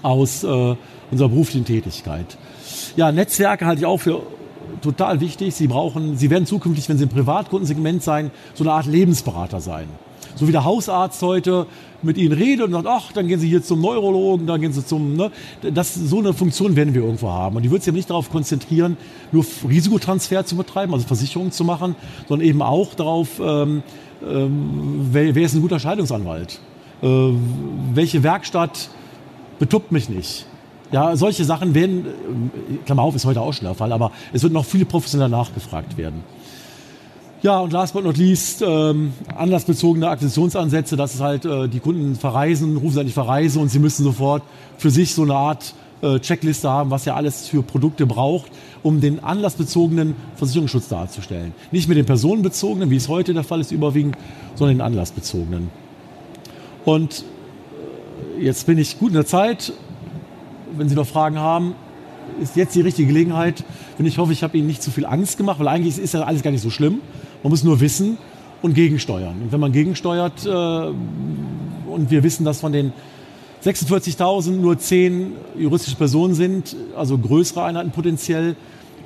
aus 0.01 0.43
äh, 0.43 0.75
unserer 1.11 1.29
beruflichen 1.29 1.65
Tätigkeit. 1.65 2.37
Ja, 2.95 3.11
Netzwerke 3.11 3.65
halte 3.65 3.81
ich 3.81 3.85
auch 3.85 3.97
für 3.97 4.21
total 4.81 5.19
wichtig. 5.19 5.55
Sie 5.55 5.67
brauchen, 5.67 6.17
Sie 6.17 6.29
werden 6.29 6.45
zukünftig, 6.45 6.89
wenn 6.89 6.97
Sie 6.97 7.03
im 7.03 7.09
Privatkundensegment 7.09 8.03
sein, 8.03 8.31
so 8.53 8.63
eine 8.63 8.73
Art 8.73 8.85
Lebensberater 8.85 9.61
sein. 9.61 9.87
So 10.35 10.47
wie 10.47 10.51
der 10.51 10.63
Hausarzt 10.63 11.21
heute 11.21 11.65
mit 12.01 12.17
Ihnen 12.17 12.31
redet 12.31 12.67
und 12.67 12.71
sagt, 12.71 12.87
ach, 12.87 13.11
dann 13.11 13.27
gehen 13.27 13.39
Sie 13.39 13.49
hier 13.49 13.61
zum 13.61 13.81
Neurologen, 13.81 14.47
dann 14.47 14.61
gehen 14.61 14.71
Sie 14.71 14.85
zum, 14.85 15.15
ne? 15.15 15.31
Das, 15.73 15.95
so 15.95 16.19
eine 16.19 16.33
Funktion 16.33 16.75
werden 16.75 16.93
wir 16.93 17.01
irgendwo 17.01 17.29
haben. 17.29 17.57
Und 17.57 17.63
die 17.63 17.71
wird 17.71 17.81
sich 17.81 17.89
aber 17.89 17.97
nicht 17.97 18.09
darauf 18.09 18.29
konzentrieren, 18.29 18.95
nur 19.31 19.45
Risikotransfer 19.67 20.45
zu 20.45 20.55
betreiben, 20.55 20.93
also 20.93 21.05
Versicherungen 21.05 21.51
zu 21.51 21.63
machen, 21.63 21.95
sondern 22.27 22.47
eben 22.47 22.61
auch 22.61 22.93
darauf, 22.93 23.39
ähm, 23.39 23.83
ähm, 24.25 25.09
wer, 25.11 25.35
wer 25.35 25.43
ist 25.43 25.55
ein 25.55 25.61
guter 25.61 25.79
Scheidungsanwalt? 25.79 26.59
Äh, 27.01 27.07
welche 27.93 28.23
Werkstatt 28.23 28.89
betuppt 29.57 29.91
mich 29.91 30.09
nicht. 30.09 30.45
Ja, 30.91 31.15
solche 31.15 31.43
Sachen 31.45 31.75
werden, 31.75 32.05
äh, 32.07 32.77
Klammer 32.85 33.03
auf, 33.03 33.15
ist 33.15 33.25
heute 33.25 33.41
auch 33.41 33.53
schon 33.53 33.65
der 33.65 33.75
Fall, 33.75 33.91
aber 33.91 34.11
es 34.33 34.41
wird 34.41 34.53
noch 34.53 34.65
viel 34.65 34.85
professioneller 34.85 35.29
nachgefragt 35.29 35.97
werden. 35.97 36.23
Ja, 37.41 37.59
und 37.59 37.71
last 37.71 37.93
but 37.93 38.03
not 38.03 38.17
least, 38.17 38.61
ähm, 38.67 39.13
anlassbezogene 39.33 40.09
Akquisitionsansätze, 40.09 40.97
dass 40.97 41.13
es 41.13 41.21
halt 41.21 41.45
äh, 41.45 41.69
die 41.69 41.79
Kunden 41.79 42.15
verreisen, 42.15 42.75
rufen 42.75 42.95
sie 42.95 43.03
nicht 43.05 43.13
verreise 43.13 43.59
und 43.59 43.69
sie 43.69 43.79
müssen 43.79 44.03
sofort 44.03 44.43
für 44.77 44.89
sich 44.89 45.13
so 45.13 45.21
eine 45.21 45.35
Art 45.35 45.73
äh, 46.01 46.19
Checkliste 46.19 46.69
haben, 46.69 46.91
was 46.91 47.07
er 47.07 47.15
alles 47.15 47.47
für 47.47 47.61
Produkte 47.63 48.05
braucht, 48.05 48.51
um 48.83 48.99
den 48.99 49.23
anlassbezogenen 49.23 50.15
Versicherungsschutz 50.35 50.89
darzustellen. 50.89 51.53
Nicht 51.71 51.87
mit 51.87 51.97
den 51.97 52.05
personenbezogenen, 52.05 52.89
wie 52.89 52.97
es 52.97 53.07
heute 53.07 53.33
der 53.33 53.43
Fall 53.43 53.61
ist, 53.61 53.71
überwiegend, 53.71 54.17
sondern 54.55 54.77
den 54.77 54.81
anlassbezogenen. 54.81 55.69
Und 56.83 57.23
äh, 58.37 58.43
jetzt 58.43 58.65
bin 58.65 58.77
ich 58.77 58.99
gut 58.99 59.09
in 59.09 59.15
der 59.15 59.25
Zeit. 59.25 59.71
Wenn 60.77 60.89
Sie 60.89 60.95
noch 60.95 61.07
Fragen 61.07 61.39
haben, 61.39 61.75
ist 62.41 62.55
jetzt 62.55 62.75
die 62.75 62.81
richtige 62.81 63.07
Gelegenheit. 63.07 63.63
Und 63.97 64.05
ich 64.05 64.17
hoffe, 64.17 64.31
ich 64.31 64.43
habe 64.43 64.57
Ihnen 64.57 64.67
nicht 64.67 64.81
zu 64.81 64.91
viel 64.91 65.05
Angst 65.05 65.37
gemacht, 65.37 65.59
weil 65.59 65.67
eigentlich 65.67 65.97
ist 65.97 66.13
ja 66.13 66.21
alles 66.21 66.43
gar 66.43 66.51
nicht 66.51 66.61
so 66.61 66.69
schlimm. 66.69 67.01
Man 67.43 67.49
muss 67.49 67.63
nur 67.63 67.79
wissen 67.79 68.17
und 68.61 68.73
gegensteuern. 68.73 69.35
Und 69.41 69.51
wenn 69.51 69.59
man 69.59 69.71
gegensteuert 69.71 70.45
äh, 70.45 70.49
und 70.49 72.11
wir 72.11 72.23
wissen, 72.23 72.45
dass 72.45 72.59
von 72.59 72.71
den 72.71 72.93
46.000 73.63 74.51
nur 74.51 74.77
10 74.77 75.33
juristische 75.57 75.97
Personen 75.97 76.33
sind, 76.33 76.75
also 76.95 77.17
größere 77.17 77.63
Einheiten 77.63 77.91
potenziell, 77.91 78.55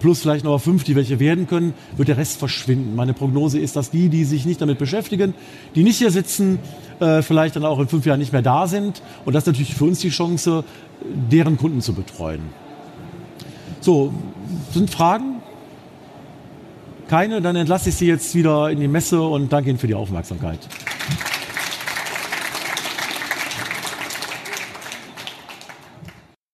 plus 0.04 0.20
vielleicht 0.20 0.43
noch 0.43 0.60
fünf, 0.60 0.84
die 0.84 0.97
welche 0.97 1.18
werden 1.22 1.47
können, 1.47 1.74
wird 1.95 2.10
der 2.10 2.18
Rest 2.18 2.38
verschwinden. 2.38 2.93
Meine 2.93 3.14
Prognose 3.14 3.58
ist, 3.58 3.78
dass 3.78 3.89
die, 3.89 4.10
die 4.10 4.26
sich 4.26 4.45
nicht 4.45 4.60
damit 4.60 4.78
beschäftigen, 4.78 5.34
die 5.76 5.84
nicht 5.84 5.97
hier 5.97 6.12
sitzen, 6.12 6.60
äh, 6.99 7.22
vielleicht 7.22 7.56
dann 7.56 7.64
auch 7.64 7.80
in 7.80 7.88
fünf 7.88 8.06
Jahren 8.06 8.20
nicht 8.20 8.34
mehr 8.34 8.41
da 8.41 8.68
sind. 8.68 9.01
Und 9.24 9.32
das 9.32 9.43
ist 9.43 9.47
natürlich 9.47 9.76
für 9.76 9.86
uns 9.86 9.99
die 9.99 10.10
Chance, 10.10 10.66
deren 11.32 11.56
Kunden 11.56 11.80
zu 11.80 11.93
betreuen. 11.93 12.41
So, 13.80 14.14
sind 14.74 14.89
Fragen? 14.89 15.41
Keine? 17.08 17.41
Dann 17.41 17.56
entlasse 17.56 17.88
ich 17.88 17.95
Sie 17.95 18.08
jetzt 18.08 18.36
wieder 18.36 18.70
in 18.72 18.82
die 18.82 18.89
Messe 18.89 19.22
und 19.22 19.54
danke 19.54 19.70
Ihnen 19.70 19.80
für 19.80 19.88
die 19.88 19.95
Aufmerksamkeit. 19.95 20.60